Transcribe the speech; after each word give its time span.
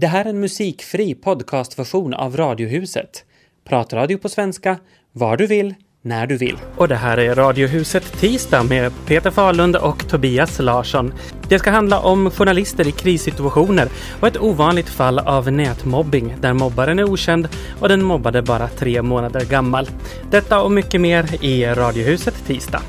Det 0.00 0.06
här 0.06 0.24
är 0.24 0.28
en 0.28 0.40
musikfri 0.40 1.14
podcastversion 1.14 2.14
av 2.14 2.36
Radiohuset. 2.36 3.24
Pratradio 3.68 4.18
på 4.18 4.28
svenska, 4.28 4.78
var 5.12 5.36
du 5.36 5.46
vill, 5.46 5.74
när 6.02 6.26
du 6.26 6.36
vill. 6.36 6.58
Och 6.76 6.88
det 6.88 6.96
här 6.96 7.18
är 7.18 7.34
Radiohuset 7.34 8.20
Tisdag 8.20 8.62
med 8.62 8.92
Peter 9.06 9.30
Falund 9.30 9.76
och 9.76 10.08
Tobias 10.08 10.58
Larsson. 10.58 11.14
Det 11.48 11.58
ska 11.58 11.70
handla 11.70 12.00
om 12.00 12.30
journalister 12.30 12.88
i 12.88 12.92
krissituationer 12.92 13.88
och 14.20 14.28
ett 14.28 14.40
ovanligt 14.40 14.88
fall 14.88 15.18
av 15.18 15.52
nätmobbing 15.52 16.34
där 16.40 16.52
mobbaren 16.52 16.98
är 16.98 17.04
okänd 17.04 17.48
och 17.80 17.88
den 17.88 18.02
mobbade 18.02 18.42
bara 18.42 18.68
tre 18.68 19.02
månader 19.02 19.44
gammal. 19.44 19.88
Detta 20.30 20.62
och 20.62 20.72
mycket 20.72 21.00
mer 21.00 21.44
i 21.44 21.66
Radiohuset 21.66 22.46
Tisdag. 22.46 22.82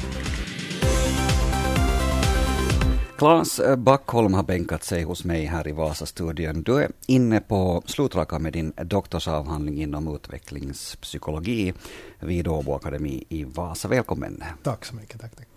Claes 3.21 3.61
Backholm 3.77 4.33
har 4.33 4.43
bänkat 4.43 4.83
sig 4.83 5.03
hos 5.03 5.23
mig 5.23 5.45
här 5.45 5.67
i 5.67 5.71
Vasastudion. 5.71 6.63
Du 6.63 6.83
är 6.83 6.91
inne 7.07 7.39
på 7.39 7.83
slutrakan 7.85 8.43
med 8.43 8.53
din 8.53 8.73
doktorsavhandling 8.83 9.81
inom 9.81 10.15
utvecklingspsykologi 10.15 11.73
vid 12.19 12.47
Åbo 12.47 12.73
Akademi 12.73 13.23
i 13.29 13.43
Vasa. 13.43 13.87
Välkommen. 13.87 14.43
Tack 14.63 14.85
så 14.85 14.95
mycket. 14.95 15.21
Tack, 15.21 15.35
tack. 15.35 15.47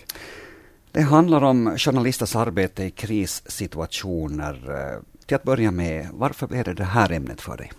Det 0.93 1.03
handlar 1.03 1.45
om 1.45 1.75
journalisters 1.79 2.37
arbete 2.37 2.85
i 2.85 2.91
krissituationer. 2.91 4.61
Till 5.27 5.35
att 5.35 5.43
börja 5.43 5.71
med, 5.71 6.09
varför 6.13 6.47
blev 6.47 6.65
det 6.65 6.75
det 6.75 6.85
här 6.85 7.13
ämnet 7.13 7.41
för 7.41 7.57
dig? 7.57 7.73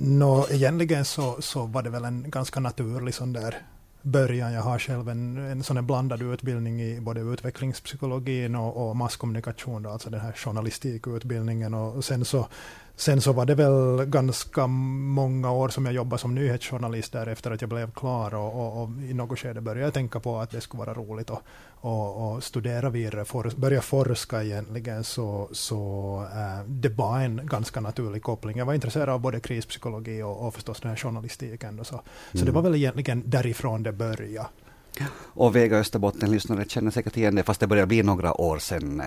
Nå, 0.00 0.46
egentligen 0.50 1.04
så, 1.04 1.36
så 1.40 1.66
var 1.66 1.82
det 1.82 1.90
väl 1.90 2.04
en 2.04 2.30
ganska 2.30 2.60
naturlig 2.60 3.14
sån 3.14 3.32
där 3.32 3.56
början. 4.02 4.52
Jag 4.52 4.62
har 4.62 4.78
själv 4.78 5.08
en, 5.08 5.38
en 5.38 5.62
sån 5.62 5.86
blandad 5.86 6.22
utbildning 6.22 6.82
i 6.82 7.00
både 7.00 7.20
utvecklingspsykologin 7.20 8.54
och, 8.54 8.88
och 8.88 8.96
masskommunikation, 8.96 9.82
då, 9.82 9.90
alltså 9.90 10.10
den 10.10 10.20
här 10.20 10.32
journalistikutbildningen. 10.32 11.74
Och 11.74 12.04
sen 12.04 12.24
så, 12.24 12.48
sen 12.98 13.20
så 13.20 13.32
var 13.32 13.46
det 13.46 13.54
väl 13.54 14.04
ganska 14.04 14.66
många 14.66 15.52
år 15.52 15.68
som 15.68 15.84
jag 15.84 15.94
jobbade 15.94 16.20
som 16.20 16.34
nyhetsjournalist 16.34 17.12
där 17.12 17.26
efter 17.26 17.50
att 17.50 17.60
jag 17.60 17.70
blev 17.70 17.90
klar 17.90 18.34
och, 18.34 18.54
och, 18.54 18.82
och 18.82 18.90
i 19.10 19.14
något 19.14 19.38
skede 19.38 19.60
började 19.60 19.84
jag 19.84 19.94
tänka 19.94 20.20
på 20.20 20.38
att 20.38 20.50
det 20.50 20.60
skulle 20.60 20.78
vara 20.78 20.94
roligt 20.94 21.30
att 21.30 21.42
och, 21.80 22.32
och 22.32 22.44
studera 22.44 22.90
vidare, 22.90 23.24
for, 23.24 23.52
börja 23.56 23.80
forska 23.80 24.42
egentligen, 24.42 25.04
så, 25.04 25.48
så 25.52 26.26
äh, 26.32 26.64
det 26.66 26.88
var 26.88 27.20
en 27.20 27.46
ganska 27.46 27.80
naturlig 27.80 28.22
koppling. 28.22 28.58
Jag 28.58 28.66
var 28.66 28.74
intresserad 28.74 29.08
av 29.08 29.20
både 29.20 29.40
krispsykologi 29.40 30.22
och, 30.22 30.46
och 30.46 30.54
förstås 30.54 30.80
den 30.80 30.88
här 30.90 30.96
journalistiken. 30.96 31.76
Då, 31.76 31.84
så 31.84 31.94
mm. 31.94 32.04
så 32.34 32.44
det 32.44 32.52
var 32.52 32.62
väl 32.62 32.74
egentligen 32.74 33.22
därifrån 33.26 33.82
det 33.82 33.92
började. 33.92 34.48
Och 35.10 35.56
Vega 35.56 35.78
Österbotten-lyssnare 35.78 36.64
känner 36.68 36.90
säkert 36.90 37.16
igen 37.16 37.34
det, 37.34 37.42
fast 37.42 37.60
det 37.60 37.66
börjar 37.66 37.86
bli 37.86 38.02
några 38.02 38.40
år 38.40 38.58
sedan. 38.58 39.02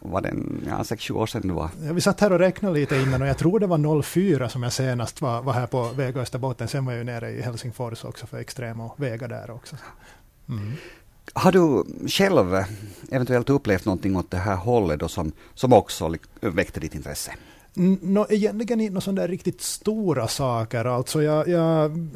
Var 0.00 0.20
det 0.20 0.34
ja, 0.66 0.78
6-7 0.78 1.12
år 1.12 1.26
sedan 1.26 1.48
det 1.48 1.54
var? 1.54 1.70
Ja, 1.82 1.92
vi 1.92 2.00
satt 2.00 2.20
här 2.20 2.32
och 2.32 2.38
räknade 2.38 2.74
lite 2.74 2.96
innan 2.96 3.22
och 3.22 3.28
jag 3.28 3.38
tror 3.38 3.60
det 3.60 3.66
var 3.66 4.02
04 4.02 4.48
som 4.48 4.62
jag 4.62 4.72
senast 4.72 5.20
var, 5.20 5.42
var 5.42 5.52
här 5.52 5.66
på 5.66 5.82
Vega 5.82 6.20
Österbotten. 6.20 6.68
Sen 6.68 6.84
var 6.84 6.92
jag 6.92 6.98
ju 6.98 7.04
nere 7.04 7.30
i 7.30 7.42
Helsingfors 7.42 8.04
också 8.04 8.26
för 8.26 8.38
extrem 8.38 8.80
och 8.80 9.02
Vega 9.02 9.28
där 9.28 9.50
också. 9.50 9.76
Mm. 10.48 10.72
Har 11.32 11.52
du 11.52 11.84
själv 12.08 12.64
eventuellt 13.10 13.50
upplevt 13.50 13.84
någonting 13.84 14.16
åt 14.16 14.30
det 14.30 14.36
här 14.36 14.56
hållet 14.56 15.00
då 15.00 15.08
som, 15.08 15.32
som 15.54 15.72
också 15.72 16.14
väckte 16.40 16.80
ditt 16.80 16.94
intresse? 16.94 17.32
No, 17.78 18.26
egentligen 18.28 18.80
inte 18.80 18.92
några 18.92 19.00
sådana 19.00 19.26
riktigt 19.26 19.60
stora 19.60 20.28
saker. 20.28 20.84
Alltså 20.84 21.22
jag, 21.22 21.48
jag, 21.48 22.08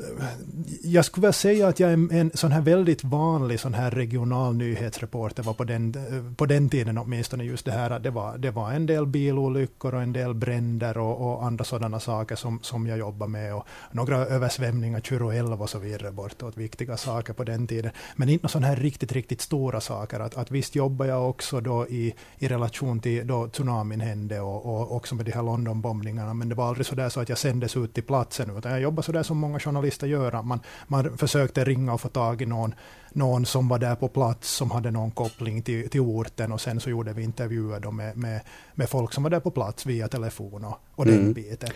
jag 0.82 1.04
skulle 1.04 1.26
väl 1.26 1.32
säga 1.32 1.68
att 1.68 1.80
jag 1.80 1.90
är 1.90 2.12
en 2.12 2.30
sån 2.34 2.52
här 2.52 2.60
väldigt 2.60 3.04
vanlig 3.04 3.60
sån 3.60 3.74
här 3.74 3.90
regional 3.90 4.56
nyhetsreporter 4.56 5.42
var 5.42 5.54
på 5.54 5.64
den, 5.64 5.94
på 6.36 6.46
den 6.46 6.68
tiden 6.68 6.98
åtminstone 6.98 7.44
just 7.44 7.64
det 7.64 7.72
här 7.72 7.90
att 7.90 8.02
det 8.02 8.10
var, 8.10 8.38
det 8.38 8.50
var 8.50 8.72
en 8.72 8.86
del 8.86 9.06
bilolyckor 9.06 9.94
och 9.94 10.02
en 10.02 10.12
del 10.12 10.34
bränder 10.34 10.98
och, 10.98 11.20
och 11.20 11.44
andra 11.44 11.64
sådana 11.64 12.00
saker 12.00 12.36
som, 12.36 12.58
som 12.62 12.86
jag 12.86 12.98
jobbar 12.98 13.26
med 13.26 13.54
och 13.54 13.66
några 13.92 14.16
översvämningar 14.16 15.00
2011 15.00 15.56
och 15.56 15.70
så 15.70 15.78
vidare 15.78 16.12
bortåt, 16.12 16.56
viktiga 16.56 16.96
saker 16.96 17.32
på 17.32 17.44
den 17.44 17.66
tiden. 17.66 17.90
Men 18.16 18.28
inte 18.28 18.48
sådana 18.48 18.66
här 18.66 18.76
riktigt, 18.76 19.12
riktigt 19.12 19.40
stora 19.40 19.80
saker. 19.80 20.20
Att, 20.20 20.36
att 20.36 20.50
visst 20.50 20.74
jobbar 20.74 21.06
jag 21.06 21.30
också 21.30 21.60
då 21.60 21.86
i, 21.88 22.14
i 22.38 22.48
relation 22.48 23.00
till 23.00 23.26
då 23.26 23.48
tsunamin 23.48 24.00
hände 24.00 24.40
och, 24.40 24.66
och 24.66 24.96
också 24.96 25.14
med 25.14 25.24
de 25.24 25.32
här 25.32 25.49
Londonbombningarna, 25.50 26.34
men 26.34 26.48
det 26.48 26.54
var 26.54 26.68
aldrig 26.68 26.86
så 26.86 26.94
där 26.94 27.08
så 27.08 27.20
att 27.20 27.28
jag 27.28 27.38
sändes 27.38 27.76
ut 27.76 27.94
till 27.94 28.02
platsen, 28.02 28.56
utan 28.58 28.72
jag 28.72 28.80
jobbade 28.80 29.02
så 29.02 29.12
där 29.12 29.22
som 29.22 29.38
många 29.38 29.60
journalister 29.60 30.06
gör, 30.06 30.42
man, 30.42 30.60
man 30.86 31.18
försökte 31.18 31.64
ringa 31.64 31.92
och 31.92 32.00
få 32.00 32.08
tag 32.08 32.42
i 32.42 32.46
någon, 32.46 32.74
någon 33.12 33.46
som 33.46 33.68
var 33.68 33.78
där 33.78 33.94
på 33.94 34.08
plats, 34.08 34.50
som 34.50 34.70
hade 34.70 34.90
någon 34.90 35.10
koppling 35.10 35.62
till, 35.62 35.90
till 35.90 36.00
orten, 36.00 36.52
och 36.52 36.60
sen 36.60 36.80
så 36.80 36.90
gjorde 36.90 37.12
vi 37.12 37.22
intervjuer 37.22 37.80
då 37.80 37.90
med, 37.90 38.16
med, 38.16 38.40
med 38.74 38.88
folk 38.88 39.12
som 39.12 39.22
var 39.22 39.30
där 39.30 39.40
på 39.40 39.50
plats 39.50 39.86
via 39.86 40.08
telefon 40.08 40.64
och, 40.64 40.78
och 40.94 41.06
mm. 41.06 41.24
den 41.24 41.32
biten. 41.32 41.70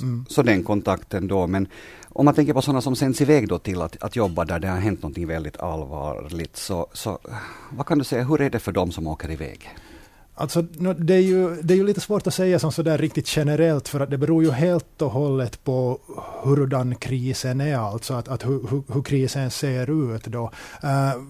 Mm. 0.00 0.24
Så 0.28 0.42
den 0.42 0.64
kontakten 0.64 1.28
då, 1.28 1.46
men 1.46 1.68
om 2.08 2.24
man 2.24 2.34
tänker 2.34 2.52
på 2.52 2.62
sådana 2.62 2.80
som 2.80 2.96
sänds 2.96 3.20
iväg 3.20 3.48
då 3.48 3.58
till 3.58 3.82
att, 3.82 4.02
att 4.02 4.16
jobba 4.16 4.44
där 4.44 4.58
det 4.58 4.68
har 4.68 4.78
hänt 4.78 5.02
någonting 5.02 5.26
väldigt 5.26 5.60
allvarligt, 5.60 6.56
så, 6.56 6.86
så 6.92 7.18
vad 7.70 7.86
kan 7.86 7.98
du 7.98 8.04
säga, 8.04 8.24
hur 8.24 8.40
är 8.40 8.50
det 8.50 8.58
för 8.58 8.72
dem 8.72 8.92
som 8.92 9.06
åker 9.06 9.30
iväg? 9.30 9.70
Alltså, 10.36 10.62
det, 10.98 11.14
är 11.14 11.20
ju, 11.20 11.62
det 11.62 11.74
är 11.74 11.78
ju 11.78 11.86
lite 11.86 12.00
svårt 12.00 12.26
att 12.26 12.34
säga 12.34 12.58
som 12.58 12.72
sådär 12.72 12.98
riktigt 12.98 13.36
generellt, 13.36 13.88
för 13.88 14.00
att 14.00 14.10
det 14.10 14.18
beror 14.18 14.44
ju 14.44 14.50
helt 14.50 15.02
och 15.02 15.10
hållet 15.10 15.64
på 15.64 15.98
hurdan 16.42 16.94
krisen 16.94 17.60
är, 17.60 17.76
alltså 17.76 18.14
att, 18.14 18.28
att 18.28 18.46
hur, 18.46 18.66
hur, 18.70 18.82
hur 18.94 19.02
krisen 19.02 19.50
ser 19.50 20.14
ut 20.14 20.24
då. 20.24 20.50
Uh, 20.84 21.22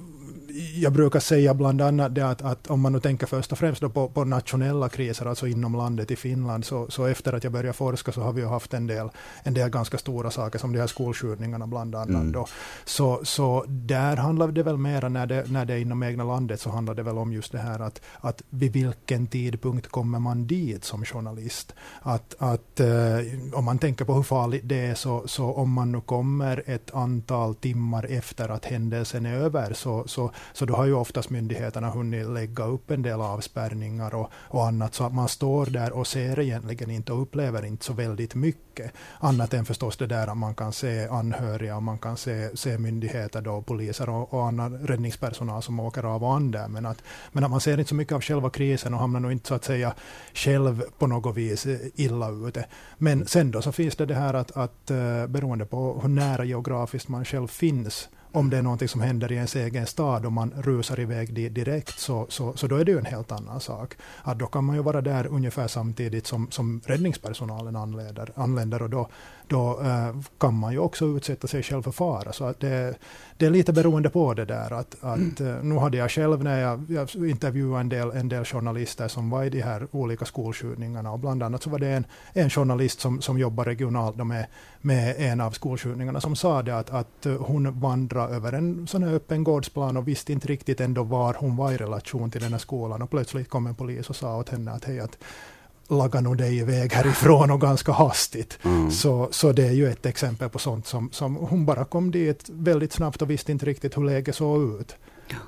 jag 0.54 0.92
brukar 0.92 1.20
säga 1.20 1.54
bland 1.54 1.82
annat 1.82 2.14
det 2.14 2.26
att, 2.26 2.42
att 2.42 2.66
om 2.66 2.80
man 2.80 2.92
nu 2.92 3.00
tänker 3.00 3.26
först 3.26 3.52
och 3.52 3.58
främst 3.58 3.80
på, 3.80 4.08
på, 4.08 4.24
nationella 4.24 4.88
kriser, 4.88 5.26
alltså 5.26 5.46
inom 5.46 5.76
landet 5.76 6.10
i 6.10 6.16
Finland, 6.16 6.64
så, 6.64 6.86
så, 6.90 7.06
efter 7.06 7.32
att 7.32 7.44
jag 7.44 7.52
började 7.52 7.72
forska 7.72 8.12
så 8.12 8.20
har 8.20 8.32
vi 8.32 8.44
haft 8.44 8.74
en 8.74 8.86
del, 8.86 9.08
en 9.42 9.54
del 9.54 9.70
ganska 9.70 9.98
stora 9.98 10.30
saker, 10.30 10.58
som 10.58 10.72
de 10.72 10.78
här 10.78 10.86
skolskjutningarna 10.86 11.66
bland 11.66 11.94
annat. 11.94 12.08
Mm. 12.08 12.32
Då. 12.32 12.46
Så, 12.84 13.20
så 13.24 13.64
där 13.68 14.16
handlar 14.16 14.48
det 14.48 14.62
väl 14.62 14.76
mer, 14.76 15.08
när 15.08 15.26
det, 15.26 15.50
när 15.50 15.64
det 15.64 15.74
är 15.74 15.78
inom 15.78 16.02
egna 16.02 16.24
landet, 16.24 16.60
så 16.60 16.70
handlar 16.70 16.94
det 16.94 17.02
väl 17.02 17.18
om 17.18 17.32
just 17.32 17.52
det 17.52 17.58
här 17.58 17.80
att, 17.80 18.00
att 18.20 18.42
vid 18.50 18.72
vilken 18.72 19.26
tidpunkt 19.26 19.88
kommer 19.88 20.18
man 20.18 20.46
dit 20.46 20.84
som 20.84 21.04
journalist? 21.04 21.74
Att, 22.02 22.34
att 22.38 22.80
eh, 22.80 22.88
om 23.52 23.64
man 23.64 23.78
tänker 23.78 24.04
på 24.04 24.14
hur 24.14 24.22
farligt 24.22 24.62
det 24.64 24.86
är, 24.86 24.94
så, 24.94 25.22
så 25.26 25.52
om 25.52 25.72
man 25.72 25.92
nu 25.92 26.00
kommer 26.00 26.62
ett 26.66 26.94
antal 26.94 27.54
timmar 27.54 28.06
efter 28.10 28.48
att 28.48 28.64
händelsen 28.64 29.26
är 29.26 29.34
över, 29.34 29.72
så, 29.72 30.04
så 30.06 30.30
så 30.52 30.64
då 30.64 30.74
har 30.74 30.86
ju 30.86 30.94
oftast 30.94 31.30
myndigheterna 31.30 31.90
hunnit 31.90 32.26
lägga 32.28 32.64
upp 32.64 32.90
en 32.90 33.02
del 33.02 33.20
avspärrningar 33.20 34.14
och, 34.14 34.30
och 34.34 34.66
annat, 34.66 34.94
så 34.94 35.04
att 35.04 35.14
man 35.14 35.28
står 35.28 35.66
där 35.66 35.92
och 35.92 36.06
ser 36.06 36.40
egentligen 36.40 36.90
inte 36.90 37.12
och 37.12 37.22
upplever 37.22 37.64
inte 37.64 37.84
så 37.84 37.92
väldigt 37.92 38.34
mycket. 38.34 38.63
Annat 39.18 39.54
än 39.54 39.64
förstås 39.64 39.96
det 39.96 40.06
där 40.06 40.26
att 40.26 40.36
man 40.36 40.54
kan 40.54 40.72
se 40.72 41.08
anhöriga 41.08 41.76
och 41.76 41.82
man 41.82 41.98
kan 41.98 42.16
se, 42.16 42.56
se 42.56 42.78
myndigheter, 42.78 43.40
då, 43.40 43.62
poliser 43.62 44.08
och, 44.08 44.34
och 44.34 44.46
annan 44.46 44.78
räddningspersonal 44.78 45.62
som 45.62 45.80
åker 45.80 46.02
av 46.02 46.24
och 46.24 46.34
an 46.34 46.50
där. 46.50 46.68
Men 46.68 46.86
att, 46.86 47.02
men 47.32 47.44
att 47.44 47.50
man 47.50 47.60
ser 47.60 47.78
inte 47.78 47.88
så 47.88 47.94
mycket 47.94 48.14
av 48.14 48.20
själva 48.20 48.50
krisen 48.50 48.94
och 48.94 49.00
hamnar 49.00 49.20
nog 49.20 49.32
inte 49.32 49.48
så 49.48 49.54
att 49.54 49.64
säga 49.64 49.94
själv 50.34 50.82
på 50.98 51.06
något 51.06 51.36
vis 51.36 51.66
eh, 51.66 51.78
illa 51.94 52.30
ute. 52.30 52.66
Men 52.98 53.26
sen 53.26 53.50
då 53.50 53.62
så 53.62 53.72
finns 53.72 53.96
det 53.96 54.06
det 54.06 54.14
här 54.14 54.34
att, 54.34 54.56
att 54.56 54.90
eh, 54.90 55.26
beroende 55.26 55.64
på 55.64 56.00
hur 56.02 56.08
nära 56.08 56.44
geografiskt 56.44 57.08
man 57.08 57.24
själv 57.24 57.48
finns 57.48 58.08
om 58.34 58.50
det 58.50 58.58
är 58.58 58.62
någonting 58.62 58.88
som 58.88 59.00
händer 59.00 59.32
i 59.32 59.34
ens 59.34 59.56
egen 59.56 59.86
stad 59.86 60.26
och 60.26 60.32
man 60.32 60.52
rusar 60.56 61.00
iväg 61.00 61.34
dit 61.34 61.54
direkt, 61.54 61.98
så, 61.98 62.26
så, 62.28 62.56
så 62.56 62.66
då 62.66 62.76
är 62.76 62.84
det 62.84 62.92
ju 62.92 62.98
en 62.98 63.04
helt 63.04 63.32
annan 63.32 63.60
sak. 63.60 63.94
Att 64.22 64.38
då 64.38 64.46
kan 64.46 64.64
man 64.64 64.76
ju 64.76 64.82
vara 64.82 65.00
där 65.00 65.26
ungefär 65.26 65.68
samtidigt 65.68 66.26
som, 66.26 66.50
som 66.50 66.80
räddningspersonalen 66.84 67.76
anländer, 67.76 68.32
anländer 68.34 68.63
och 68.72 68.90
då, 68.90 69.08
då 69.48 69.80
eh, 69.80 70.16
kan 70.38 70.54
man 70.54 70.72
ju 70.72 70.78
också 70.78 71.04
utsätta 71.04 71.46
sig 71.46 71.62
själv 71.62 71.82
för 71.82 71.90
fara. 71.90 72.32
Så 72.32 72.44
att 72.44 72.60
det, 72.60 72.94
det 73.36 73.46
är 73.46 73.50
lite 73.50 73.72
beroende 73.72 74.10
på 74.10 74.34
det 74.34 74.44
där. 74.44 74.72
Att, 74.72 74.96
att, 75.00 75.40
mm. 75.40 75.68
Nu 75.68 75.78
hade 75.78 75.96
jag 75.96 76.10
själv 76.10 76.44
när 76.44 76.60
jag, 76.60 76.84
jag 76.88 77.30
intervjuade 77.30 77.80
en 77.80 77.88
del, 77.88 78.10
en 78.10 78.28
del 78.28 78.44
journalister 78.44 79.08
som 79.08 79.30
var 79.30 79.44
i 79.44 79.50
de 79.50 79.62
här 79.62 79.86
olika 79.90 80.24
skolskjutningarna 80.24 81.12
och 81.12 81.18
bland 81.18 81.42
annat 81.42 81.62
så 81.62 81.70
var 81.70 81.78
det 81.78 81.88
en, 81.88 82.06
en 82.32 82.50
journalist 82.50 83.00
som, 83.00 83.20
som 83.20 83.38
jobbar 83.38 83.64
regionalt 83.64 84.16
med, 84.16 84.46
med 84.80 85.14
en 85.18 85.40
av 85.40 85.50
skolskjutningarna 85.50 86.20
som 86.20 86.36
sa 86.36 86.62
det 86.62 86.76
att, 86.76 86.90
att 86.90 87.26
hon 87.38 87.80
vandrade 87.80 88.34
över 88.34 88.52
en 88.52 88.86
sån 88.86 89.02
här 89.02 89.14
öppen 89.14 89.44
gårdsplan 89.44 89.96
och 89.96 90.08
visste 90.08 90.32
inte 90.32 90.48
riktigt 90.48 90.80
ändå 90.80 91.02
var 91.02 91.36
hon 91.38 91.56
var 91.56 91.72
i 91.72 91.76
relation 91.76 92.30
till 92.30 92.40
den 92.40 92.52
här 92.52 92.58
skolan 92.58 93.02
och 93.02 93.10
plötsligt 93.10 93.48
kom 93.48 93.66
en 93.66 93.74
polis 93.74 94.10
och 94.10 94.16
sa 94.16 94.36
åt 94.36 94.48
henne 94.48 94.70
att 94.70 94.84
hej 94.84 95.00
att 95.00 95.18
laga 95.88 96.20
nog 96.20 96.36
dig 96.36 96.58
iväg 96.58 96.92
härifrån 96.92 97.50
och 97.50 97.60
ganska 97.60 97.92
hastigt. 97.92 98.58
Mm. 98.62 98.90
Så, 98.90 99.28
så 99.30 99.52
det 99.52 99.66
är 99.66 99.72
ju 99.72 99.90
ett 99.90 100.06
exempel 100.06 100.48
på 100.48 100.58
sånt 100.58 100.86
som, 100.86 101.10
som 101.12 101.36
hon 101.36 101.66
bara 101.66 101.84
kom 101.84 102.10
dit 102.10 102.48
väldigt 102.48 102.92
snabbt 102.92 103.22
och 103.22 103.30
visste 103.30 103.52
inte 103.52 103.66
riktigt 103.66 103.96
hur 103.96 104.04
läget 104.04 104.36
såg 104.36 104.80
ut. 104.80 104.96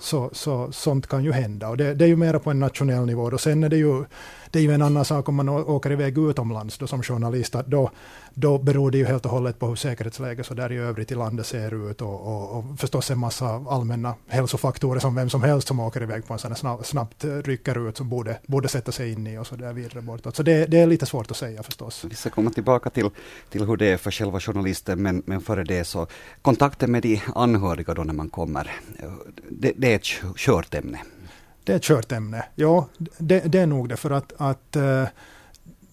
Så, 0.00 0.31
så 0.33 0.73
sånt 0.73 1.06
kan 1.06 1.25
ju 1.25 1.33
hända 1.33 1.69
och 1.69 1.77
det, 1.77 1.94
det 1.94 2.05
är 2.05 2.09
ju 2.09 2.17
mera 2.17 2.38
på 2.38 2.50
en 2.50 2.61
nationell 2.61 3.06
nivå. 3.06 3.23
Och 3.23 3.41
sen 3.41 3.65
är 3.65 3.69
det 3.69 3.77
ju 3.77 4.05
det 4.50 4.59
är 4.59 4.62
ju 4.62 4.73
en 4.73 4.83
annan 4.83 5.05
sak 5.05 5.29
om 5.29 5.35
man 5.35 5.49
åker 5.49 5.93
iväg 5.93 6.19
utomlands 6.19 6.79
då 6.79 6.87
som 6.87 7.03
journalist, 7.03 7.55
att 7.55 7.67
då, 7.67 7.91
då 8.38 8.59
beror 8.59 8.91
det 8.91 8.99
ju 8.99 9.05
helt 9.05 9.25
och 9.25 9.31
hållet 9.31 9.59
på 9.59 9.67
hur 9.67 9.75
säkerhetsläget 9.75 10.47
så 10.47 10.55
där 10.55 10.73
i 10.73 10.77
övrigt 10.77 11.12
i 11.12 11.15
landet 11.15 11.47
ser 11.47 11.91
ut 11.91 12.03
och, 12.03 12.21
och, 12.21 12.59
och 12.59 12.79
förstås 12.79 13.11
en 13.11 13.19
massa 13.19 13.47
allmänna 13.47 14.15
hälsofaktorer 14.29 15.00
som 15.00 15.15
vem 15.15 15.31
som 15.31 15.43
helst 15.43 15.69
som 15.69 15.81
åker 15.81 16.03
iväg 16.03 16.27
på 16.27 16.33
en 16.33 16.38
sån 16.38 16.50
här 16.50 16.59
snabb, 16.59 16.87
snabbt 16.87 17.25
rycker 17.25 17.88
ut 17.88 17.97
som 17.97 18.09
borde, 18.09 18.38
borde 18.47 18.69
sätta 18.69 18.93
sig 18.93 19.12
in 19.12 19.27
i 19.27 19.38
och 19.38 19.47
så 19.47 19.56
där 19.56 19.73
vidare 19.73 20.03
bortåt. 20.03 20.37
Så 20.37 20.43
det, 20.43 20.67
det 20.67 20.79
är 20.79 20.87
lite 20.87 21.06
svårt 21.06 21.31
att 21.31 21.37
säga 21.37 21.62
förstås. 21.62 22.05
Vi 22.05 22.15
ska 22.15 22.31
komma 22.31 22.50
tillbaka 22.50 22.91
till, 22.91 23.11
till 23.50 23.65
hur 23.65 23.77
det 23.77 23.87
är 23.87 23.97
för 23.97 24.11
själva 24.11 24.41
journalisten, 24.41 25.03
men, 25.03 25.23
men 25.27 25.41
före 25.41 25.65
det 25.65 25.85
så 25.85 26.06
kontakten 26.43 26.93
med 26.93 27.03
de 27.03 27.21
anhöriga 27.35 27.94
då 27.94 28.05
när 28.05 28.15
man 28.15 28.29
kommer, 28.29 28.71
det, 29.50 29.73
det 29.77 29.93
är 29.93 29.97
ett 29.97 30.37
kört 30.37 30.75
ämne. 30.75 30.99
Det 31.65 31.73
är 31.73 31.77
ett 31.77 31.83
kört 31.83 32.12
ämne, 32.12 32.44
ja 32.55 32.88
det, 33.19 33.41
det 33.41 33.59
är 33.59 33.67
nog 33.67 33.88
det 33.88 33.97
för 33.97 34.11
att, 34.11 34.33
att 34.37 34.77
uh, 34.77 35.05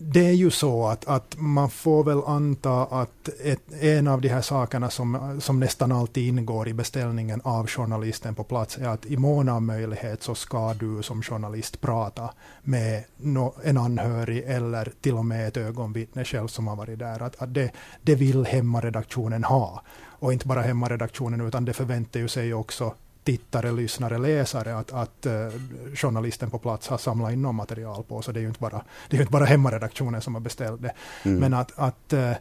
det 0.05 0.25
är 0.25 0.33
ju 0.33 0.51
så 0.51 0.87
att, 0.87 1.07
att 1.07 1.35
man 1.37 1.69
får 1.69 2.03
väl 2.03 2.21
anta 2.25 2.83
att 2.83 3.29
ett, 3.43 3.61
en 3.79 4.07
av 4.07 4.21
de 4.21 4.27
här 4.27 4.41
sakerna 4.41 4.89
som, 4.89 5.39
som 5.41 5.59
nästan 5.59 5.91
alltid 5.91 6.27
ingår 6.27 6.67
i 6.67 6.73
beställningen 6.73 7.41
av 7.43 7.67
journalisten 7.67 8.35
på 8.35 8.43
plats 8.43 8.77
är 8.77 8.87
att 8.87 9.05
i 9.05 9.17
mån 9.17 9.49
av 9.49 9.61
möjlighet 9.61 10.23
så 10.23 10.35
ska 10.35 10.73
du 10.73 11.03
som 11.03 11.21
journalist 11.21 11.81
prata 11.81 12.33
med 12.61 13.03
no, 13.17 13.53
en 13.63 13.77
anhörig 13.77 14.43
eller 14.47 14.91
till 15.01 15.13
och 15.13 15.25
med 15.25 15.47
ett 15.47 15.57
ögonvittne 15.57 16.25
själv 16.25 16.47
som 16.47 16.67
har 16.67 16.75
varit 16.75 16.99
där. 16.99 17.23
Att, 17.23 17.41
att 17.41 17.53
det, 17.53 17.71
det 18.01 18.15
vill 18.15 18.45
hemmaredaktionen 18.45 19.43
ha. 19.43 19.81
Och 20.23 20.33
inte 20.33 20.47
bara 20.47 20.61
hemmaredaktionen 20.61 21.41
utan 21.41 21.65
det 21.65 21.73
förväntar 21.73 22.19
ju 22.19 22.27
sig 22.27 22.53
också 22.53 22.93
tittare, 23.23 23.71
lyssnare, 23.71 24.17
läsare 24.17 24.77
att, 24.77 24.91
att 24.91 25.25
uh, 25.25 25.47
journalisten 25.95 26.49
på 26.49 26.59
plats 26.59 26.87
har 26.87 26.97
samlat 26.97 27.33
in 27.33 27.41
något 27.41 27.55
material 27.55 28.03
på. 28.03 28.21
Så 28.21 28.31
det 28.31 28.39
är 28.39 28.41
ju 28.41 28.47
inte 28.47 28.59
bara, 28.59 28.83
det 29.09 29.17
är 29.17 29.21
inte 29.21 29.31
bara 29.31 29.45
hemmaredaktionen 29.45 30.21
som 30.21 30.33
har 30.33 30.41
beställt 30.41 30.81
det. 30.81 30.93
Mm. 31.23 31.39
Men 31.39 31.53
att, 31.53 31.71
att 31.75 32.13
uh, 32.13 32.31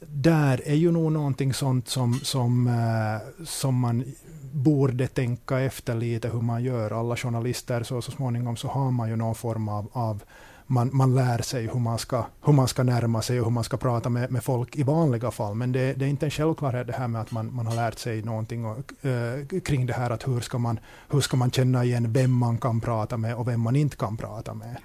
där 0.00 0.62
är 0.64 0.74
ju 0.74 0.92
nog 0.92 1.12
någonting 1.12 1.54
sånt 1.54 1.88
som, 1.88 2.20
som, 2.22 2.66
uh, 2.66 3.44
som 3.44 3.74
man 3.74 4.04
borde 4.52 5.06
tänka 5.06 5.60
efter 5.60 5.94
lite 5.94 6.28
hur 6.28 6.40
man 6.40 6.64
gör. 6.64 7.00
Alla 7.00 7.16
journalister, 7.16 7.82
så, 7.82 8.02
så 8.02 8.10
småningom 8.10 8.56
så 8.56 8.68
har 8.68 8.90
man 8.90 9.08
ju 9.08 9.16
någon 9.16 9.34
form 9.34 9.68
av, 9.68 9.88
av 9.92 10.22
man, 10.70 10.90
man 10.92 11.14
lär 11.14 11.42
sig 11.42 11.66
hur 11.66 11.80
man, 11.80 11.98
ska, 11.98 12.24
hur 12.44 12.52
man 12.52 12.68
ska 12.68 12.82
närma 12.82 13.22
sig 13.22 13.40
och 13.40 13.46
hur 13.46 13.52
man 13.52 13.64
ska 13.64 13.76
prata 13.76 14.08
med, 14.08 14.30
med 14.30 14.44
folk 14.44 14.76
i 14.76 14.82
vanliga 14.82 15.30
fall. 15.30 15.54
Men 15.54 15.72
det, 15.72 15.92
det 15.92 16.04
är 16.04 16.08
inte 16.08 16.26
en 16.26 16.30
självklarhet 16.30 16.86
det 16.86 16.92
här 16.92 17.08
med 17.08 17.20
att 17.20 17.30
man, 17.30 17.54
man 17.54 17.66
har 17.66 17.74
lärt 17.74 17.98
sig 17.98 18.22
någonting 18.22 18.64
och, 18.64 19.06
äh, 19.06 19.60
kring 19.60 19.86
det 19.86 19.92
här 19.92 20.10
att 20.10 20.28
hur 20.28 20.40
ska, 20.40 20.58
man, 20.58 20.78
hur 21.08 21.20
ska 21.20 21.36
man 21.36 21.50
känna 21.50 21.84
igen 21.84 22.12
vem 22.12 22.32
man 22.32 22.58
kan 22.58 22.80
prata 22.80 23.16
med 23.16 23.34
och 23.34 23.48
vem 23.48 23.60
man 23.60 23.76
inte 23.76 23.96
kan 23.96 24.16
prata 24.16 24.54
med 24.54 24.76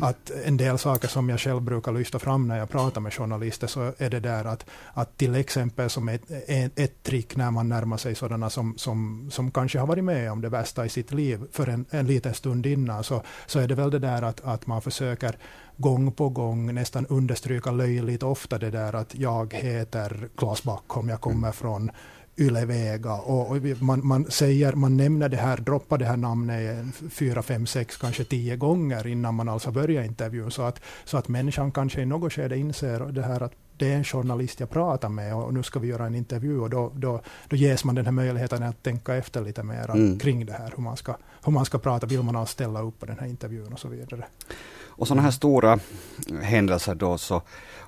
att 0.00 0.30
en 0.44 0.56
del 0.56 0.78
saker 0.78 1.08
som 1.08 1.28
jag 1.28 1.40
själv 1.40 1.62
brukar 1.62 1.92
lyfta 1.92 2.18
fram 2.18 2.48
när 2.48 2.58
jag 2.58 2.70
pratar 2.70 3.00
med 3.00 3.14
journalister 3.14 3.66
så 3.66 3.92
är 3.98 4.10
det 4.10 4.20
där 4.20 4.44
att, 4.44 4.66
att 4.92 5.16
till 5.16 5.34
exempel 5.34 5.90
som 5.90 6.08
ett, 6.08 6.22
ett, 6.46 6.78
ett 6.78 7.02
trick 7.02 7.36
när 7.36 7.50
man 7.50 7.68
närmar 7.68 7.96
sig 7.96 8.14
sådana 8.14 8.50
som, 8.50 8.78
som, 8.78 9.28
som 9.30 9.50
kanske 9.50 9.78
har 9.78 9.86
varit 9.86 10.04
med 10.04 10.32
om 10.32 10.40
det 10.40 10.48
värsta 10.48 10.86
i 10.86 10.88
sitt 10.88 11.12
liv 11.12 11.40
för 11.52 11.66
en, 11.66 11.86
en 11.90 12.06
liten 12.06 12.34
stund 12.34 12.66
innan 12.66 13.04
så, 13.04 13.22
så 13.46 13.58
är 13.58 13.68
det 13.68 13.74
väl 13.74 13.90
det 13.90 13.98
där 13.98 14.22
att, 14.22 14.40
att 14.44 14.66
man 14.66 14.82
försöker 14.82 15.38
gång 15.76 16.12
på 16.12 16.28
gång 16.28 16.74
nästan 16.74 17.06
understryka 17.06 17.70
löjligt 17.70 18.22
ofta 18.22 18.58
det 18.58 18.70
där 18.70 18.92
att 18.92 19.14
jag 19.14 19.54
heter 19.54 20.28
Klas 20.36 20.62
Backholm, 20.62 21.08
jag 21.08 21.20
kommer 21.20 21.52
från 21.52 21.90
Ylevega 22.38 23.14
och, 23.14 23.50
och 23.50 23.56
man, 23.80 24.06
man, 24.06 24.30
säger, 24.30 24.72
man 24.72 24.96
nämner 24.96 25.28
det 25.28 25.36
här, 25.36 25.56
droppar 25.56 25.98
det 25.98 26.04
här 26.04 26.16
namnet 26.16 26.86
fyra, 27.10 27.42
fem, 27.42 27.66
sex, 27.66 27.96
kanske 27.96 28.24
tio 28.24 28.56
gånger 28.56 29.06
innan 29.06 29.34
man 29.34 29.48
alltså 29.48 29.70
börjar 29.70 30.02
intervjun 30.02 30.50
så 30.50 30.62
att, 30.62 30.80
så 31.04 31.16
att 31.16 31.28
människan 31.28 31.72
kanske 31.72 32.00
i 32.00 32.06
något 32.06 32.32
skede 32.32 32.56
inser 32.56 33.00
det 33.00 33.22
här 33.22 33.42
att 33.42 33.52
det 33.78 33.92
är 33.92 33.96
en 33.96 34.04
journalist 34.04 34.60
jag 34.60 34.70
pratar 34.70 35.08
med 35.08 35.34
och 35.34 35.54
nu 35.54 35.62
ska 35.62 35.78
vi 35.78 35.88
göra 35.88 36.06
en 36.06 36.14
intervju 36.14 36.60
och 36.60 36.70
då, 36.70 36.92
då, 36.94 37.20
då 37.48 37.56
ges 37.56 37.84
man 37.84 37.94
den 37.94 38.04
här 38.04 38.12
möjligheten 38.12 38.62
att 38.62 38.82
tänka 38.82 39.14
efter 39.14 39.40
lite 39.40 39.62
mer 39.62 39.90
mm. 39.90 40.18
kring 40.18 40.46
det 40.46 40.52
här, 40.52 40.72
hur 40.76 40.82
man, 40.82 40.96
ska, 40.96 41.16
hur 41.44 41.52
man 41.52 41.64
ska 41.64 41.78
prata, 41.78 42.06
vill 42.06 42.22
man 42.22 42.36
alls 42.36 42.50
ställa 42.50 42.82
upp 42.82 43.00
på 43.00 43.06
den 43.06 43.18
här 43.18 43.26
intervjun 43.26 43.72
och 43.72 43.78
så 43.78 43.88
vidare. 43.88 44.24
Och 44.96 45.08
sådana 45.08 45.22
här 45.22 45.30
stora 45.30 45.78
händelser 46.42 46.94
då 46.94 47.18
så 47.18 47.42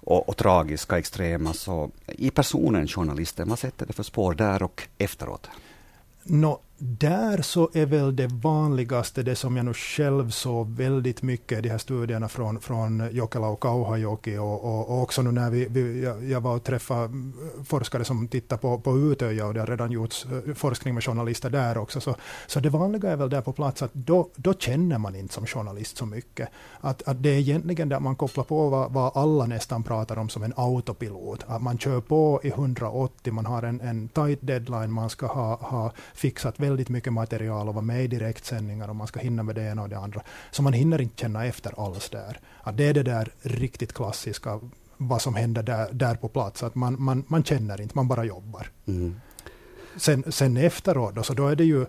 och, 0.09 0.29
och 0.29 0.37
tragiska, 0.37 0.99
extrema. 0.99 1.53
Så 1.53 1.91
i 2.07 2.31
personen 2.31 2.89
journalisten, 2.89 3.49
vad 3.49 3.59
sätter 3.59 3.87
det 3.87 3.93
för 3.93 4.03
spår 4.03 4.35
där 4.35 4.63
och 4.63 4.83
efteråt? 4.99 5.49
No, 6.23 6.61
där 6.79 7.43
så 7.43 7.71
är 7.75 7.87
väl 7.87 8.17
det 8.17 8.27
vanligaste, 8.27 9.23
det 9.23 9.37
som 9.37 9.57
jag 9.57 9.67
nu 9.67 9.75
själv 9.75 10.31
såg 10.31 10.71
väldigt 10.71 11.23
mycket, 11.23 11.63
de 11.63 11.69
här 11.69 11.79
studierna 11.79 12.29
från, 12.29 12.61
från 12.61 13.09
Jokela 13.13 13.47
och 13.47 13.61
Kauhajoki 13.61 14.37
och, 14.37 14.65
och, 14.65 14.91
och, 14.91 15.03
också 15.03 15.23
nu 15.23 15.33
när 15.33 15.51
vi, 15.51 15.67
vi 15.71 16.05
jag, 16.31 16.41
var 16.41 16.57
och 16.57 16.65
träffade 16.65 17.11
forskare 17.65 18.05
som 18.05 18.29
tittar 18.29 18.57
på, 18.57 18.79
på 18.79 18.99
Utöja 18.99 19.47
och 19.47 19.55
det 19.55 19.61
har 19.61 19.67
redan 19.67 19.91
gjorts 19.93 20.27
eh, 20.27 20.55
forskning 20.55 20.95
med 20.95 21.05
journalister 21.05 21.51
där 21.51 21.79
också. 21.79 22.01
Så, 22.01 22.17
så 22.47 22.61
det 22.61 22.71
vanliga 22.71 23.11
är 23.11 23.17
väl 23.17 23.31
där 23.31 23.41
på 23.41 23.53
plats 23.53 23.83
att 23.83 23.95
då, 23.95 24.31
då 24.37 24.55
känner 24.55 24.99
man 24.99 25.15
inte 25.15 25.35
som 25.35 25.47
journalist 25.47 25.97
så 25.97 26.07
mycket. 26.07 26.49
Att, 26.81 27.09
att 27.09 27.23
det 27.23 27.29
är 27.29 27.39
egentligen 27.39 27.89
där 27.89 28.01
man 28.01 28.17
kopplar 28.17 28.45
på 28.45 28.69
vad, 28.69 28.93
vad 28.93 29.17
alla 29.17 29.47
nästan 29.47 29.83
pratar 29.83 30.17
om 30.17 30.29
som 30.29 30.43
en 30.43 30.53
autopilot. 30.57 31.45
Att 31.47 31.63
man 31.63 31.79
kör 31.79 32.01
på 32.01 32.41
i 32.43 32.49
180, 32.49 33.33
man 33.33 33.47
har 33.47 33.63
en, 33.63 33.81
en 33.81 34.09
tight 34.09 34.39
deadline, 34.43 34.93
man 34.93 35.11
ska 35.11 35.27
ha, 35.27 35.57
ha 35.57 35.93
fixat 36.15 36.59
väldigt 36.71 36.89
mycket 36.89 37.13
material 37.13 37.69
och 37.69 37.75
vara 37.75 37.85
med 37.85 38.05
i 38.05 38.07
direktsändningar 38.07 38.89
och 38.89 38.97
man 38.97 39.07
ska 39.07 39.21
hinna 39.21 39.43
med 39.43 39.55
det 39.55 39.63
ena 39.63 39.83
och 39.83 39.89
det 39.89 39.99
andra. 39.99 40.23
Så 40.51 40.63
man 40.63 40.73
hinner 40.73 41.01
inte 41.01 41.21
känna 41.21 41.47
efter 41.47 41.87
alls 41.87 42.11
där. 42.11 42.41
Att 42.61 42.77
det 42.77 42.85
är 42.85 42.95
det 42.95 43.03
där 43.03 43.29
riktigt 43.43 43.93
klassiska, 43.93 44.61
vad 44.97 45.23
som 45.23 45.35
händer 45.35 45.63
där, 45.63 45.89
där 45.93 46.15
på 46.15 46.29
plats. 46.29 46.63
Att 46.63 46.75
man, 46.75 46.97
man, 47.03 47.25
man 47.29 47.45
känner 47.45 47.81
inte, 47.81 47.97
man 47.97 48.09
bara 48.09 48.25
jobbar. 48.25 48.71
Mm. 48.87 49.21
Sen, 49.97 50.33
sen 50.33 50.57
efteråt 50.57 51.15
då, 51.15 51.23
så 51.23 51.35
då 51.35 51.49
är 51.49 51.57
det 51.57 51.65
ju 51.65 51.87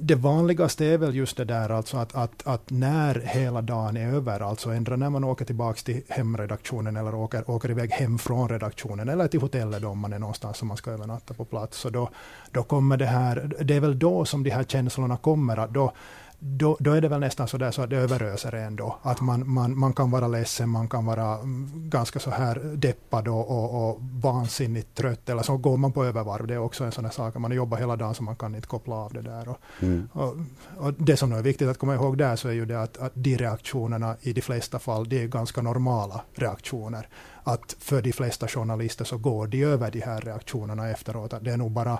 det 0.00 0.14
vanligaste 0.14 0.84
är 0.84 0.98
väl 0.98 1.14
just 1.14 1.36
det 1.36 1.44
där 1.44 1.70
alltså 1.70 1.96
att, 1.96 2.14
att, 2.14 2.46
att 2.46 2.70
när 2.70 3.20
hela 3.20 3.62
dagen 3.62 3.96
är 3.96 4.14
över, 4.14 4.40
alltså 4.40 4.70
ändra 4.70 4.96
när 4.96 5.10
man 5.10 5.24
åker 5.24 5.44
tillbaka 5.44 5.80
till 5.84 6.02
hemredaktionen 6.08 6.96
eller 6.96 7.14
åker, 7.14 7.50
åker 7.50 7.70
iväg 7.70 7.90
hem 7.90 8.18
från 8.18 8.48
redaktionen 8.48 9.08
eller 9.08 9.28
till 9.28 9.40
hotellet 9.40 9.84
om 9.84 9.98
man 9.98 10.12
är 10.12 10.18
någonstans 10.18 10.56
som 10.56 10.68
man 10.68 10.76
ska 10.76 10.90
övernatta 10.90 11.34
på 11.34 11.44
plats. 11.44 11.78
Så 11.78 11.90
då, 11.90 12.10
då 12.50 12.62
kommer 12.62 12.96
det 12.96 13.06
här, 13.06 13.52
det 13.60 13.74
är 13.74 13.80
väl 13.80 13.98
då 13.98 14.24
som 14.24 14.42
de 14.42 14.50
här 14.50 14.64
känslorna 14.64 15.16
kommer, 15.16 15.56
att 15.56 15.70
då, 15.70 15.92
då, 16.38 16.76
då 16.80 16.92
är 16.92 17.00
det 17.00 17.08
väl 17.08 17.20
nästan 17.20 17.48
så 17.48 17.58
där 17.58 17.70
så 17.70 17.82
att 17.82 17.90
det 17.90 17.96
överöser 17.96 18.54
en 18.54 18.76
då. 18.76 18.98
Att 19.02 19.20
man, 19.20 19.50
man, 19.50 19.78
man 19.78 19.92
kan 19.92 20.10
vara 20.10 20.28
ledsen, 20.28 20.68
man 20.68 20.88
kan 20.88 21.06
vara 21.06 21.34
mm, 21.34 21.70
ganska 21.74 22.18
så 22.18 22.30
här 22.30 22.60
deppad 22.74 23.28
och, 23.28 23.50
och, 23.50 23.88
och 23.88 23.98
vansinnigt 24.00 24.94
trött. 24.94 25.28
Eller 25.28 25.42
så 25.42 25.56
går 25.56 25.76
man 25.76 25.92
på 25.92 26.04
övervarv. 26.04 26.46
Det 26.46 26.54
är 26.54 26.58
också 26.58 26.84
en 26.84 26.92
sån 26.92 27.04
här 27.04 27.12
sak. 27.12 27.34
Man 27.34 27.52
jobbar 27.52 27.78
hela 27.78 27.96
dagen 27.96 28.14
så 28.14 28.22
man 28.22 28.36
kan 28.36 28.54
inte 28.54 28.68
koppla 28.68 28.94
av 28.94 29.12
det 29.12 29.22
där. 29.22 29.48
Och, 29.48 29.58
mm. 29.80 30.08
och, 30.12 30.36
och, 30.76 30.92
det 30.92 31.16
som 31.16 31.32
är 31.32 31.42
viktigt 31.42 31.68
att 31.68 31.78
komma 31.78 31.94
ihåg 31.94 32.18
där 32.18 32.36
så 32.36 32.48
är 32.48 32.52
ju 32.52 32.66
det 32.66 32.82
att, 32.82 32.96
att 32.96 33.12
de 33.14 33.36
reaktionerna 33.36 34.16
i 34.20 34.32
de 34.32 34.40
flesta 34.40 34.78
fall, 34.78 35.08
det 35.08 35.22
är 35.22 35.26
ganska 35.26 35.62
normala 35.62 36.20
reaktioner. 36.34 37.08
Att 37.44 37.76
för 37.78 38.02
de 38.02 38.12
flesta 38.12 38.48
journalister 38.48 39.04
så 39.04 39.18
går 39.18 39.46
de 39.46 39.62
över 39.62 39.90
de 39.90 40.00
här 40.00 40.20
reaktionerna 40.20 40.90
efteråt. 40.90 41.32
Att 41.32 41.44
det 41.44 41.52
är 41.52 41.56
nog 41.56 41.70
bara 41.70 41.98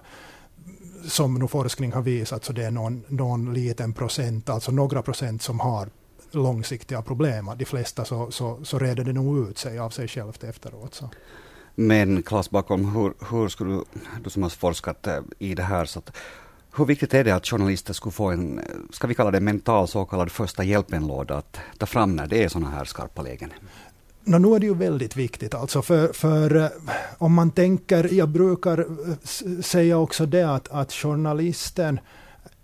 som 1.04 1.35
nu 1.35 1.49
forskning 1.49 1.92
har 1.92 2.02
visat 2.02 2.44
så 2.44 2.52
det 2.52 2.64
är 2.64 2.70
någon, 2.70 3.02
någon 3.08 3.54
liten 3.54 3.92
procent, 3.92 4.49
alltså 4.49 4.73
några 4.73 5.02
procent 5.02 5.42
som 5.42 5.61
har 5.61 5.88
långsiktiga 6.30 7.02
problem. 7.02 7.50
De 7.56 7.64
flesta 7.64 8.04
så, 8.04 8.30
så, 8.30 8.64
så 8.64 8.78
reder 8.78 9.04
det 9.04 9.12
nog 9.12 9.49
ut 9.49 9.58
sig 9.58 9.78
av 9.78 9.90
sig 9.90 10.08
självt 10.08 10.44
efteråt. 10.44 10.94
Så. 10.94 11.11
Men 11.75 12.23
Claes 12.23 12.50
Bakom, 12.50 12.94
hur, 12.94 13.14
hur 13.30 13.49
skulle 13.49 13.75
du, 13.75 13.85
du 14.25 14.30
som 14.30 14.42
har 14.42 14.50
forskat 14.50 15.06
eh, 15.06 15.20
i 15.38 15.54
det 15.54 15.62
här, 15.62 15.85
så 15.85 15.99
att, 15.99 16.16
hur 16.76 16.85
viktigt 16.85 17.14
är 17.14 17.25
det 17.25 17.30
att 17.30 17.46
journalister 17.46 17.94
skulle 17.94 18.12
få 18.12 18.30
en, 18.30 18.58
eh, 18.58 18.64
ska 18.90 19.06
vi 19.06 19.14
kalla 19.14 19.30
det 19.30 19.40
mental 19.40 19.88
så 19.88 20.04
kallad 20.04 20.32
första 20.32 20.64
hjälpen-låda 20.64 21.37
att 21.37 21.58
ta 21.78 21.87
fram 21.87 22.16
när 22.16 22.26
det 22.26 22.44
är 22.44 22.49
sådana 22.49 22.70
här 22.70 22.85
skarpa 22.85 23.23
lägen? 23.23 23.52
No, 24.28 24.38
nu 24.38 24.54
är 24.54 24.59
det 24.59 24.66
ju 24.66 24.75
väldigt 24.75 25.16
viktigt 25.16 25.54
alltså 25.54 25.83
för, 25.83 26.12
för 26.12 26.56
eh, 26.56 26.68
om 27.18 27.35
man 27.35 27.50
tänker, 27.50 28.14
jag 28.14 28.28
brukar 28.28 28.78
eh, 28.78 29.61
säga 29.62 29.99
också 29.99 30.26
det 30.26 30.42
att, 30.42 30.68
att 30.68 30.92
journalisten 30.92 32.00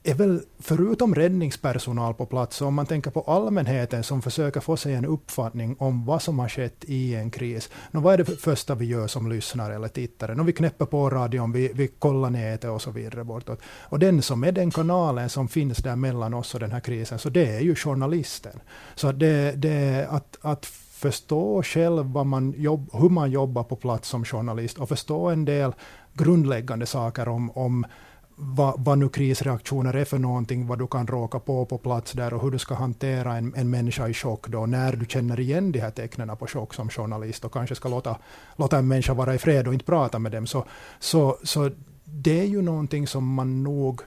är 0.02 0.14
väl 0.14 0.40
förutom 0.58 1.14
räddningspersonal 1.14 2.14
på 2.14 2.26
plats, 2.26 2.60
om 2.60 2.74
man 2.74 2.86
tänker 2.86 3.10
på 3.10 3.20
allmänheten 3.20 4.02
som 4.02 4.22
försöker 4.22 4.60
få 4.60 4.76
sig 4.76 4.94
en 4.94 5.04
uppfattning 5.04 5.76
om 5.78 6.04
vad 6.04 6.22
som 6.22 6.38
har 6.38 6.48
skett 6.48 6.84
i 6.84 7.14
en 7.14 7.30
kris. 7.30 7.70
No, 7.90 8.00
vad 8.00 8.14
är 8.14 8.18
det 8.18 8.40
första 8.40 8.74
vi 8.74 8.84
gör 8.84 9.06
som 9.06 9.28
lyssnare 9.28 9.74
eller 9.74 9.88
tittare? 9.88 10.34
No, 10.34 10.42
vi 10.42 10.52
knäpper 10.52 10.86
på 10.86 11.10
radion, 11.10 11.52
vi, 11.52 11.70
vi 11.74 11.88
kollar 11.88 12.30
nätet 12.30 12.70
och 12.70 12.82
så 12.82 12.90
vidare 12.90 13.24
bortåt. 13.24 13.60
Och 13.64 13.98
den 13.98 14.22
som 14.22 14.44
är 14.44 14.52
den 14.52 14.70
kanalen 14.70 15.28
som 15.28 15.48
finns 15.48 15.78
där 15.78 15.96
mellan 15.96 16.34
oss 16.34 16.54
och 16.54 16.60
den 16.60 16.72
här 16.72 16.80
krisen, 16.80 17.18
så 17.18 17.28
det 17.28 17.46
är 17.46 17.60
ju 17.60 17.74
journalisten. 17.74 18.60
Så 18.94 19.12
det, 19.12 19.52
det 19.52 20.06
att, 20.10 20.38
att 20.40 20.66
förstå 21.02 21.62
själv 21.62 22.06
vad 22.06 22.26
man 22.26 22.54
jobb, 22.56 22.90
hur 22.92 23.08
man 23.08 23.30
jobbar 23.30 23.64
på 23.64 23.76
plats 23.76 24.08
som 24.08 24.24
journalist 24.24 24.78
och 24.78 24.88
förstå 24.88 25.30
en 25.30 25.44
del 25.44 25.72
grundläggande 26.14 26.86
saker 26.86 27.28
om, 27.28 27.50
om 27.50 27.86
vad, 28.36 28.74
vad 28.84 28.98
nu 28.98 29.08
krisreaktioner 29.08 29.94
är 29.94 30.04
för 30.04 30.18
någonting, 30.18 30.66
vad 30.66 30.78
du 30.78 30.86
kan 30.86 31.06
råka 31.06 31.38
på 31.38 31.66
på 31.66 31.78
plats 31.78 32.12
där 32.12 32.34
och 32.34 32.42
hur 32.42 32.50
du 32.50 32.58
ska 32.58 32.74
hantera 32.74 33.36
en, 33.36 33.54
en 33.56 33.70
människa 33.70 34.08
i 34.08 34.14
chock 34.14 34.48
då, 34.48 34.66
när 34.66 34.96
du 34.96 35.06
känner 35.06 35.40
igen 35.40 35.72
de 35.72 35.80
här 35.80 35.90
tecknen 35.90 36.36
på 36.36 36.46
chock 36.46 36.74
som 36.74 36.88
journalist 36.88 37.44
och 37.44 37.52
kanske 37.52 37.74
ska 37.74 37.88
låta, 37.88 38.16
låta 38.56 38.78
en 38.78 38.88
människa 38.88 39.14
vara 39.14 39.34
i 39.34 39.38
fred 39.38 39.66
och 39.66 39.72
inte 39.74 39.84
prata 39.84 40.18
med 40.18 40.32
dem. 40.32 40.46
Så, 40.46 40.64
så, 41.00 41.36
så 41.42 41.70
det 42.04 42.40
är 42.40 42.46
ju 42.46 42.62
någonting 42.62 43.06
som 43.06 43.34
man 43.34 43.62
nog 43.62 44.00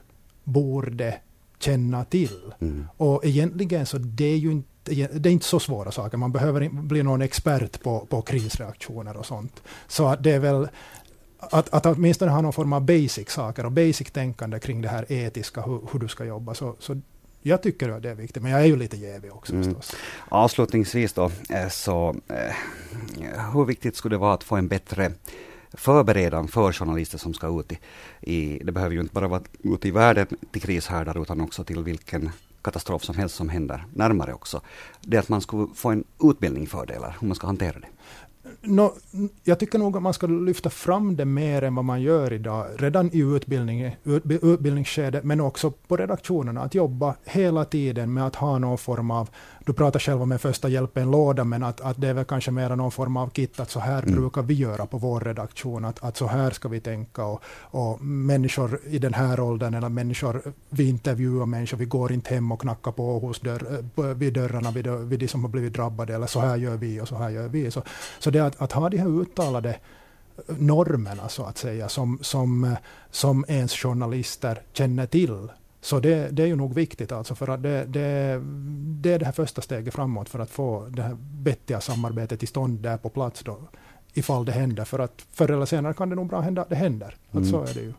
borde 0.44 1.20
känna 1.58 2.04
till. 2.04 2.52
Mm. 2.60 2.86
Och 2.96 3.24
egentligen 3.24 3.86
så 3.86 3.98
det 3.98 4.24
är 4.24 4.38
ju 4.38 4.52
inte 4.52 4.75
det 4.86 5.28
är 5.28 5.32
inte 5.32 5.46
så 5.46 5.60
svåra 5.60 5.92
saker. 5.92 6.16
Man 6.16 6.32
behöver 6.32 6.60
inte 6.60 6.76
bli 6.76 7.02
någon 7.02 7.22
expert 7.22 7.82
på, 7.82 8.06
på 8.08 8.22
krisreaktioner 8.22 9.16
och 9.16 9.26
sånt. 9.26 9.62
Så 9.86 10.16
det 10.16 10.32
är 10.32 10.38
väl 10.38 10.68
att, 11.38 11.74
att 11.74 11.86
åtminstone 11.86 12.30
ha 12.30 12.40
någon 12.40 12.52
form 12.52 12.72
av 12.72 12.84
basic 12.84 13.30
saker 13.30 13.66
och 13.66 13.72
basic 13.72 14.10
tänkande 14.10 14.58
kring 14.58 14.82
det 14.82 14.88
här 14.88 15.12
etiska, 15.12 15.62
hur, 15.62 15.80
hur 15.92 15.98
du 15.98 16.08
ska 16.08 16.24
jobba. 16.24 16.54
Så, 16.54 16.76
så 16.78 17.00
jag 17.42 17.62
tycker 17.62 17.88
att 17.88 18.02
det 18.02 18.10
är 18.10 18.14
viktigt, 18.14 18.42
men 18.42 18.52
jag 18.52 18.60
är 18.60 18.66
ju 18.66 18.76
lite 18.76 18.96
jävig 18.96 19.32
också 19.32 19.52
mm. 19.52 19.64
förstås. 19.64 19.96
Avslutningsvis 20.28 21.12
då, 21.12 21.30
eh, 21.50 21.68
så 21.68 22.16
eh, 22.28 23.52
hur 23.52 23.64
viktigt 23.64 23.96
skulle 23.96 24.14
det 24.14 24.18
vara 24.18 24.34
att 24.34 24.44
få 24.44 24.56
en 24.56 24.68
bättre 24.68 25.12
förberedan 25.72 26.48
för 26.48 26.72
journalister 26.72 27.18
som 27.18 27.34
ska 27.34 27.60
ut 27.60 27.72
i, 27.72 27.78
i, 28.20 28.58
det 28.64 28.72
behöver 28.72 28.94
ju 28.94 29.00
inte 29.00 29.14
bara 29.14 29.28
vara 29.28 29.42
ute 29.62 29.88
i 29.88 29.90
världen 29.90 30.26
till 30.52 30.62
krishärdar 30.62 31.22
utan 31.22 31.40
också 31.40 31.64
till 31.64 31.82
vilken 31.82 32.30
katastrof 32.66 33.04
som 33.04 33.16
helst 33.16 33.36
som 33.36 33.48
händer 33.48 33.84
närmare 33.94 34.34
också. 34.34 34.60
Det 35.00 35.16
är 35.16 35.20
att 35.20 35.28
man 35.28 35.40
skulle 35.40 35.74
få 35.74 35.90
en 35.90 36.04
utbildning 36.22 36.66
för 36.66 36.86
det, 36.86 36.94
eller 36.94 37.16
hur 37.20 37.28
man 37.28 37.34
ska 37.34 37.46
hantera 37.46 37.78
det. 37.80 37.88
No, 38.60 38.94
jag 39.44 39.58
tycker 39.58 39.78
nog 39.78 39.96
att 39.96 40.02
man 40.02 40.14
ska 40.14 40.26
lyfta 40.26 40.70
fram 40.70 41.16
det 41.16 41.24
mer 41.24 41.62
än 41.62 41.74
vad 41.74 41.84
man 41.84 42.02
gör 42.02 42.32
idag, 42.32 42.66
redan 42.78 43.10
i 43.12 43.18
utbildning, 43.18 43.96
utbildningsskedet, 44.42 45.24
men 45.24 45.40
också 45.40 45.70
på 45.70 45.96
redaktionerna, 45.96 46.62
att 46.62 46.74
jobba 46.74 47.14
hela 47.24 47.64
tiden 47.64 48.14
med 48.14 48.26
att 48.26 48.36
ha 48.36 48.58
någon 48.58 48.78
form 48.78 49.10
av 49.10 49.28
du 49.66 49.72
pratar 49.72 50.00
själv 50.00 50.22
om 50.22 50.32
en 50.32 50.38
första 50.38 50.68
hjälpen-låda, 50.68 51.44
men 51.44 51.62
att, 51.62 51.80
att 51.80 52.00
det 52.00 52.08
är 52.08 52.14
väl 52.14 52.24
kanske 52.24 52.50
mer 52.50 52.76
någon 52.76 52.90
form 52.90 53.16
av 53.16 53.30
kit, 53.30 53.60
att 53.60 53.70
så 53.70 53.80
här 53.80 54.02
mm. 54.02 54.14
brukar 54.14 54.42
vi 54.42 54.54
göra 54.54 54.86
på 54.86 54.98
vår 54.98 55.20
redaktion, 55.20 55.84
att, 55.84 56.04
att 56.04 56.16
så 56.16 56.26
här 56.26 56.50
ska 56.50 56.68
vi 56.68 56.80
tänka. 56.80 57.24
Och, 57.24 57.42
och 57.60 58.00
människor 58.00 58.80
i 58.86 58.98
den 58.98 59.14
här 59.14 59.40
åldern, 59.40 59.74
eller 59.74 59.88
människor, 59.88 60.42
vi 60.68 60.88
intervjuar 60.88 61.46
människor, 61.46 61.76
vi 61.76 61.84
går 61.84 62.12
inte 62.12 62.34
hem 62.34 62.52
och 62.52 62.60
knackar 62.60 62.92
på 62.92 63.18
hos 63.18 63.40
dörr, 63.40 64.14
vid 64.14 64.32
dörrarna 64.32 64.70
vid, 64.70 64.86
vid 64.86 65.20
de 65.20 65.28
som 65.28 65.44
har 65.44 65.50
blivit 65.50 65.72
drabbade, 65.72 66.14
eller 66.14 66.26
så 66.26 66.40
här 66.40 66.56
gör 66.56 66.76
vi 66.76 67.00
och 67.00 67.08
så 67.08 67.16
här 67.16 67.30
gör 67.30 67.48
vi. 67.48 67.70
Så, 67.70 67.82
så 68.18 68.30
det 68.36 68.46
att, 68.46 68.62
att 68.62 68.72
ha 68.72 68.88
de 68.88 68.98
här 68.98 69.20
uttalade 69.20 69.76
normerna 70.48 71.28
så 71.28 71.44
att 71.44 71.58
säga, 71.58 71.88
som, 71.88 72.18
som, 72.22 72.76
som 73.10 73.44
ens 73.48 73.72
journalister 73.72 74.62
känner 74.72 75.06
till 75.06 75.48
så 75.80 76.00
det, 76.00 76.28
det, 76.30 76.42
är 76.42 76.46
ju 76.46 76.56
nog 76.56 76.74
viktigt 76.74 77.12
alltså 77.12 77.34
för 77.34 77.48
att 77.48 77.62
det, 77.62 77.84
det, 77.84 78.40
det, 79.00 79.12
är 79.12 79.18
det 79.18 79.24
här 79.24 79.32
första 79.32 79.62
steget 79.62 79.94
framåt 79.94 80.28
för 80.28 80.38
att 80.38 80.50
få 80.50 80.86
det 80.88 81.02
här 81.02 81.16
vettiga 81.42 81.80
samarbetet 81.80 82.38
till 82.38 82.48
stånd 82.48 82.80
där 82.80 82.96
på 82.96 83.08
plats 83.08 83.42
då, 83.44 83.58
ifall 84.14 84.44
det 84.44 84.52
händer. 84.52 84.84
För 84.84 84.98
att 84.98 85.26
förr 85.32 85.50
eller 85.50 85.66
senare 85.66 85.94
kan 85.94 86.08
det 86.08 86.16
nog 86.16 86.28
bra 86.28 86.40
hända 86.40 86.62
att 86.62 86.68
det 86.68 86.76
händer. 86.76 87.16
Att 87.28 87.34
mm. 87.34 87.50
så 87.50 87.62
är 87.62 87.74
det 87.74 87.80
ju. 87.80 87.92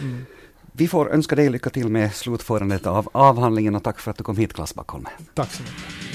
Mm. 0.00 0.24
Vi 0.72 0.88
får 0.88 1.12
önska 1.12 1.36
dig 1.36 1.50
lycka 1.50 1.70
till 1.70 1.88
med 1.88 2.14
slutförandet 2.14 2.86
av 2.86 3.08
avhandlingen 3.12 3.74
och 3.74 3.82
tack 3.82 4.00
för 4.00 4.10
att 4.10 4.16
du 4.16 4.24
kom 4.24 4.36
hit 4.36 4.52
Klas 4.52 4.74
Backholm. 4.74 5.06
Tack 5.34 5.52
så 5.52 5.62
mycket. 5.62 6.13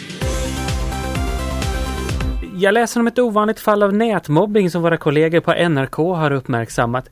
Jag 2.60 2.74
läser 2.74 3.00
om 3.00 3.08
ett 3.08 3.20
ovanligt 3.20 3.60
fall 3.60 3.84
av 3.84 3.94
nätmobbing 3.94 4.70
som 4.70 4.82
våra 4.82 4.98
kollegor 4.98 5.40
på 5.40 5.70
NRK 5.70 5.96
har 5.96 6.32
uppmärksammat. 6.32 7.10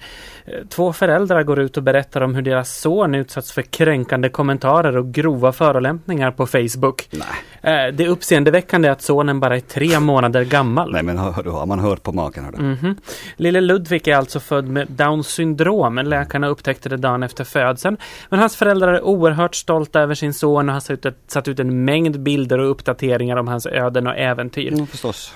Två 0.69 0.93
föräldrar 0.93 1.43
går 1.43 1.59
ut 1.59 1.77
och 1.77 1.83
berättar 1.83 2.21
om 2.21 2.35
hur 2.35 2.41
deras 2.41 2.77
son 2.77 3.15
utsatts 3.15 3.51
för 3.51 3.61
kränkande 3.61 4.29
kommentarer 4.29 4.97
och 4.97 5.11
grova 5.11 5.51
förolämpningar 5.51 6.31
på 6.31 6.47
Facebook. 6.47 7.09
Nej. 7.11 7.27
Eh, 7.61 7.93
det 7.93 8.03
är 8.03 8.07
uppseendeväckande 8.07 8.89
att 8.89 9.01
sonen 9.01 9.39
bara 9.39 9.55
är 9.55 9.59
tre 9.59 9.99
månader 9.99 10.43
gammal. 10.43 10.91
Nej 10.91 11.03
men 11.03 11.17
hör, 11.17 11.43
har 11.43 11.65
man 11.65 11.79
hört 11.79 12.03
på 12.03 12.11
maken. 12.11 12.43
Hör 12.45 12.53
mm 12.53 12.75
-hmm. 12.75 12.95
Lille 13.35 13.61
Ludvig 13.61 14.07
är 14.07 14.15
alltså 14.15 14.39
född 14.39 14.67
med 14.67 14.87
Downs 14.89 15.27
syndrom. 15.27 15.95
Läkarna 15.95 16.47
upptäckte 16.47 16.89
det 16.89 16.97
dagen 16.97 17.23
efter 17.23 17.43
födseln. 17.43 17.97
Men 18.29 18.39
hans 18.39 18.55
föräldrar 18.55 18.93
är 18.93 19.01
oerhört 19.01 19.55
stolta 19.55 20.01
över 20.01 20.15
sin 20.15 20.33
son 20.33 20.69
och 20.69 20.73
har 20.73 20.81
satt 20.81 21.05
ut, 21.05 21.17
satt 21.27 21.47
ut 21.47 21.59
en 21.59 21.85
mängd 21.85 22.19
bilder 22.19 22.59
och 22.59 22.71
uppdateringar 22.71 23.37
om 23.37 23.47
hans 23.47 23.65
öden 23.65 24.07
och 24.07 24.17
äventyr. 24.17 24.73
Mm. 24.73 24.87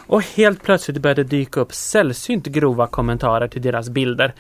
Och 0.08 0.24
helt 0.36 0.64
plötsligt 0.64 0.98
började 0.98 1.24
det 1.24 1.30
dyka 1.30 1.60
upp 1.60 1.74
sällsynt 1.74 2.46
grova 2.46 2.88
kommentarer 2.88 3.48
till 3.48 3.62
deras 3.62 3.90
bilder. 3.90 4.34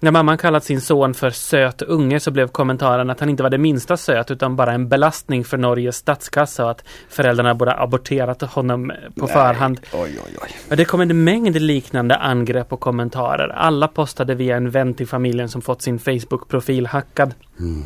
När 0.00 0.10
mamman 0.10 0.38
kallat 0.38 0.64
sin 0.64 0.80
son 0.80 1.14
för 1.14 1.30
söt 1.30 1.82
unge 1.82 2.20
så 2.20 2.30
blev 2.30 2.48
kommentaren 2.48 3.10
att 3.10 3.20
han 3.20 3.28
inte 3.28 3.42
var 3.42 3.50
det 3.50 3.58
minsta 3.58 3.96
söt 3.96 4.30
utan 4.30 4.56
bara 4.56 4.72
en 4.72 4.88
belastning 4.88 5.44
för 5.44 5.56
Norges 5.56 5.96
statskassa 5.96 6.64
och 6.64 6.70
att 6.70 6.84
föräldrarna 7.08 7.54
borde 7.54 7.74
aborterat 7.74 8.42
honom 8.42 8.92
på 9.14 9.24
Nej. 9.24 9.32
förhand. 9.34 9.80
Oj, 9.92 10.18
oj, 10.26 10.36
oj. 10.42 10.76
Det 10.76 10.84
kom 10.84 11.00
en 11.00 11.24
mängd 11.24 11.60
liknande 11.60 12.16
angrepp 12.16 12.72
och 12.72 12.80
kommentarer. 12.80 13.48
Alla 13.48 13.88
postade 13.88 14.34
via 14.34 14.56
en 14.56 14.70
vän 14.70 14.94
till 14.94 15.06
familjen 15.06 15.48
som 15.48 15.62
fått 15.62 15.82
sin 15.82 15.98
Facebook-profil 15.98 16.86
hackad. 16.86 17.34
Mm. 17.60 17.84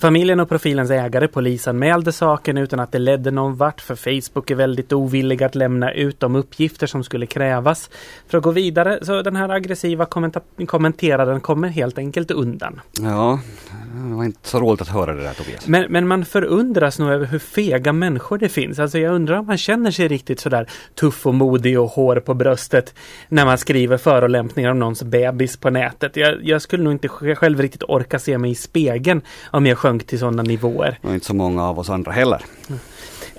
Familjen 0.00 0.40
och 0.40 0.48
profilens 0.48 0.90
ägare 0.90 1.28
polisanmälde 1.28 2.12
saken 2.12 2.58
utan 2.58 2.80
att 2.80 2.92
det 2.92 2.98
ledde 2.98 3.30
någon 3.30 3.56
vart 3.56 3.80
för 3.80 3.94
Facebook 3.94 4.50
är 4.50 4.54
väldigt 4.54 4.92
ovilliga 4.92 5.46
att 5.46 5.54
lämna 5.54 5.92
ut 5.92 6.20
de 6.20 6.36
uppgifter 6.36 6.86
som 6.86 7.04
skulle 7.04 7.26
krävas 7.26 7.90
för 8.28 8.38
att 8.38 8.44
gå 8.44 8.50
vidare. 8.50 8.98
Så 9.02 9.22
den 9.22 9.36
här 9.36 9.48
aggressiva 9.48 10.06
kommenteraren 10.66 11.40
kommer 11.40 11.68
helt 11.68 11.98
enkelt 11.98 12.30
undan. 12.30 12.80
Ja, 13.00 13.40
det 13.94 14.14
var 14.14 14.24
inte 14.24 14.48
så 14.48 14.60
roligt 14.60 14.80
att 14.80 14.88
höra 14.88 15.14
det 15.14 15.22
där 15.22 15.32
Tobias. 15.32 15.66
Men, 15.66 15.92
men 15.92 16.06
man 16.06 16.24
förundras 16.24 16.98
nog 16.98 17.10
över 17.10 17.26
hur 17.26 17.38
fega 17.38 17.92
människor 17.92 18.38
det 18.38 18.48
finns. 18.48 18.78
Alltså 18.78 18.98
jag 18.98 19.14
undrar 19.14 19.38
om 19.38 19.46
man 19.46 19.58
känner 19.58 19.90
sig 19.90 20.08
riktigt 20.08 20.40
sådär 20.40 20.70
tuff 20.94 21.26
och 21.26 21.34
modig 21.34 21.80
och 21.80 21.88
hår 21.88 22.16
på 22.16 22.34
bröstet 22.34 22.94
när 23.28 23.44
man 23.44 23.58
skriver 23.58 23.96
förolämpningar 23.96 24.70
om 24.70 24.78
någons 24.78 25.02
bebis 25.02 25.56
på 25.56 25.70
nätet. 25.70 26.16
Jag, 26.16 26.44
jag 26.44 26.62
skulle 26.62 26.82
nog 26.82 26.92
inte 26.92 27.08
själv 27.08 27.60
riktigt 27.60 27.82
orka 27.82 28.18
se 28.18 28.38
mig 28.38 28.50
i 28.50 28.54
spegeln 28.54 29.20
om 29.50 29.66
jag 29.66 29.78
sjönk 29.88 30.06
till 30.06 30.18
sådana 30.18 30.42
nivåer. 30.42 30.98
Och 31.02 31.14
inte 31.14 31.26
så 31.26 31.34
många 31.34 31.64
av 31.64 31.78
oss 31.78 31.90
andra 31.90 32.12
heller. 32.12 32.44
Mm. 32.68 32.80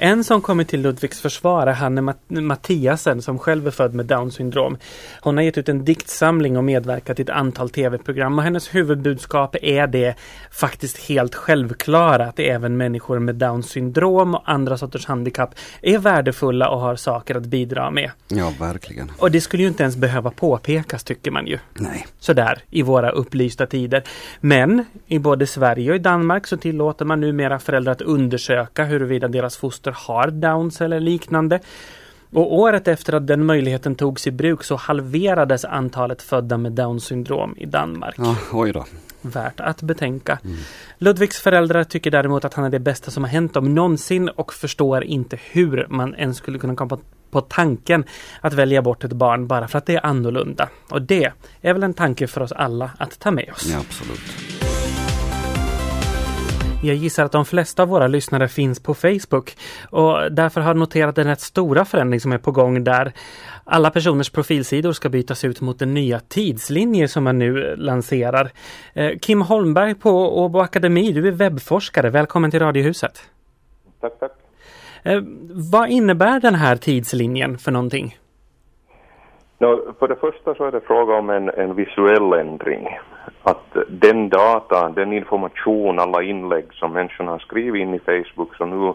En 0.02 0.24
som 0.24 0.42
kommer 0.42 0.64
till 0.64 0.82
Ludvigs 0.82 1.22
försvar 1.22 1.68
är 1.68 1.74
Hanne 1.74 2.02
Matt 2.02 2.18
Mattiasen 2.28 3.22
som 3.22 3.40
själv 3.40 3.68
är 3.68 3.72
född 3.72 3.94
med 3.94 4.06
Downs 4.06 4.36
syndrom. 4.36 4.78
Hon 5.22 5.38
har 5.38 5.44
gett 5.44 5.58
ut 5.58 5.70
en 5.70 5.86
diktsamling 5.86 6.58
och 6.58 6.64
medverkat 6.64 7.20
i 7.20 7.22
ett 7.22 7.30
antal 7.30 7.70
tv-program 7.70 8.38
och 8.38 8.44
hennes 8.44 8.76
huvudbudskap 8.76 9.56
är 9.62 9.88
det 9.88 10.16
faktiskt 10.52 10.98
helt 10.98 11.36
självklara 11.36 12.26
att 12.26 12.40
även 12.40 12.78
människor 12.78 13.20
med 13.20 13.36
Downs 13.36 13.70
syndrom 13.70 14.36
och 14.36 14.42
andra 14.46 14.78
sorters 14.78 15.06
handikapp 15.06 15.56
är 15.82 15.98
värdefulla 15.98 16.70
och 16.70 16.80
har 16.80 16.96
saker 16.96 17.36
att 17.36 17.46
bidra 17.46 17.92
med. 17.92 18.12
Ja, 18.28 18.54
verkligen. 18.60 19.12
Och 19.18 19.32
det 19.32 19.42
skulle 19.42 19.64
ju 19.64 19.70
inte 19.70 19.84
ens 19.84 19.96
behöva 19.96 20.32
påpekas 20.32 21.04
tycker 21.04 21.32
man 21.32 21.48
ju. 21.48 21.60
Nej. 21.74 22.08
Sådär 22.20 22.60
i 22.70 22.82
våra 22.82 23.10
upplysta 23.10 23.66
tider. 23.66 24.04
Men 24.40 24.86
i 25.08 25.20
både 25.20 25.48
Sverige 25.48 25.90
och 25.90 25.96
i 25.96 26.00
Danmark 26.00 26.48
så 26.48 26.58
tillåter 26.58 27.06
man 27.06 27.22
numera 27.22 27.60
föräldrar 27.60 27.92
att 27.92 28.02
undersöka 28.02 28.84
huruvida 28.84 29.28
deras 29.28 29.58
foster 29.58 29.89
foster 29.90 30.14
har 30.14 30.32
Downs 30.32 30.82
eller 30.82 31.00
liknande. 31.00 31.60
Och 32.32 32.54
året 32.54 32.88
efter 32.88 33.14
att 33.14 33.28
den 33.28 33.46
möjligheten 33.46 33.96
togs 33.96 34.28
i 34.28 34.32
bruk 34.32 34.64
så 34.64 34.76
halverades 34.76 35.66
antalet 35.66 36.22
födda 36.22 36.58
med 36.58 36.72
Downs 36.72 37.04
syndrom 37.04 37.56
i 37.58 37.66
Danmark. 37.66 38.16
Ja, 38.18 38.36
oj 38.54 38.72
då. 38.72 38.86
Värt 39.22 39.60
att 39.60 39.82
betänka. 39.82 40.40
Mm. 40.44 40.58
Ludvigs 41.00 41.40
föräldrar 41.40 41.84
tycker 41.84 42.12
däremot 42.12 42.46
att 42.46 42.54
han 42.54 42.66
är 42.66 42.70
det 42.70 42.80
bästa 42.80 43.12
som 43.12 43.24
har 43.24 43.32
hänt 43.32 43.54
dem 43.54 43.76
någonsin 43.76 44.30
och 44.30 44.54
förstår 44.54 45.04
inte 45.04 45.40
hur 45.52 45.88
man 45.90 46.16
ens 46.16 46.38
skulle 46.38 46.60
kunna 46.60 46.76
komma 46.76 46.90
på, 46.90 47.00
på 47.32 47.42
tanken 47.42 48.04
att 48.42 48.54
välja 48.54 48.82
bort 48.82 49.04
ett 49.04 49.14
barn 49.14 49.48
bara 49.48 49.68
för 49.68 49.78
att 49.78 49.86
det 49.86 49.96
är 49.96 50.06
annorlunda. 50.06 50.70
Och 50.92 51.02
det 51.02 51.32
är 51.62 51.74
väl 51.74 51.84
en 51.84 51.94
tanke 51.94 52.28
för 52.28 52.42
oss 52.42 52.52
alla 52.52 52.92
att 52.98 53.20
ta 53.20 53.32
med 53.32 53.50
oss. 53.56 53.70
Ja, 53.72 53.80
absolut. 53.80 54.59
Jag 56.82 56.96
gissar 56.96 57.26
att 57.26 57.32
de 57.32 57.46
flesta 57.46 57.84
av 57.84 57.90
våra 57.90 58.08
lyssnare 58.08 58.48
finns 58.48 58.84
på 58.84 58.94
Facebook 58.94 59.56
och 59.92 60.32
därför 60.32 60.62
har 60.62 60.70
jag 60.70 60.78
noterat 60.78 61.16
den 61.16 61.28
rätt 61.28 61.40
stora 61.40 61.86
förändring 61.86 62.20
som 62.20 62.32
är 62.32 62.38
på 62.38 62.52
gång 62.52 62.84
där. 62.84 63.12
Alla 63.66 63.90
personers 63.90 64.30
profilsidor 64.30 64.92
ska 64.92 65.10
bytas 65.10 65.46
ut 65.46 65.62
mot 65.62 65.80
den 65.80 65.94
nya 65.94 66.20
tidslinjer 66.20 67.08
som 67.08 67.24
man 67.24 67.40
nu 67.40 67.76
lanserar. 67.76 68.52
Eh, 68.94 69.18
Kim 69.22 69.42
Holmberg 69.42 69.96
på 69.96 70.10
Åbo 70.44 70.60
Akademi, 70.60 71.12
du 71.12 71.28
är 71.28 71.32
webbforskare. 71.32 72.10
Välkommen 72.10 72.52
till 72.52 72.60
Radiohuset. 72.60 73.30
Tack, 74.02 74.20
tack. 74.20 74.32
Eh, 75.04 75.22
vad 75.72 75.90
innebär 75.90 76.40
den 76.40 76.56
här 76.56 76.76
tidslinjen 76.76 77.58
för 77.58 77.72
någonting? 77.72 78.18
No, 79.58 79.94
för 80.00 80.08
det 80.08 80.16
första 80.16 80.56
så 80.56 80.66
är 80.66 80.72
det 80.72 80.82
fråga 80.82 81.14
om 81.14 81.30
en, 81.30 81.50
en 81.50 81.76
visuell 81.76 82.34
ändring. 82.34 82.88
Att 83.44 83.76
den 83.88 84.30
data, 84.30 84.90
den 84.90 85.14
information, 85.14 86.00
alla 86.00 86.24
inlägg 86.24 86.74
som 86.74 86.94
människorna 86.94 87.32
har 87.32 87.40
skrivit 87.40 87.82
in 87.82 87.94
i 87.94 88.00
Facebook, 88.00 88.56
så 88.56 88.66
nu 88.66 88.94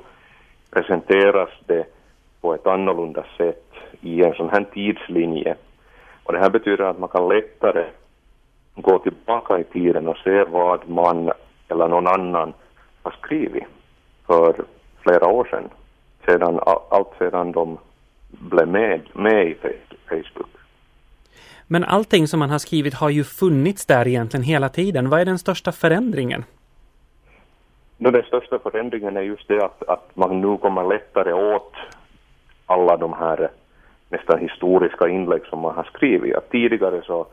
presenteras 0.71 1.51
det 1.67 1.87
på 2.41 2.55
ett 2.55 2.67
annorlunda 2.67 3.25
sätt 3.37 3.73
i 4.01 4.25
en 4.25 4.35
sån 4.35 4.51
här 4.51 4.67
tidslinje. 4.75 5.55
Och 6.25 6.33
det 6.33 6.39
här 6.39 6.51
betyder 6.51 6.85
att 6.85 6.99
man 6.99 7.09
kan 7.09 7.29
lättare 7.29 7.85
gå 8.75 8.99
tillbaka 8.99 9.59
i 9.59 9.65
tiden 9.65 10.09
och 10.09 10.17
se 10.17 10.45
vad 10.45 10.89
man 10.89 11.31
eller 11.69 11.89
någon 11.89 12.07
annan 12.07 12.53
har 13.03 13.15
skrivit 13.23 13.65
för 14.27 14.55
flera 15.03 15.27
år 15.27 15.45
sedan. 15.51 15.69
sedan 16.27 16.61
allt 16.91 17.13
sedan 17.19 17.53
de 17.53 17.79
blev 18.29 18.69
med, 18.69 19.01
med 19.13 19.47
i 19.49 19.57
Facebook. 20.09 20.51
Men 21.75 21.85
allting 21.85 22.27
som 22.29 22.39
man 22.39 22.51
har 22.51 22.59
skrivit 22.59 22.95
har 22.95 23.11
ju 23.11 23.25
funnits 23.25 23.87
där 23.87 24.09
egentligen 24.09 24.45
hela 24.45 24.69
tiden. 24.69 25.11
Vad 25.11 25.21
är 25.21 25.25
den 25.25 25.39
största 25.39 25.73
förändringen? 25.73 26.45
No, 27.97 28.11
den 28.11 28.23
största 28.23 28.59
förändringen 28.59 29.17
är 29.17 29.21
just 29.21 29.49
det 29.49 29.65
att, 29.65 29.89
att 29.89 30.17
man 30.17 30.41
nu 30.41 30.57
kommer 30.57 30.85
lättare 30.85 31.33
åt 31.33 31.73
alla 32.67 32.97
de 32.97 33.13
här 33.13 33.51
nästan 34.09 34.39
historiska 34.39 35.09
inlägg 35.09 35.47
som 35.47 35.59
man 35.59 35.75
har 35.75 35.85
skrivit. 35.85 36.37
Att 36.37 36.51
tidigare 36.51 37.03
så, 37.03 37.27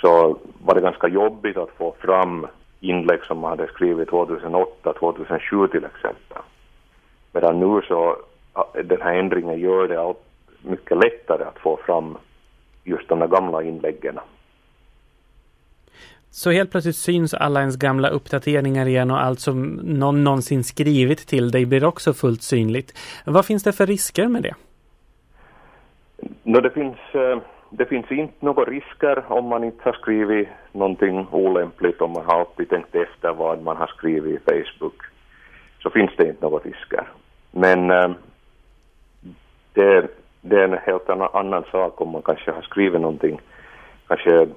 så 0.00 0.38
var 0.64 0.74
det 0.74 0.80
ganska 0.80 1.08
jobbigt 1.08 1.56
att 1.56 1.70
få 1.78 1.94
fram 1.98 2.46
inlägg 2.80 3.24
som 3.24 3.38
man 3.38 3.50
hade 3.50 3.72
skrivit 3.72 4.08
2008, 4.08 4.92
2007 4.92 5.68
till 5.68 5.84
exempel. 5.84 6.42
Medan 7.32 7.60
nu 7.60 7.82
så, 7.88 8.16
den 8.84 9.02
här 9.02 9.14
ändringen 9.14 9.58
gör 9.58 9.88
det 9.88 10.14
mycket 10.62 10.98
lättare 10.98 11.44
att 11.44 11.58
få 11.58 11.76
fram 11.76 12.16
just 12.84 13.08
de 13.08 13.18
där 13.18 13.26
gamla 13.26 13.62
inläggen. 13.62 14.18
Så 16.30 16.50
helt 16.50 16.70
plötsligt 16.70 16.96
syns 16.96 17.34
alla 17.34 17.60
ens 17.60 17.76
gamla 17.76 18.08
uppdateringar 18.08 18.86
igen 18.86 19.10
och 19.10 19.22
allt 19.22 19.40
som 19.40 19.62
någon 19.72 20.24
någonsin 20.24 20.64
skrivit 20.64 21.26
till 21.26 21.50
dig 21.50 21.66
blir 21.66 21.84
också 21.84 22.12
fullt 22.12 22.42
synligt. 22.42 22.98
Vad 23.24 23.46
finns 23.46 23.62
det 23.62 23.72
för 23.72 23.86
risker 23.86 24.28
med 24.28 24.42
det? 24.42 24.54
No, 26.42 26.60
det, 26.60 26.70
finns, 26.70 26.98
eh, 27.14 27.38
det 27.70 27.86
finns 27.86 28.10
inte 28.10 28.34
några 28.44 28.64
risker 28.64 29.32
om 29.32 29.44
man 29.44 29.64
inte 29.64 29.80
har 29.82 29.92
skrivit 29.92 30.48
någonting 30.72 31.26
olämpligt, 31.30 32.00
om 32.00 32.12
man 32.12 32.24
har 32.24 32.40
alltid 32.40 32.68
tänkt 32.68 32.94
efter 32.94 33.32
vad 33.32 33.62
man 33.62 33.76
har 33.76 33.86
skrivit 33.86 34.40
i 34.40 34.44
Facebook, 34.44 35.02
så 35.82 35.90
finns 35.90 36.10
det 36.16 36.28
inte 36.28 36.44
några 36.44 36.58
risker. 36.58 37.08
Men 37.50 37.90
äh, 37.90 38.10
det, 39.72 40.08
det 40.40 40.56
är 40.56 40.64
en 40.64 40.78
helt 40.78 41.10
annan 41.10 41.64
sak 41.70 42.00
om 42.00 42.08
man 42.08 42.22
kanske 42.22 42.50
har 42.50 42.62
skrivit 42.62 43.00
någonting, 43.00 43.40
kanske 44.06 44.48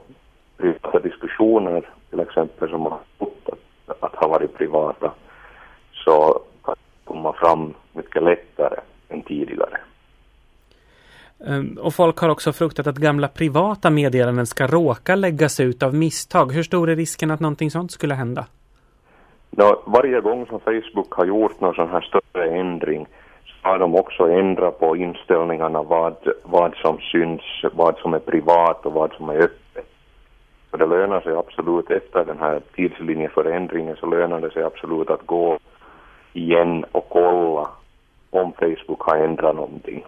privata 0.57 0.99
diskussioner 0.99 1.89
till 2.09 2.19
exempel 2.19 2.69
som 2.69 2.81
har 2.81 2.99
att, 3.19 4.03
att 4.03 4.15
ha 4.15 4.27
varit 4.27 4.57
privata, 4.57 5.11
så 5.93 6.41
kan 6.63 6.75
komma 7.03 7.33
fram 7.33 7.73
mycket 7.93 8.23
lättare 8.23 8.79
än 9.09 9.21
tidigare. 9.21 9.77
Ehm, 11.47 11.77
och 11.81 11.93
folk 11.93 12.19
har 12.19 12.29
också 12.29 12.53
fruktat 12.53 12.87
att 12.87 12.97
gamla 12.97 13.27
privata 13.27 13.89
meddelanden 13.89 14.45
ska 14.45 14.67
råka 14.67 15.15
läggas 15.15 15.59
ut 15.59 15.83
av 15.83 15.95
misstag. 15.95 16.51
Hur 16.51 16.63
stor 16.63 16.89
är 16.89 16.95
risken 16.95 17.31
att 17.31 17.39
någonting 17.39 17.71
sånt 17.71 17.91
skulle 17.91 18.13
hända? 18.13 18.45
No, 19.49 19.83
varje 19.85 20.21
gång 20.21 20.45
som 20.45 20.59
Facebook 20.59 21.13
har 21.13 21.25
gjort 21.25 21.59
någon 21.61 21.75
sån 21.75 21.89
här 21.89 22.01
större 22.01 22.49
ändring 22.49 23.07
har 23.63 23.79
de 23.79 23.95
också 23.95 24.23
ändrat 24.23 24.79
på 24.79 24.97
inställningarna 24.97 25.83
vad, 25.83 26.15
vad 26.43 26.75
som 26.75 26.97
syns, 26.99 27.41
vad 27.73 27.97
som 27.97 28.13
är 28.13 28.19
privat 28.19 28.85
och 28.85 28.93
vad 28.93 29.13
som 29.13 29.29
är 29.29 29.35
öppet. 29.35 29.85
Så 30.71 30.77
det 30.77 30.85
lönar 30.85 31.21
sig 31.21 31.35
absolut 31.35 31.91
efter 31.91 32.25
den 32.25 32.39
här 32.39 32.61
tidslinjeförändringen 32.75 33.95
så 33.95 34.05
lönar 34.05 34.41
det 34.41 34.51
sig 34.51 34.63
absolut 34.63 35.09
att 35.09 35.25
gå 35.25 35.57
igen 36.33 36.85
och 36.91 37.09
kolla 37.09 37.69
om 38.29 38.53
Facebook 38.53 39.01
har 39.01 39.17
ändrat 39.17 39.55
någonting. 39.55 40.05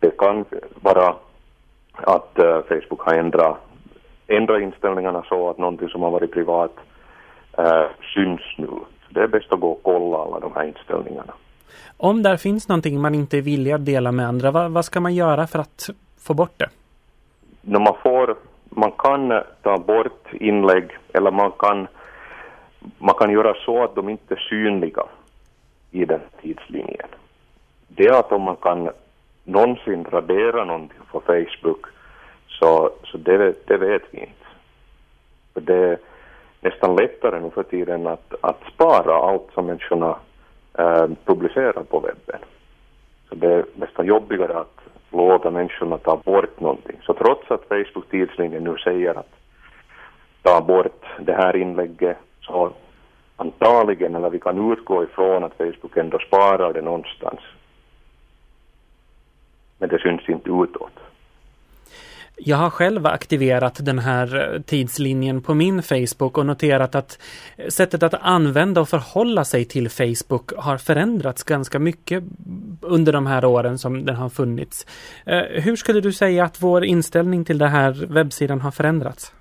Det 0.00 0.16
kan 0.18 0.44
vara 0.82 1.14
att 1.92 2.38
uh, 2.38 2.60
Facebook 2.68 3.00
har 3.00 3.14
ändrat, 3.14 3.56
ändrat 4.26 4.62
inställningarna 4.62 5.24
så 5.28 5.50
att 5.50 5.58
någonting 5.58 5.88
som 5.88 6.02
har 6.02 6.10
varit 6.10 6.32
privat 6.32 6.76
uh, 7.58 7.86
syns 8.14 8.40
nu. 8.56 8.66
Så 8.66 9.08
det 9.08 9.22
är 9.22 9.28
bäst 9.28 9.52
att 9.52 9.60
gå 9.60 9.70
och 9.70 9.82
kolla 9.82 10.18
alla 10.18 10.40
de 10.40 10.52
här 10.54 10.64
inställningarna. 10.64 11.32
Om 11.96 12.22
där 12.22 12.36
finns 12.36 12.68
någonting 12.68 13.00
man 13.00 13.14
inte 13.14 13.38
är 13.38 13.42
villig 13.42 13.72
att 13.72 13.84
dela 13.84 14.12
med 14.12 14.28
andra, 14.28 14.50
vad, 14.50 14.70
vad 14.70 14.84
ska 14.84 15.00
man 15.00 15.14
göra 15.14 15.46
för 15.46 15.58
att 15.58 15.90
få 16.20 16.34
bort 16.34 16.54
det? 16.56 16.68
När 17.60 17.80
man, 17.80 17.94
får, 18.02 18.36
man 18.68 18.92
kan 18.92 19.42
ta 19.62 19.78
bort 19.78 20.28
inlägg 20.32 20.84
eller 21.12 21.30
man 21.30 21.52
kan, 21.58 21.86
man 22.98 23.14
kan 23.14 23.30
göra 23.30 23.54
så 23.54 23.84
att 23.84 23.94
de 23.94 24.08
inte 24.08 24.34
är 24.34 24.38
synliga 24.38 25.02
i 25.90 26.04
den 26.04 26.20
tidslinjen. 26.42 27.08
Det 27.88 28.06
är 28.06 28.18
att 28.18 28.32
om 28.32 28.42
man 28.42 28.56
kan 28.56 28.90
någonsin 29.44 30.04
radera 30.04 30.64
någonting 30.64 30.98
på 31.10 31.20
Facebook 31.20 31.86
så, 32.48 32.90
så 33.04 33.18
det, 33.18 33.66
det 33.66 33.76
vet 33.76 34.02
vi 34.10 34.18
inte. 34.20 34.46
För 35.54 35.60
det 35.60 35.74
är 35.74 35.98
nästan 36.60 36.96
lättare 36.96 37.40
nu 37.40 37.50
för 37.50 37.62
tiden 37.62 38.06
att, 38.06 38.34
att 38.40 38.60
spara 38.74 39.14
allt 39.14 39.48
som 39.54 39.66
människorna 39.66 40.16
eh, 40.78 41.06
på 41.84 42.00
webben. 42.00 42.40
Så 43.28 43.34
det 43.34 43.52
är 43.52 43.64
nästan 43.74 44.06
jobbigare 44.06 44.58
att 44.58 44.80
låta 45.10 45.50
människorna 45.50 45.98
ta 45.98 46.16
bort 46.16 46.60
någonting. 46.60 46.96
Så 47.02 47.14
trots 47.14 47.50
att 47.50 47.68
Facebook 47.68 48.10
tidslinjen 48.10 48.64
nu 48.64 48.76
säger 48.76 49.14
att 49.14 49.32
ta 50.42 50.60
bort 50.60 51.04
det 51.18 51.32
här 51.32 51.56
inlägget 51.56 52.16
så 52.40 52.72
antagligen, 53.36 54.14
eller 54.14 54.30
vi 54.30 54.40
kan 54.40 54.72
utgå 54.72 55.04
ifrån 55.04 55.44
att 55.44 55.56
Facebook 55.56 55.96
ändå 55.96 56.18
sparar 56.18 56.72
det 56.72 56.82
någonstans 56.82 57.40
men 59.78 59.88
det 59.88 59.98
syns 59.98 60.28
inte 60.28 60.50
utåt. 60.50 60.98
Jag 62.36 62.56
har 62.56 62.70
själv 62.70 63.06
aktiverat 63.06 63.86
den 63.86 63.98
här 63.98 64.54
eh, 64.54 64.60
tidslinjen 64.60 65.42
på 65.42 65.54
min 65.54 65.82
Facebook 65.82 66.38
och 66.38 66.46
noterat 66.46 66.94
att 66.94 67.18
eh, 67.56 67.68
sättet 67.68 68.02
att 68.02 68.14
använda 68.20 68.80
och 68.80 68.88
förhålla 68.88 69.44
sig 69.44 69.64
till 69.64 69.90
Facebook 69.90 70.52
har 70.56 70.76
förändrats 70.76 71.42
ganska 71.42 71.78
mycket 71.78 72.24
under 72.80 73.12
de 73.12 73.26
här 73.26 73.44
åren 73.44 73.78
som 73.78 74.04
den 74.04 74.16
har 74.16 74.28
funnits. 74.28 74.86
Eh, 75.26 75.62
hur 75.62 75.76
skulle 75.76 76.00
du 76.00 76.12
säga 76.12 76.44
att 76.44 76.62
vår 76.62 76.84
inställning 76.84 77.44
till 77.44 77.58
den 77.58 77.68
här 77.68 78.06
webbsidan 78.08 78.60
har 78.60 78.70
förändrats? 78.70 79.32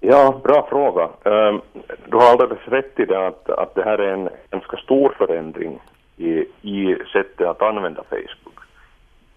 Ja, 0.00 0.40
bra 0.44 0.66
fråga. 0.70 1.02
Ehm, 1.02 1.60
du 2.08 2.16
har 2.16 2.30
alldeles 2.30 2.68
rätt 2.68 3.00
i 3.00 3.04
det 3.04 3.26
att, 3.26 3.50
att 3.50 3.74
det 3.74 3.84
här 3.84 3.98
är 3.98 4.12
en 4.12 4.28
ganska 4.50 4.76
stor 4.76 5.14
förändring 5.18 5.80
i, 6.16 6.30
i 6.62 6.96
sättet 7.12 7.46
att 7.46 7.62
använda 7.62 8.02
Facebook. 8.10 8.60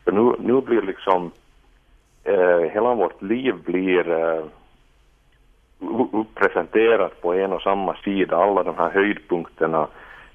För 0.04 0.12
nu, 0.12 0.36
nu 0.40 0.62
blir 0.62 0.82
liksom 0.82 1.32
eh, 2.24 2.72
hela 2.74 2.96
vårt 2.96 3.22
liv 3.22 3.56
blir 3.66 4.10
eh, 4.10 4.44
presenterat 6.36 7.22
på 7.22 7.34
en 7.34 7.54
och 7.54 7.62
samma 7.62 7.96
sida, 7.96 8.38
alla 8.38 8.64
de 8.64 8.76
här 8.78 8.90
höjdpunkterna 8.90 9.88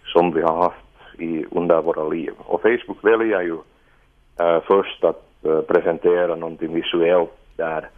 som 0.05 0.33
vi 0.33 0.42
har 0.42 0.57
haft 0.62 1.20
i, 1.20 1.44
under 1.51 1.83
våra 1.83 2.09
liv. 2.09 2.33
Och 2.38 2.62
Facebook 2.62 3.05
väljer 3.05 3.40
ju 3.40 3.57
eh, 4.40 4.61
först 4.66 5.05
att 5.05 5.44
eh, 5.44 5.61
presentera 5.61 6.35
någonting 6.35 6.75
visuellt 6.75 7.31
där, 7.57 7.88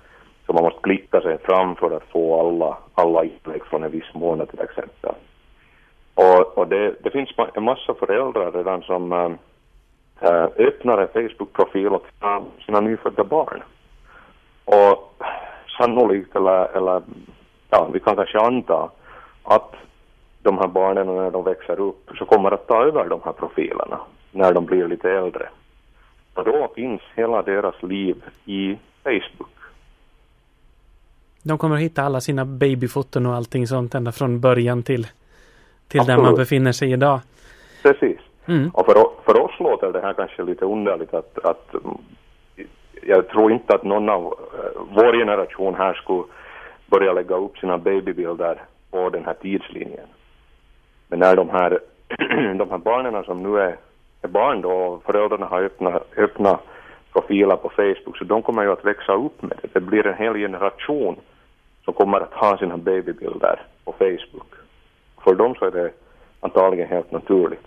så 0.47 0.53
man 0.53 0.63
måste 0.63 0.81
klicka 0.83 1.21
sig 1.21 1.39
fram 1.39 1.77
för 1.77 1.97
att 1.97 2.11
få 2.13 2.41
alla, 2.41 2.77
alla 2.95 3.25
inlägg 3.25 3.65
från 3.65 3.85
en 3.85 3.91
viss 3.91 4.15
månad 4.15 4.51
till 4.51 4.61
exempel. 4.61 5.15
Och, 6.15 6.59
och 6.59 6.69
det, 6.69 6.95
det 7.03 7.11
finns 7.11 7.31
en 7.55 7.63
massa 7.63 7.95
föräldrar 7.95 8.53
redan 8.53 8.83
som 8.83 9.13
äh, 9.13 10.45
öppnar 10.57 10.99
en 10.99 11.09
Facebook-profil 11.09 11.89
åt 11.89 12.07
sina 12.67 12.81
nyfödda 12.81 13.25
barn. 13.25 13.63
Och 14.69 15.23
sannolikt, 15.79 16.37
eller, 16.37 16.77
eller 16.77 17.03
ja, 17.71 17.91
vi 17.93 18.01
kan 18.01 18.17
kanske 18.17 18.39
anta 18.39 18.91
att 19.43 19.75
de 20.43 20.59
här 20.59 20.67
barnen 20.67 21.07
när 21.07 21.31
de 21.31 21.45
växer 21.45 21.81
upp 21.81 22.11
så 22.19 22.25
kommer 22.25 22.51
att 22.51 22.67
ta 22.67 22.85
över 22.85 23.09
de 23.09 23.21
här 23.25 23.33
profilerna 23.33 24.01
när 24.33 24.53
de 24.53 24.67
blir 24.67 24.89
lite 24.89 25.11
äldre. 25.11 25.49
Och 26.35 26.45
då 26.45 26.69
finns 26.75 27.01
hela 27.15 27.43
deras 27.43 27.83
liv 27.83 28.23
i 28.45 28.79
Facebook. 29.03 29.57
De 31.43 31.59
kommer 31.59 31.77
att 31.77 31.83
hitta 31.83 32.03
alla 32.03 32.21
sina 32.21 32.45
babyfoton 32.45 33.27
och 33.27 33.35
allting 33.35 33.67
sånt 33.67 33.95
ända 33.95 34.13
från 34.13 34.41
början 34.41 34.83
till, 34.83 35.07
till 35.89 36.05
där 36.05 36.17
man 36.19 36.35
befinner 36.35 36.73
sig 36.73 36.93
idag. 36.93 37.21
Precis. 37.83 38.19
Mm. 38.47 38.71
Och 38.75 38.87
för, 38.87 38.95
för 39.25 39.41
oss 39.41 39.61
låter 39.61 39.93
det 39.93 40.01
här 40.01 40.13
kanske 40.13 40.43
lite 40.43 40.65
underligt 40.65 41.15
att, 41.15 41.39
att 41.39 41.75
jag 43.03 43.29
tror 43.29 43.53
inte 43.53 43.75
att 43.75 43.83
någon 43.85 44.09
av 44.09 44.25
eh, 44.25 44.83
vår 44.91 45.13
generation 45.13 45.75
här 45.75 45.95
skulle 45.95 46.23
börja 46.87 47.13
lägga 47.13 47.37
upp 47.37 47.59
sina 47.59 47.79
babybilder 47.79 48.59
på 48.91 49.11
den 49.11 49.25
här 49.25 49.35
tidslinjen. 49.35 50.07
Men 51.09 51.19
när 51.19 51.37
de 51.37 51.51
här, 51.51 51.79
de 52.59 52.71
här 52.71 52.79
barnen 52.79 53.25
som 53.25 53.43
nu 53.43 53.61
är, 53.61 53.77
är 54.23 54.29
barn 54.29 54.61
då 54.61 54.71
och 54.71 55.03
föräldrarna 55.05 55.47
har 55.47 55.63
öppna, 55.63 56.01
öppna 56.17 56.59
profiler 57.13 57.57
på 57.57 57.69
Facebook 57.69 58.19
så 58.19 58.25
de 58.25 58.43
kommer 58.43 58.63
ju 58.63 58.73
att 58.73 58.85
växa 58.85 59.13
upp 59.13 59.43
med 59.43 59.59
det. 59.63 59.69
Det 59.73 59.81
blir 59.81 60.07
en 60.07 60.15
hel 60.15 60.35
generation 60.35 61.17
som 61.85 61.95
kommer 61.95 62.21
att 62.21 62.33
ha 62.33 62.59
sina 62.59 62.77
babybilder 62.77 63.61
på 63.85 63.93
Facebook. 63.93 64.55
För 65.25 65.35
dem 65.35 65.55
så 65.55 65.65
är 65.65 65.71
det 65.71 65.91
antagligen 66.41 66.89
helt 66.89 67.13
naturligt. 67.13 67.67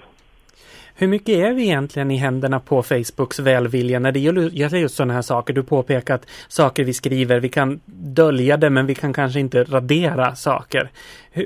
Hur 0.96 1.08
mycket 1.08 1.30
är 1.30 1.54
vi 1.54 1.64
egentligen 1.64 2.12
i 2.12 2.18
händerna 2.18 2.60
på 2.60 2.84
Facebooks 2.84 3.40
välvilja 3.40 4.00
när 4.00 4.12
det 4.12 4.20
gäller 4.20 4.78
just 4.78 4.96
sådana 4.96 5.14
här 5.14 5.22
saker? 5.22 5.54
Du 5.54 5.64
påpekar 5.64 6.16
att 6.16 6.30
saker 6.48 6.84
vi 6.84 6.94
skriver, 6.94 7.40
vi 7.40 7.50
kan 7.50 7.80
dölja 7.86 8.58
det 8.58 8.70
men 8.70 8.86
vi 8.86 8.96
kan 8.96 9.14
kanske 9.14 9.40
inte 9.40 9.64
radera 9.64 10.36
saker. 10.36 10.90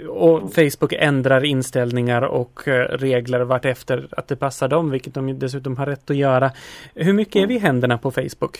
Och 0.09 0.53
Facebook 0.53 0.93
ändrar 0.93 1.45
inställningar 1.45 2.21
och 2.21 2.67
eh, 2.67 2.97
regler 2.97 3.39
vartefter 3.39 4.07
att 4.11 4.27
det 4.27 4.35
passar 4.35 4.67
dem, 4.67 4.91
vilket 4.91 5.13
de 5.13 5.39
dessutom 5.39 5.77
har 5.77 5.85
rätt 5.85 6.09
att 6.09 6.17
göra. 6.17 6.51
Hur 6.95 7.13
mycket 7.13 7.35
är 7.35 7.47
vi 7.47 7.55
i 7.55 7.59
händerna 7.59 7.97
på 7.97 8.11
Facebook? 8.11 8.57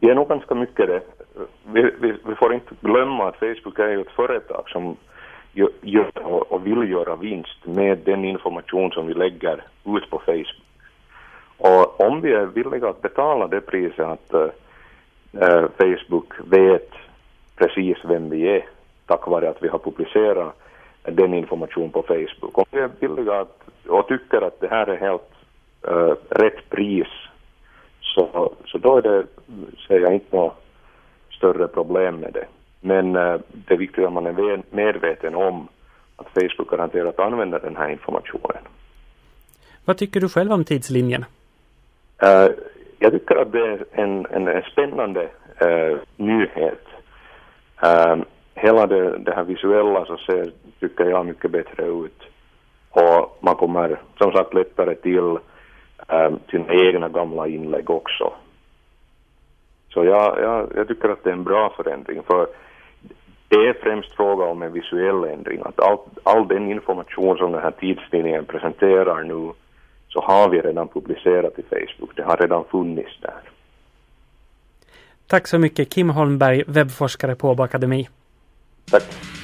Vi 0.00 0.10
är 0.10 0.14
nog 0.14 0.28
ganska 0.28 0.54
mycket 0.54 0.86
det. 0.86 1.00
Vi, 1.72 1.82
vi, 2.00 2.14
vi 2.28 2.34
får 2.34 2.54
inte 2.54 2.74
glömma 2.80 3.28
att 3.28 3.36
Facebook 3.36 3.78
är 3.78 3.88
ju 3.88 4.00
ett 4.00 4.16
företag 4.16 4.68
som 4.68 4.96
gör 5.80 6.10
och 6.52 6.66
vill 6.66 6.90
göra 6.90 7.16
vinst 7.16 7.66
med 7.66 7.98
den 7.98 8.24
information 8.24 8.90
som 8.90 9.06
vi 9.06 9.14
lägger 9.14 9.62
ut 9.84 10.10
på 10.10 10.18
Facebook. 10.18 10.62
Och 11.58 12.00
om 12.00 12.20
vi 12.20 12.32
är 12.32 12.46
villiga 12.46 12.88
att 12.88 13.02
betala 13.02 13.48
det 13.48 13.60
priset 13.60 14.06
att 14.06 14.34
äh, 14.34 15.64
Facebook 15.78 16.32
vet 16.44 16.90
precis 17.56 17.96
vem 18.04 18.30
vi 18.30 18.48
är 18.48 18.66
tack 19.06 19.26
vare 19.26 19.50
att 19.50 19.62
vi 19.62 19.68
har 19.68 19.78
publicerat 19.78 20.56
den 21.02 21.34
information 21.34 21.90
på 21.90 22.02
Facebook. 22.02 22.58
Om 22.58 22.64
vi 22.70 22.78
är 22.78 22.90
villiga 23.00 23.40
att, 23.40 23.60
och 23.88 24.08
tycker 24.08 24.42
att 24.42 24.60
det 24.60 24.68
här 24.68 24.86
är 24.86 24.96
helt 24.96 25.32
äh, 25.88 26.14
rätt 26.28 26.70
pris 26.70 27.08
så, 28.00 28.52
så 28.64 28.78
då 28.78 28.96
är 28.96 29.02
det, 29.02 29.26
ser 29.88 30.00
jag 30.00 30.14
inte 30.14 30.36
något 30.36 30.62
större 31.30 31.68
problem 31.68 32.16
med 32.16 32.32
det. 32.32 32.46
Men 32.86 33.16
äh, 33.16 33.40
det 33.52 33.74
är 33.74 33.78
viktigt 33.78 34.04
att 34.04 34.12
man 34.12 34.26
är 34.26 34.62
medveten 34.70 35.34
om 35.34 35.68
att 36.16 36.26
Facebook 36.28 36.70
garanterat 36.70 37.18
använder 37.18 37.60
den 37.60 37.76
här 37.76 37.88
informationen. 37.88 38.62
Vad 39.84 39.98
tycker 39.98 40.20
du 40.20 40.28
själv 40.28 40.52
om 40.52 40.64
tidslinjen? 40.64 41.24
Uh, 42.22 42.48
jag 42.98 43.12
tycker 43.12 43.36
att 43.36 43.52
det 43.52 43.66
är 43.66 43.84
en, 43.92 44.26
en, 44.26 44.62
spännande 44.62 45.28
uh, 45.66 45.98
nyhet. 46.16 46.86
Hela 48.54 48.86
det, 48.86 49.18
det 49.18 49.34
här 49.34 49.44
visuella 49.44 50.04
så 50.04 50.16
ser, 50.16 50.50
tycker 50.80 51.04
jag, 51.04 51.26
mycket 51.26 51.50
bättre 51.50 51.86
ut. 51.86 52.22
Och 52.90 53.38
man 53.40 53.54
kommer 53.54 54.00
som 54.18 54.32
sagt 54.32 54.54
lättare 54.54 54.94
till 54.94 55.38
sina 56.50 56.74
egna 56.74 57.08
gamla 57.08 57.46
inlägg 57.46 57.90
också. 57.90 58.32
Så 59.88 60.04
jag, 60.04 60.38
jag, 60.40 60.72
jag 60.76 60.88
tycker 60.88 61.08
att 61.08 61.24
det 61.24 61.30
är 61.30 61.34
en 61.34 61.44
bra 61.44 61.72
förändring. 61.76 62.22
för 62.22 62.46
det 63.48 63.56
är 63.56 63.72
främst 63.82 64.12
fråga 64.16 64.44
om 64.44 64.62
en 64.62 64.72
visuell 64.72 65.24
ändring. 65.24 65.60
Att 65.64 65.80
all, 65.80 65.98
all 66.22 66.48
den 66.48 66.70
information 66.70 67.38
som 67.38 67.52
den 67.52 67.62
här 67.62 67.70
tidstidningen 67.70 68.44
presenterar 68.44 69.22
nu 69.22 69.52
så 70.08 70.20
har 70.20 70.48
vi 70.48 70.60
redan 70.60 70.88
publicerat 70.88 71.58
i 71.58 71.62
Facebook. 71.62 72.10
Det 72.16 72.22
har 72.22 72.36
redan 72.36 72.64
funnits 72.64 73.20
där. 73.20 73.40
Tack 75.26 75.46
så 75.46 75.58
mycket 75.58 75.90
Kim 75.90 76.10
Holmberg, 76.10 76.64
webbforskare 76.66 77.34
på 77.34 77.50
Åbo 77.50 77.62
Akademi. 77.62 78.08
Tack. 78.90 79.35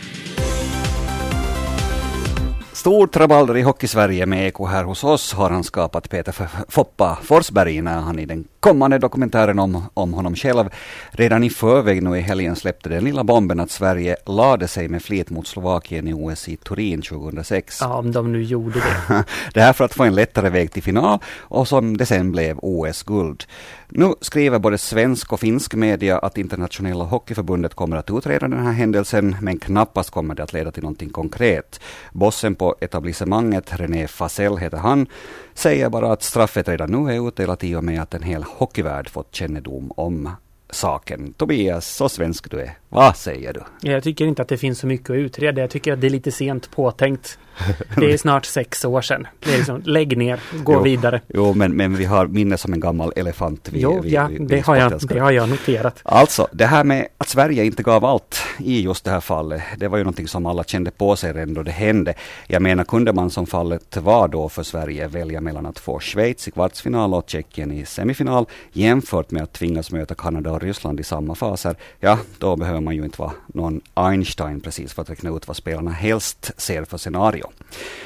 Stort 2.82 3.16
rabalder 3.16 3.56
i 3.56 3.62
Hockeysverige 3.62 4.26
med 4.26 4.46
Eko 4.46 4.66
här 4.66 4.84
hos 4.84 5.04
oss 5.04 5.32
har 5.32 5.50
han 5.50 5.64
skapat 5.64 6.10
Peter 6.10 6.48
Foppa 6.68 7.18
Forsberg 7.22 7.80
när 7.80 8.00
han 8.00 8.18
i 8.18 8.26
den 8.26 8.44
kommande 8.60 8.98
dokumentären 8.98 9.58
om, 9.58 9.84
om 9.94 10.14
honom 10.14 10.34
själv 10.34 10.68
redan 11.10 11.44
i 11.44 11.50
förväg 11.50 12.02
nu 12.02 12.16
i 12.16 12.20
helgen 12.20 12.56
släppte 12.56 12.88
den 12.88 13.04
lilla 13.04 13.24
bomben 13.24 13.60
att 13.60 13.70
Sverige 13.70 14.16
lade 14.26 14.68
sig 14.68 14.88
med 14.88 15.02
flit 15.02 15.30
mot 15.30 15.46
Slovakien 15.46 16.08
i 16.08 16.12
OS 16.12 16.48
i 16.48 16.56
Turin 16.56 17.02
2006. 17.02 17.78
Ja, 17.80 17.94
om 17.94 18.12
de 18.12 18.32
nu 18.32 18.42
gjorde 18.42 18.80
det. 18.80 19.24
det 19.54 19.60
här 19.60 19.72
för 19.72 19.84
att 19.84 19.94
få 19.94 20.04
en 20.04 20.14
lättare 20.14 20.50
väg 20.50 20.72
till 20.72 20.82
final 20.82 21.18
och 21.38 21.68
som 21.68 21.96
det 21.96 22.06
sen 22.06 22.32
blev 22.32 22.58
OS-guld. 22.62 23.44
Nu 23.88 24.14
skriver 24.20 24.58
både 24.58 24.78
svensk 24.78 25.32
och 25.32 25.40
finsk 25.40 25.74
media 25.74 26.18
att 26.18 26.38
internationella 26.38 27.04
hockeyförbundet 27.04 27.74
kommer 27.74 27.96
att 27.96 28.10
utreda 28.10 28.48
den 28.48 28.66
här 28.66 28.72
händelsen, 28.72 29.36
men 29.40 29.58
knappast 29.58 30.10
kommer 30.10 30.34
det 30.34 30.42
att 30.42 30.52
leda 30.52 30.70
till 30.70 30.82
någonting 30.82 31.10
konkret. 31.10 31.80
Bossen 32.12 32.54
på 32.54 32.71
etablissemanget, 32.80 33.72
René 33.72 34.08
Fasell 34.08 34.56
heter 34.56 34.76
han, 34.76 35.06
säger 35.54 35.90
bara 35.90 36.12
att 36.12 36.22
straffet 36.22 36.68
redan 36.68 36.90
nu 36.90 37.14
är 37.14 37.28
utdelat 37.28 37.64
i 37.64 37.74
och 37.74 37.84
med 37.84 38.02
att 38.02 38.14
en 38.14 38.22
hel 38.22 38.42
hockeyvärld 38.42 39.08
fått 39.08 39.34
kännedom 39.34 39.92
om 39.96 40.30
saken. 40.70 41.32
Tobias, 41.32 41.86
så 41.86 42.08
svensk 42.08 42.50
du 42.50 42.60
är. 42.60 42.81
Vad 42.94 43.16
säger 43.16 43.52
du? 43.52 43.90
Jag 43.90 44.02
tycker 44.02 44.26
inte 44.26 44.42
att 44.42 44.48
det 44.48 44.56
finns 44.56 44.78
så 44.78 44.86
mycket 44.86 45.10
att 45.10 45.16
utreda. 45.16 45.60
Jag 45.60 45.70
tycker 45.70 45.92
att 45.92 46.00
det 46.00 46.06
är 46.06 46.10
lite 46.10 46.32
sent 46.32 46.70
påtänkt. 46.70 47.38
Det 47.96 48.12
är 48.12 48.16
snart 48.16 48.44
sex 48.44 48.84
år 48.84 49.00
sedan. 49.00 49.26
Det 49.40 49.52
är 49.52 49.56
liksom, 49.56 49.82
lägg 49.84 50.18
ner, 50.18 50.40
gå 50.62 50.72
jo, 50.72 50.82
vidare. 50.82 51.20
Jo, 51.28 51.54
men, 51.54 51.76
men 51.76 51.96
vi 51.96 52.04
har 52.04 52.26
minne 52.26 52.58
som 52.58 52.72
en 52.72 52.80
gammal 52.80 53.12
elefant. 53.16 53.68
Vi, 53.72 53.80
jo, 53.80 54.00
vi, 54.00 54.10
ja, 54.10 54.26
vi, 54.26 54.38
det, 54.38 54.60
har 54.60 54.76
jag, 54.76 55.00
det 55.08 55.18
har 55.18 55.30
jag 55.30 55.48
noterat. 55.48 56.00
Alltså, 56.02 56.48
det 56.52 56.66
här 56.66 56.84
med 56.84 57.08
att 57.18 57.28
Sverige 57.28 57.64
inte 57.64 57.82
gav 57.82 58.04
allt 58.04 58.42
i 58.58 58.82
just 58.82 59.04
det 59.04 59.10
här 59.10 59.20
fallet, 59.20 59.62
det 59.76 59.88
var 59.88 59.98
ju 59.98 60.04
någonting 60.04 60.28
som 60.28 60.46
alla 60.46 60.64
kände 60.64 60.90
på 60.90 61.16
sig 61.16 61.32
redan 61.32 61.54
då 61.54 61.62
det 61.62 61.70
hände. 61.70 62.14
Jag 62.46 62.62
menar, 62.62 62.84
kunde 62.84 63.12
man 63.12 63.30
som 63.30 63.46
fallet 63.46 63.96
var 63.96 64.28
då 64.28 64.48
för 64.48 64.62
Sverige 64.62 65.06
välja 65.06 65.40
mellan 65.40 65.66
att 65.66 65.78
få 65.78 66.00
Schweiz 66.00 66.48
i 66.48 66.50
kvartsfinal 66.50 67.14
och 67.14 67.24
Tjeckien 67.26 67.72
i 67.72 67.86
semifinal 67.86 68.46
jämfört 68.72 69.30
med 69.30 69.42
att 69.42 69.52
tvingas 69.52 69.92
möta 69.92 70.14
Kanada 70.14 70.50
och 70.50 70.62
Ryssland 70.62 71.00
i 71.00 71.02
samma 71.02 71.34
faser, 71.34 71.76
ja, 72.00 72.18
då 72.38 72.56
behöver 72.56 72.81
man 72.84 72.96
ju 72.96 73.04
inte 73.04 73.20
vara 73.20 73.32
någon 73.46 73.80
Einstein 73.94 74.60
precis 74.60 74.92
för 74.92 75.02
att 75.02 75.10
räkna 75.10 75.36
ut 75.36 75.48
vad 75.48 75.56
spelarna 75.56 75.90
helst 75.90 76.50
ser 76.56 76.84
för 76.84 76.98
scenario. 76.98 77.50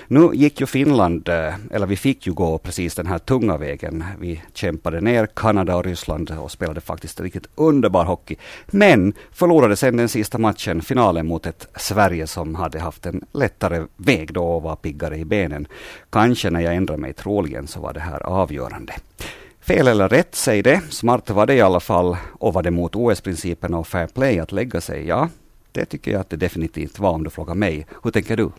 Nu 0.09 0.31
gick 0.33 0.61
ju 0.61 0.67
Finland, 0.67 1.29
eh, 1.29 1.55
eller 1.71 1.87
vi 1.87 1.97
fick 1.97 2.27
ju 2.27 2.33
gå 2.33 2.59
precis 2.59 2.95
den 2.95 3.07
här 3.07 3.19
tunga 3.19 3.57
vägen. 3.57 4.05
Vi 4.21 4.43
kämpade 4.55 5.01
ner 5.01 5.27
Kanada 5.27 5.77
och 5.77 5.85
Ryssland 5.85 6.31
och 6.31 6.51
spelade 6.51 6.81
faktiskt 6.81 7.21
riktigt 7.21 7.49
underbar 7.55 8.05
hockey. 8.05 8.37
Men 8.67 9.12
förlorade 9.33 9.77
sen 9.77 9.97
den 9.97 10.09
sista 10.09 10.39
matchen, 10.39 10.83
finalen 10.83 11.27
mot 11.27 11.47
ett 11.47 11.69
Sverige 11.77 12.27
som 12.27 12.55
hade 12.55 12.81
haft 12.81 13.07
en 13.07 13.25
lättare 13.33 13.87
väg 13.97 14.33
då 14.33 14.45
och 14.45 14.62
var 14.62 14.77
piggare 14.77 15.17
i 15.17 15.25
benen. 15.25 15.69
Kanske 16.11 16.51
när 16.51 16.61
jag 16.61 16.75
ändrade 16.75 17.01
mig, 17.01 17.12
troligen 17.12 17.67
så 17.67 17.81
var 17.81 17.93
det 17.93 18.01
här 18.01 18.23
avgörande. 18.23 18.95
Fel 19.66 19.88
eller 19.88 20.09
rätt, 20.09 20.35
säg 20.35 20.62
det. 20.62 20.81
Smart 20.90 21.31
var 21.31 21.46
det 21.46 21.55
i 21.55 21.61
alla 21.61 21.81
fall. 21.81 22.16
Och 22.33 22.55
var 22.55 22.62
det 22.62 22.70
mot 22.70 22.96
OS-principerna 22.96 23.79
och 23.79 23.87
fair 23.87 24.07
play 24.07 24.38
att 24.38 24.52
lägga 24.52 24.81
sig? 24.81 25.07
Ja, 25.07 25.29
det 25.72 25.85
tycker 25.85 26.11
jag 26.11 26.20
att 26.20 26.31
det 26.31 26.37
definitivt 26.37 26.98
var 26.98 27.11
om 27.11 27.24
du 27.24 27.31
frågar 27.31 27.55
mig. 27.55 27.87
Hur 28.05 28.11
tänker 28.11 28.37
du? 28.37 28.50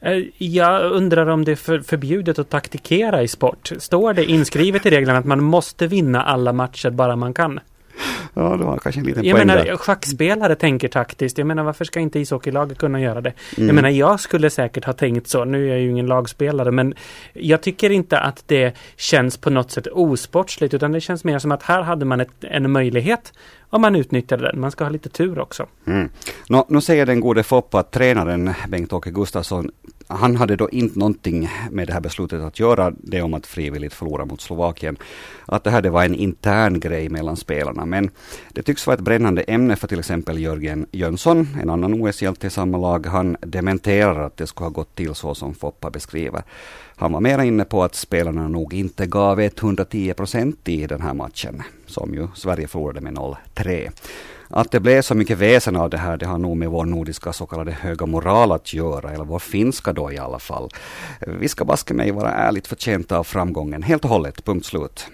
Eh, 0.00 0.24
jag 0.38 0.92
undrar 0.92 1.26
om 1.26 1.44
det 1.44 1.52
är 1.52 1.82
förbjudet 1.82 2.38
att 2.38 2.50
taktikera 2.50 3.22
i 3.22 3.28
sport. 3.28 3.72
Står 3.78 4.14
det 4.14 4.24
inskrivet 4.24 4.86
i 4.86 4.90
reglerna 4.90 5.18
att 5.18 5.24
man 5.24 5.42
måste 5.42 5.86
vinna 5.86 6.22
alla 6.22 6.52
matcher 6.52 6.90
bara 6.90 7.16
man 7.16 7.34
kan? 7.34 7.60
Ja, 8.34 8.56
det 8.56 8.64
var 8.64 8.78
kanske 8.78 9.00
en 9.00 9.06
liten 9.06 9.24
jag 9.24 9.36
poäng 9.36 9.46
menar, 9.46 9.64
där. 9.64 9.76
schackspelare 9.76 10.54
tänker 10.54 10.88
taktiskt. 10.88 11.38
Jag 11.38 11.46
menar, 11.46 11.62
varför 11.62 11.84
ska 11.84 12.00
inte 12.00 12.18
ishockeylaget 12.20 12.78
kunna 12.78 13.00
göra 13.00 13.20
det? 13.20 13.32
Mm. 13.56 13.68
Jag 13.68 13.74
menar, 13.74 13.88
jag 13.88 14.20
skulle 14.20 14.50
säkert 14.50 14.84
ha 14.84 14.92
tänkt 14.92 15.28
så. 15.28 15.44
Nu 15.44 15.66
är 15.66 15.70
jag 15.70 15.80
ju 15.80 15.90
ingen 15.90 16.06
lagspelare, 16.06 16.70
men 16.70 16.94
jag 17.32 17.62
tycker 17.62 17.90
inte 17.90 18.18
att 18.18 18.44
det 18.46 18.76
känns 18.96 19.36
på 19.36 19.50
något 19.50 19.70
sätt 19.70 19.86
osportsligt, 19.86 20.74
utan 20.74 20.92
det 20.92 21.00
känns 21.00 21.24
mer 21.24 21.38
som 21.38 21.52
att 21.52 21.62
här 21.62 21.82
hade 21.82 22.04
man 22.04 22.20
ett, 22.20 22.30
en 22.40 22.70
möjlighet 22.70 23.32
och 23.70 23.80
man 23.80 23.96
utnyttjade 23.96 24.42
den. 24.42 24.60
Man 24.60 24.70
ska 24.70 24.84
ha 24.84 24.90
lite 24.90 25.08
tur 25.08 25.38
också. 25.38 25.66
Mm. 25.86 26.08
Nå, 26.48 26.66
nu 26.68 26.80
säger 26.80 27.06
den 27.06 27.20
gode 27.20 27.42
Foppa 27.42 27.78
att 27.80 27.90
tränaren 27.90 28.54
Bengt-Åke 28.68 29.10
Gustafsson 29.10 29.70
han 30.10 30.36
hade 30.36 30.56
då 30.56 30.70
inte 30.70 30.98
någonting 30.98 31.48
med 31.70 31.86
det 31.86 31.92
här 31.92 32.00
beslutet 32.00 32.40
att 32.40 32.60
göra, 32.60 32.92
det 32.98 33.22
om 33.22 33.34
att 33.34 33.46
frivilligt 33.46 33.94
förlora 33.94 34.24
mot 34.24 34.40
Slovakien. 34.40 34.96
Att 35.46 35.64
det 35.64 35.70
här 35.70 35.82
det 35.82 35.90
var 35.90 36.04
en 36.04 36.14
intern 36.14 36.80
grej 36.80 37.08
mellan 37.08 37.36
spelarna. 37.36 37.86
Men 37.86 38.10
det 38.52 38.62
tycks 38.62 38.86
vara 38.86 38.94
ett 38.94 39.00
brännande 39.00 39.42
ämne 39.42 39.76
för 39.76 39.88
till 39.88 39.98
exempel 39.98 40.38
Jörgen 40.38 40.86
Jönsson, 40.92 41.48
en 41.62 41.70
annan 41.70 41.94
OS-hjälte 41.94 42.46
i 42.46 42.50
samma 42.50 42.78
lag. 42.78 43.06
Han 43.06 43.36
dementerar 43.40 44.26
att 44.26 44.36
det 44.36 44.46
skulle 44.46 44.64
ha 44.64 44.70
gått 44.70 44.94
till 44.94 45.14
så 45.14 45.34
som 45.34 45.54
Foppa 45.54 45.90
beskriver. 45.90 46.42
Han 46.96 47.12
var 47.12 47.20
mera 47.20 47.44
inne 47.44 47.64
på 47.64 47.82
att 47.82 47.94
spelarna 47.94 48.48
nog 48.48 48.74
inte 48.74 49.06
gav 49.06 49.40
110 49.40 50.14
procent 50.14 50.68
i 50.68 50.86
den 50.86 51.00
här 51.00 51.14
matchen, 51.14 51.62
som 51.86 52.14
ju 52.14 52.28
Sverige 52.34 52.68
förlorade 52.68 53.00
med 53.00 53.14
0-3. 53.14 53.90
Att 54.52 54.70
det 54.70 54.80
blev 54.80 55.02
så 55.02 55.14
mycket 55.14 55.38
väsen 55.38 55.76
av 55.76 55.90
det 55.90 55.98
här, 55.98 56.16
det 56.16 56.26
har 56.26 56.38
nog 56.38 56.56
med 56.56 56.70
vår 56.70 56.84
nordiska 56.84 57.32
så 57.32 57.46
kallade 57.46 57.72
höga 57.72 58.06
moral 58.06 58.52
att 58.52 58.72
göra, 58.72 59.10
eller 59.10 59.24
vår 59.24 59.38
finska 59.38 59.92
då 59.92 60.12
i 60.12 60.18
alla 60.18 60.38
fall. 60.38 60.68
Vi 61.26 61.48
ska 61.48 61.64
baske 61.64 61.94
mig 61.94 62.10
vara 62.10 62.30
ärligt 62.32 62.66
förtjänta 62.66 63.18
av 63.18 63.24
framgången, 63.24 63.82
helt 63.82 64.04
och 64.04 64.10
hållet, 64.10 64.44
punkt 64.44 64.66
slut. 64.66 65.06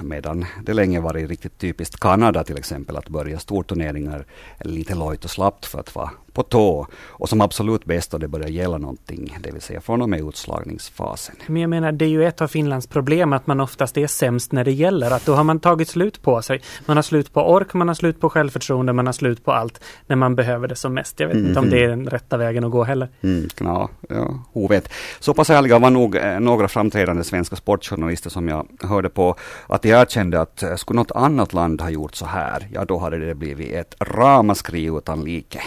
Medan 0.00 0.46
det 0.62 0.74
länge 0.74 1.00
varit 1.00 1.28
riktigt 1.28 1.58
typiskt 1.58 2.00
Kanada 2.00 2.44
till 2.44 2.58
exempel 2.58 2.96
att 2.96 3.08
börja 3.08 3.38
storturneringar 3.38 4.26
lite 4.60 4.94
lojt 4.94 5.24
och 5.24 5.30
slappt 5.30 5.66
för 5.66 5.80
att 5.80 5.94
vara 5.94 6.10
på 6.32 6.42
tå 6.42 6.86
och 7.08 7.28
som 7.28 7.40
absolut 7.40 7.84
bäst 7.84 8.10
då 8.10 8.18
det 8.18 8.28
börjar 8.28 8.48
gälla 8.48 8.78
någonting, 8.78 9.38
det 9.40 9.50
vill 9.52 9.62
säga 9.62 9.80
från 9.80 10.02
och 10.02 10.08
med 10.08 10.20
utslagningsfasen. 10.20 11.36
Men 11.46 11.62
jag 11.62 11.70
menar, 11.70 11.92
det 11.92 12.04
är 12.04 12.08
ju 12.08 12.24
ett 12.24 12.40
av 12.40 12.48
Finlands 12.48 12.86
problem 12.86 13.32
att 13.32 13.46
man 13.46 13.60
oftast 13.60 13.96
är 13.96 14.06
sämst 14.06 14.52
när 14.52 14.64
det 14.64 14.72
gäller. 14.72 15.10
Att 15.10 15.26
då 15.26 15.34
har 15.34 15.44
man 15.44 15.60
tagit 15.60 15.88
slut 15.88 16.22
på 16.22 16.42
sig. 16.42 16.60
Man 16.86 16.96
har 16.96 17.02
slut 17.02 17.32
på 17.32 17.40
ork, 17.40 17.74
man 17.74 17.88
har 17.88 17.94
slut 17.94 18.20
på 18.20 18.30
självförtroende, 18.30 18.92
man 18.92 19.06
har 19.06 19.12
slut 19.12 19.44
på 19.44 19.52
allt 19.52 19.80
när 20.06 20.16
man 20.16 20.34
behöver 20.34 20.68
det 20.68 20.76
som 20.76 20.94
mest. 20.94 21.20
Jag 21.20 21.26
vet 21.26 21.36
mm. 21.36 21.48
inte 21.48 21.60
om 21.60 21.70
det 21.70 21.84
är 21.84 21.88
den 21.88 22.06
rätta 22.06 22.36
vägen 22.36 22.64
att 22.64 22.70
gå 22.70 22.84
heller. 22.84 23.08
Mm, 23.22 23.48
ja, 23.60 23.88
ja, 24.08 24.38
ovet. 24.52 24.88
Så 25.20 25.34
pass 25.34 25.50
ärliga 25.50 25.78
var 25.78 25.90
nog 25.90 26.16
eh, 26.16 26.40
några 26.40 26.68
framträdande 26.68 27.24
svenska 27.24 27.56
sportjournalister 27.56 28.30
som 28.30 28.48
jag 28.48 28.66
hörde 28.80 29.08
på 29.08 29.36
att 29.66 29.82
de 29.82 29.90
erkände 29.90 30.40
att 30.40 30.62
eh, 30.62 30.74
skulle 30.74 30.96
något 30.96 31.12
annat 31.12 31.52
land 31.52 31.80
ha 31.80 31.90
gjort 31.90 32.14
så 32.14 32.26
här, 32.26 32.68
ja 32.72 32.84
då 32.84 32.98
hade 32.98 33.18
det 33.18 33.34
blivit 33.34 33.72
ett 33.72 33.94
ramaskri 34.00 34.84
utan 34.84 35.24
like. 35.24 35.62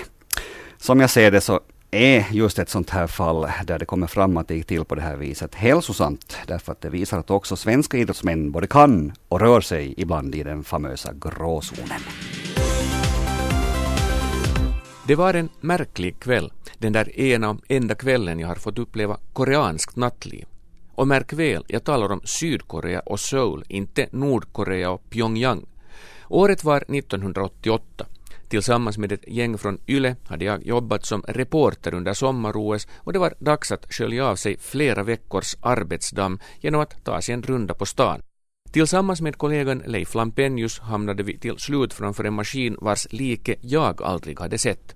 Som 0.77 0.99
jag 0.99 1.09
ser 1.09 1.31
det 1.31 1.41
så 1.41 1.59
är 1.91 2.25
just 2.31 2.59
ett 2.59 2.69
sånt 2.69 2.89
här 2.89 3.07
fall 3.07 3.47
där 3.65 3.79
det 3.79 3.85
kommer 3.85 4.07
fram 4.07 4.37
att 4.37 4.47
det 4.47 4.55
gick 4.55 4.67
till 4.67 4.85
på 4.85 4.95
det 4.95 5.01
här 5.01 5.15
viset 5.15 5.55
hälsosamt. 5.55 6.37
Därför 6.47 6.71
att 6.71 6.81
det 6.81 6.89
visar 6.89 7.19
att 7.19 7.31
också 7.31 7.55
svenska 7.55 7.97
idrottsmän 7.97 8.51
både 8.51 8.67
kan 8.67 9.13
och 9.29 9.39
rör 9.39 9.61
sig 9.61 9.93
ibland 9.97 10.35
i 10.35 10.43
den 10.43 10.63
famösa 10.63 11.13
gråzonen. 11.13 11.99
Det 15.07 15.15
var 15.15 15.33
en 15.33 15.49
märklig 15.61 16.19
kväll, 16.19 16.51
den 16.77 16.93
där 16.93 17.19
ena 17.19 17.49
och 17.49 17.59
enda 17.67 17.95
kvällen 17.95 18.39
jag 18.39 18.47
har 18.47 18.55
fått 18.55 18.79
uppleva 18.79 19.17
koreanskt 19.33 19.95
nattliv. 19.95 20.45
Och 20.95 21.07
märk 21.07 21.33
väl, 21.33 21.65
jag 21.67 21.83
talar 21.83 22.11
om 22.11 22.21
Sydkorea 22.23 22.99
och 22.99 23.19
Seoul, 23.19 23.63
inte 23.67 24.07
Nordkorea 24.11 24.91
och 24.91 25.09
Pyongyang. 25.09 25.65
Året 26.29 26.63
var 26.63 26.77
1988. 26.77 28.05
Tillsammans 28.47 28.97
med 28.97 29.11
ett 29.11 29.27
gäng 29.27 29.57
från 29.57 29.79
YLE 29.87 30.15
hade 30.27 30.45
jag 30.45 30.65
jobbat 30.65 31.05
som 31.05 31.21
reporter 31.27 31.93
under 31.93 32.13
sommar-OS 32.13 32.87
och 32.97 33.13
det 33.13 33.19
var 33.19 33.33
dags 33.39 33.71
att 33.71 33.93
skölja 33.93 34.27
av 34.27 34.35
sig 34.35 34.57
flera 34.59 35.03
veckors 35.03 35.55
arbetsdamm 35.61 36.39
genom 36.61 36.81
att 36.81 37.03
ta 37.03 37.21
sig 37.21 37.33
en 37.33 37.43
runda 37.43 37.73
på 37.73 37.85
stan. 37.85 38.21
Tillsammans 38.71 39.21
med 39.21 39.37
kollegan 39.37 39.83
Leif 39.85 40.15
Lampenius 40.15 40.79
hamnade 40.79 41.23
vi 41.23 41.37
till 41.37 41.57
slut 41.57 41.93
framför 41.93 42.23
en 42.23 42.33
maskin 42.33 42.77
vars 42.81 43.07
like 43.11 43.55
jag 43.61 44.01
aldrig 44.01 44.39
hade 44.39 44.57
sett. 44.57 44.95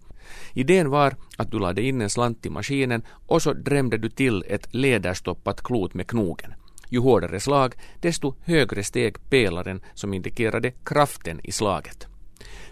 Idén 0.53 0.89
var 0.89 1.15
att 1.37 1.51
du 1.51 1.59
lade 1.59 1.81
in 1.81 2.01
en 2.01 2.09
slant 2.09 2.45
i 2.45 2.49
maskinen 2.49 3.01
och 3.27 3.41
så 3.41 3.53
drämde 3.53 3.97
du 3.97 4.09
till 4.09 4.43
ett 4.47 4.67
läderstoppat 4.73 5.63
klot 5.63 5.93
med 5.93 6.07
knogen. 6.07 6.53
Ju 6.89 6.99
hårdare 6.99 7.39
slag, 7.39 7.73
desto 8.01 8.35
högre 8.43 8.83
steg 8.83 9.29
pelaren 9.29 9.81
som 9.93 10.13
indikerade 10.13 10.71
kraften 10.71 11.39
i 11.43 11.51
slaget. 11.51 12.07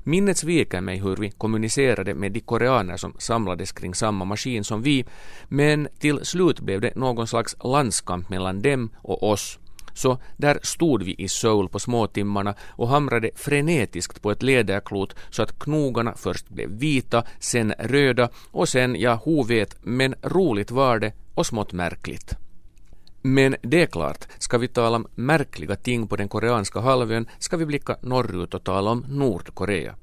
Minnet 0.07 0.37
sviker 0.37 0.81
mig 0.81 0.97
hur 0.97 1.15
vi 1.15 1.31
kommunicerade 1.31 2.13
med 2.13 2.31
de 2.31 2.39
koreaner 2.39 2.97
som 2.97 3.13
samlades 3.17 3.71
kring 3.71 3.95
samma 3.95 4.25
maskin 4.25 4.63
som 4.63 4.81
vi, 4.81 5.05
men 5.47 5.87
till 5.99 6.25
slut 6.25 6.59
blev 6.59 6.81
det 6.81 6.95
någon 6.95 7.27
slags 7.27 7.55
landskamp 7.63 8.29
mellan 8.29 8.61
dem 8.61 8.89
och 9.01 9.23
oss. 9.23 9.59
Så 9.93 10.17
där 10.37 10.59
stod 10.63 11.03
vi 11.03 11.15
i 11.17 11.27
Seoul 11.27 11.69
på 11.69 11.79
småtimmarna 11.79 12.55
och 12.61 12.87
hamrade 12.87 13.31
frenetiskt 13.35 14.21
på 14.21 14.31
ett 14.31 14.43
läderklot 14.43 15.15
så 15.29 15.43
att 15.43 15.59
knogarna 15.59 16.13
först 16.15 16.49
blev 16.49 16.69
vita, 16.69 17.23
sen 17.39 17.73
röda 17.79 18.29
och 18.51 18.69
sen, 18.69 18.95
ja, 18.99 19.13
ho 19.13 19.43
vet, 19.43 19.77
men 19.81 20.15
roligt 20.21 20.71
var 20.71 20.99
det 20.99 21.13
och 21.33 21.45
smått 21.45 21.73
märkligt. 21.73 22.46
Men 23.27 23.55
det 23.61 23.81
är 23.81 23.85
klart, 23.85 24.27
ska 24.39 24.57
vi 24.57 24.67
tala 24.67 24.95
om 24.95 25.07
märkliga 25.15 25.75
ting 25.75 26.07
på 26.07 26.15
den 26.15 26.27
koreanska 26.27 26.79
halvön 26.79 27.27
ska 27.39 27.57
vi 27.57 27.65
blicka 27.65 27.97
norrut 28.01 28.53
och 28.53 28.63
tala 28.63 28.91
om 28.91 29.05
Nordkorea. 29.07 29.95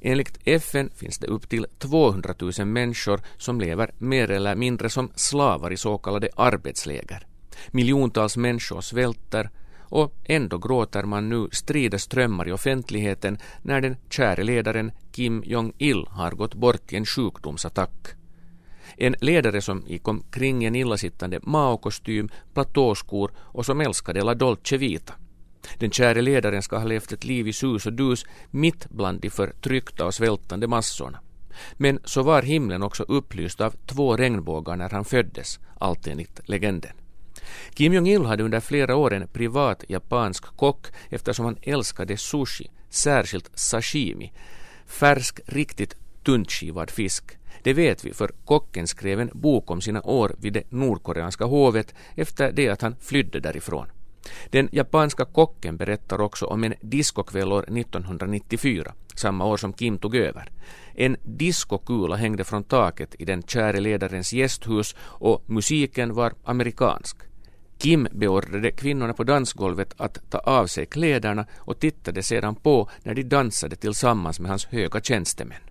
Enligt 0.00 0.38
FN 0.44 0.90
finns 0.96 1.18
det 1.18 1.26
upp 1.26 1.48
till 1.48 1.66
200 1.78 2.34
000 2.58 2.66
människor 2.66 3.20
som 3.36 3.60
lever 3.60 3.90
mer 3.98 4.30
eller 4.30 4.54
mindre 4.54 4.90
som 4.90 5.10
slavar 5.14 5.72
i 5.72 5.76
så 5.76 5.98
kallade 5.98 6.28
arbetsläger. 6.36 7.26
Miljontals 7.70 8.36
människor 8.36 8.80
svälter 8.80 9.50
och 9.80 10.14
ändå 10.24 10.58
gråter 10.58 11.02
man 11.02 11.28
nu 11.28 11.48
strida 11.52 11.98
strömmar 11.98 12.48
i 12.48 12.52
offentligheten 12.52 13.38
när 13.62 13.80
den 13.80 13.96
käre 14.10 14.42
ledaren 14.42 14.92
Kim 15.12 15.42
Jong-Il 15.46 16.06
har 16.08 16.30
gått 16.30 16.54
bort 16.54 16.92
i 16.92 16.96
en 16.96 17.06
sjukdomsattack. 17.06 18.19
En 18.96 19.14
ledare 19.20 19.60
som 19.60 19.84
gick 19.86 20.08
omkring 20.08 20.64
i 20.64 20.66
en 20.66 20.74
illasittande 20.74 21.40
maokostym, 21.42 22.28
platåskor 22.54 23.32
och 23.38 23.66
som 23.66 23.80
älskade 23.80 24.22
La 24.22 24.34
Dolce 24.34 24.76
Vita. 24.76 25.14
Den 25.78 25.90
käre 25.90 26.22
ledaren 26.22 26.62
ska 26.62 26.78
ha 26.78 26.84
levt 26.84 27.12
ett 27.12 27.24
liv 27.24 27.48
i 27.48 27.52
sus 27.52 27.86
och 27.86 27.92
dus 27.92 28.26
mitt 28.50 28.90
bland 28.90 29.20
de 29.20 29.30
förtryckta 29.30 30.06
och 30.06 30.14
svältande 30.14 30.66
massorna. 30.66 31.20
Men 31.72 31.98
så 32.04 32.22
var 32.22 32.42
himlen 32.42 32.82
också 32.82 33.02
upplyst 33.02 33.60
av 33.60 33.74
två 33.86 34.16
regnbågar 34.16 34.76
när 34.76 34.90
han 34.90 35.04
föddes, 35.04 35.60
allt 35.78 36.06
enligt 36.06 36.40
legenden. 36.48 36.92
Kim 37.74 37.92
Jong-Il 37.92 38.24
hade 38.24 38.42
under 38.42 38.60
flera 38.60 38.96
år 38.96 39.12
en 39.12 39.28
privat 39.28 39.84
japansk 39.88 40.44
kock 40.44 40.86
eftersom 41.08 41.44
han 41.44 41.56
älskade 41.62 42.16
sushi, 42.16 42.70
särskilt 42.90 43.50
sashimi, 43.54 44.32
färsk, 44.86 45.40
riktigt 45.46 45.96
tuntskivad 46.24 46.90
fisk. 46.90 47.36
Det 47.62 47.72
vet 47.72 48.04
vi 48.04 48.12
för 48.12 48.30
kocken 48.44 48.86
skrev 48.86 49.20
en 49.20 49.30
bok 49.32 49.70
om 49.70 49.80
sina 49.80 50.02
år 50.02 50.34
vid 50.38 50.52
det 50.52 50.70
nordkoreanska 50.70 51.44
hovet 51.44 51.94
efter 52.14 52.52
det 52.52 52.68
att 52.68 52.82
han 52.82 52.96
flydde 53.00 53.40
därifrån. 53.40 53.86
Den 54.50 54.68
japanska 54.72 55.24
kocken 55.24 55.76
berättar 55.76 56.20
också 56.20 56.46
om 56.46 56.64
en 56.64 56.74
diskokväll 56.80 57.52
år 57.52 57.78
1994, 57.78 58.92
samma 59.14 59.46
år 59.46 59.56
som 59.56 59.72
Kim 59.72 59.98
tog 59.98 60.16
över. 60.16 60.50
En 60.94 61.16
diskokula 61.22 62.16
hängde 62.16 62.44
från 62.44 62.64
taket 62.64 63.14
i 63.18 63.24
den 63.24 63.42
käre 63.42 63.80
ledarens 63.80 64.32
gästhus 64.32 64.96
och 65.00 65.42
musiken 65.46 66.14
var 66.14 66.32
amerikansk. 66.44 67.16
Kim 67.78 68.08
beordrade 68.12 68.70
kvinnorna 68.70 69.12
på 69.12 69.24
dansgolvet 69.24 69.94
att 69.96 70.30
ta 70.30 70.38
av 70.38 70.66
sig 70.66 70.86
kläderna 70.86 71.46
och 71.56 71.78
tittade 71.78 72.22
sedan 72.22 72.54
på 72.54 72.90
när 73.02 73.14
de 73.14 73.22
dansade 73.22 73.76
tillsammans 73.76 74.40
med 74.40 74.50
hans 74.50 74.66
höga 74.66 75.00
tjänstemän. 75.00 75.69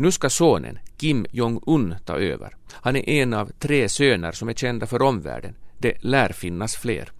Nu 0.00 0.12
ska 0.12 0.30
sonen, 0.30 0.78
Kim 0.96 1.26
Jong-Un, 1.30 1.94
ta 2.04 2.18
över. 2.18 2.56
Han 2.72 2.96
är 2.96 3.08
en 3.08 3.34
av 3.34 3.50
tre 3.58 3.88
söner 3.88 4.32
som 4.32 4.48
är 4.48 4.54
kända 4.54 4.86
för 4.86 5.02
omvärlden. 5.02 5.54
Det 5.78 6.04
lär 6.04 6.32
finnas 6.32 6.76
fler. 6.76 7.12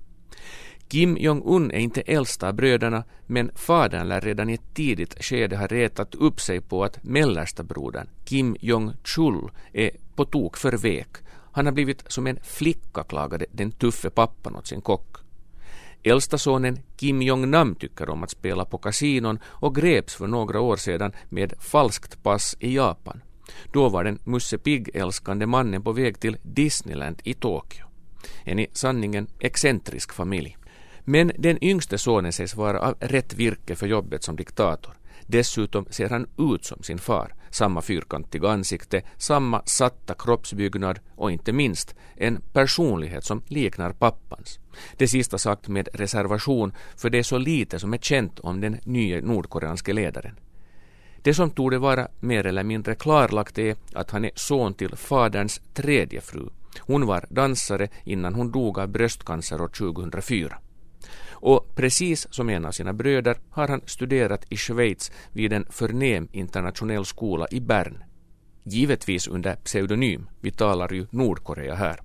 Kim 0.88 1.16
Jong-Un 1.16 1.70
är 1.70 1.78
inte 1.78 2.00
äldsta 2.00 2.48
av 2.48 2.54
bröderna, 2.54 3.04
men 3.26 3.50
fadern 3.54 4.08
lär 4.08 4.20
redan 4.20 4.50
i 4.50 4.54
ett 4.54 4.74
tidigt 4.74 5.24
skede 5.24 5.56
ha 5.56 5.66
retat 5.66 6.14
upp 6.14 6.40
sig 6.40 6.60
på 6.60 6.84
att 6.84 7.04
mellersta 7.04 7.62
brodern, 7.62 8.08
Kim 8.24 8.56
Jong-Chul, 8.60 9.50
är 9.72 9.90
på 10.14 10.24
tok 10.24 10.56
för 10.56 10.72
vek. 10.72 11.16
Han 11.52 11.66
har 11.66 11.72
blivit 11.72 12.04
som 12.06 12.26
en 12.26 12.38
flicka, 12.42 13.04
klagade 13.04 13.46
den 13.52 13.70
tuffe 13.70 14.10
pappan 14.10 14.56
åt 14.56 14.66
sin 14.66 14.80
kock. 14.80 15.16
Äldsta 16.08 16.38
sonen 16.38 16.78
Kim 16.96 17.22
Jong-Nam 17.22 17.74
tycker 17.74 18.10
om 18.10 18.22
att 18.22 18.30
spela 18.30 18.64
på 18.64 18.78
kasinon 18.78 19.38
och 19.44 19.74
greps 19.74 20.14
för 20.14 20.26
några 20.26 20.60
år 20.60 20.76
sedan 20.76 21.12
med 21.28 21.54
falskt 21.60 22.22
pass 22.22 22.56
i 22.60 22.74
Japan. 22.74 23.22
Då 23.72 23.88
var 23.88 24.04
den 24.04 24.18
Musse 24.24 24.58
Pigg-älskande 24.58 25.46
mannen 25.46 25.82
på 25.82 25.92
väg 25.92 26.20
till 26.20 26.36
Disneyland 26.42 27.20
i 27.24 27.34
Tokyo. 27.34 27.84
En 28.44 28.58
i 28.58 28.66
sanningen 28.72 29.26
excentrisk 29.40 30.12
familj. 30.12 30.56
Men 31.04 31.32
den 31.38 31.64
yngste 31.64 31.98
sonen 31.98 32.32
sägs 32.32 32.56
vara 32.56 32.80
av 32.80 32.94
rätt 33.00 33.34
virke 33.34 33.76
för 33.76 33.86
jobbet 33.86 34.24
som 34.24 34.36
diktator. 34.36 34.94
Dessutom 35.26 35.86
ser 35.90 36.08
han 36.08 36.26
ut 36.38 36.64
som 36.64 36.82
sin 36.82 36.98
far, 36.98 37.34
samma 37.50 37.82
fyrkantiga 37.82 38.48
ansikte, 38.48 39.02
samma 39.16 39.62
satta 39.66 40.14
kroppsbyggnad 40.14 41.00
och 41.16 41.30
inte 41.30 41.52
minst 41.52 41.94
en 42.16 42.40
personlighet 42.52 43.24
som 43.24 43.42
liknar 43.46 43.92
pappans. 43.92 44.58
Det 44.96 45.08
sista 45.08 45.38
sagt 45.38 45.68
med 45.68 45.88
reservation, 45.92 46.72
för 46.96 47.10
det 47.10 47.18
är 47.18 47.22
så 47.22 47.38
lite 47.38 47.78
som 47.78 47.94
är 47.94 47.98
känt 47.98 48.40
om 48.40 48.60
den 48.60 48.78
nya 48.84 49.20
nordkoreanske 49.20 49.92
ledaren. 49.92 50.36
Det 51.22 51.34
som 51.34 51.50
torde 51.50 51.78
vara 51.78 52.08
mer 52.20 52.46
eller 52.46 52.64
mindre 52.64 52.94
klarlagt 52.94 53.58
är 53.58 53.76
att 53.92 54.10
han 54.10 54.24
är 54.24 54.30
son 54.34 54.74
till 54.74 54.96
faderns 54.96 55.60
tredje 55.74 56.20
fru. 56.20 56.48
Hon 56.80 57.06
var 57.06 57.26
dansare 57.28 57.88
innan 58.04 58.34
hon 58.34 58.52
dog 58.52 58.78
av 58.78 58.88
bröstcancer 58.88 59.60
år 59.62 59.68
2004 59.68 60.58
och 61.40 61.74
precis 61.74 62.26
som 62.30 62.48
en 62.50 62.64
av 62.64 62.72
sina 62.72 62.92
bröder 62.92 63.36
har 63.50 63.68
han 63.68 63.80
studerat 63.86 64.44
i 64.48 64.56
Schweiz 64.56 65.12
vid 65.32 65.52
en 65.52 65.66
förnäm 65.70 66.28
internationell 66.32 67.04
skola 67.04 67.46
i 67.50 67.60
Bern. 67.60 68.04
Givetvis 68.62 69.28
under 69.28 69.54
pseudonym, 69.54 70.28
vi 70.40 70.50
talar 70.50 70.92
ju 70.92 71.06
Nordkorea 71.10 71.74
här. 71.74 72.00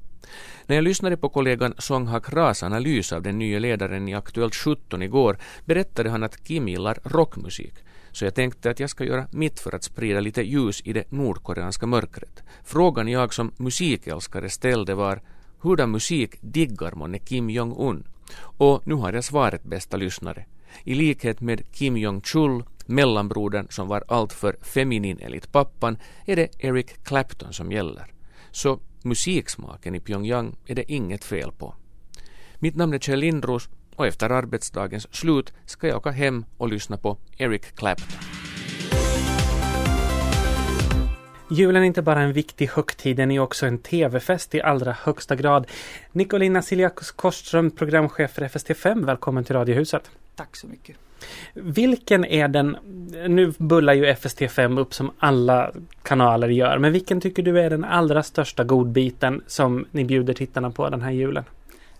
När 0.66 0.76
jag 0.76 0.84
lyssnade 0.84 1.18
på 1.18 1.30
kollegan 1.30 1.74
Song 1.78 2.08
Ha-Kras 2.08 2.64
analys 2.64 3.14
av 3.14 3.22
den 3.22 3.40
nya 3.40 3.60
ledaren 3.60 4.08
i 4.08 4.14
Aktuellt 4.14 4.56
17 4.56 5.02
igår 5.02 5.38
berättade 5.66 6.10
han 6.10 6.24
att 6.24 6.44
Kim 6.44 6.68
gillar 6.68 7.00
rockmusik 7.04 7.74
så 8.14 8.26
jag 8.26 8.36
tänkte 8.36 8.70
att 8.70 8.80
jag 8.80 8.90
ska 8.90 9.04
göra 9.04 9.28
mitt 9.32 9.60
för 9.60 9.76
att 9.76 9.84
sprida 9.84 10.20
lite 10.20 10.42
ljus 10.42 10.82
i 10.86 10.94
det 10.94 11.12
nordkoreanska 11.12 11.86
mörkret. 11.86 12.44
Frågan 12.64 13.08
jag 13.08 13.34
som 13.34 13.52
musikälskare 13.58 14.50
ställde 14.50 14.96
var 14.96 15.22
hurdan 15.60 15.92
musik 15.92 16.36
diggar 16.42 16.92
månne 16.92 17.20
Kim 17.20 17.50
Jong-Un? 17.50 18.04
Och 18.40 18.88
nu 18.88 18.94
har 18.94 19.14
jag 19.14 19.24
svaret 19.24 19.64
bästa 19.64 19.98
lyssnare. 19.98 20.46
I 20.84 20.96
likhet 20.96 21.42
med 21.42 21.72
Kim 21.72 21.98
Jong-Chul 21.98 22.64
mellanbrodern 22.86 23.68
som 23.70 23.88
var 23.88 24.04
alltför 24.08 24.58
feminin 24.62 25.20
enligt 25.22 25.52
pappan 25.52 25.98
är 26.26 26.36
det 26.36 26.50
Eric 26.60 27.04
Clapton 27.04 27.54
som 27.54 27.72
gäller. 27.72 28.14
Så 28.52 28.80
musiksmaken 29.04 29.96
i 29.96 30.00
Pyongyang 30.00 30.56
är 30.66 30.76
det 30.76 30.92
inget 30.92 31.24
fel 31.24 31.52
på. 31.52 31.76
Mitt 32.60 32.76
namn 32.76 32.94
är 32.94 33.00
Kjell 33.00 33.20
Lindros 33.20 33.70
och 33.96 34.08
efter 34.08 34.30
arbetsdagens 34.30 35.16
slut 35.16 35.54
ska 35.66 35.88
jag 35.88 35.98
åka 35.98 36.12
hem 36.12 36.46
och 36.58 36.70
lyssna 36.70 36.98
på 36.98 37.18
Eric 37.38 37.76
Clapton. 37.76 38.33
Julen 41.54 41.84
är 41.84 41.88
inte 41.88 42.02
bara 42.02 42.22
en 42.22 42.34
viktig 42.34 42.68
högtid, 42.68 43.18
den 43.18 43.32
är 43.32 43.40
också 43.40 43.66
en 43.66 43.78
tv-fest 43.78 44.56
i 44.56 44.62
allra 44.62 44.92
högsta 44.92 45.36
grad. 45.36 45.68
Nicolina 46.12 46.62
Siliakos 46.62 47.12
Korsström, 47.12 47.72
programchef 47.72 48.32
för 48.32 48.42
FST5, 48.42 49.06
välkommen 49.06 49.44
till 49.44 49.56
Radiohuset. 49.56 50.12
Tack 50.36 50.56
så 50.56 50.68
mycket. 50.68 50.98
Vilken 51.54 52.26
är 52.26 52.48
den, 52.48 52.78
nu 53.28 53.54
bullar 53.58 53.94
ju 53.94 54.06
FST5 54.06 54.80
upp 54.80 54.94
som 54.94 55.12
alla 55.20 55.72
kanaler 56.04 56.50
gör, 56.50 56.78
men 56.78 56.92
vilken 56.92 57.22
tycker 57.22 57.44
du 57.44 57.60
är 57.60 57.70
den 57.70 57.84
allra 57.84 58.24
största 58.24 58.64
godbiten 58.64 59.42
som 59.48 59.86
ni 59.92 60.06
bjuder 60.06 60.34
tittarna 60.34 60.72
på 60.72 60.90
den 60.90 61.02
här 61.02 61.12
julen? 61.12 61.44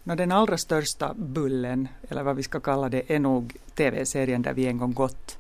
No, 0.04 0.16
den 0.16 0.32
allra 0.32 0.58
största 0.58 1.14
bullen, 1.16 1.88
eller 2.10 2.24
vad 2.24 2.36
vi 2.36 2.44
ska 2.44 2.60
kalla 2.60 2.90
det, 2.90 3.12
är 3.12 3.20
nog 3.20 3.54
tv-serien 3.76 4.42
Där 4.42 4.54
vi 4.54 4.68
en 4.68 4.78
gång 4.78 4.94
gått, 4.94 5.38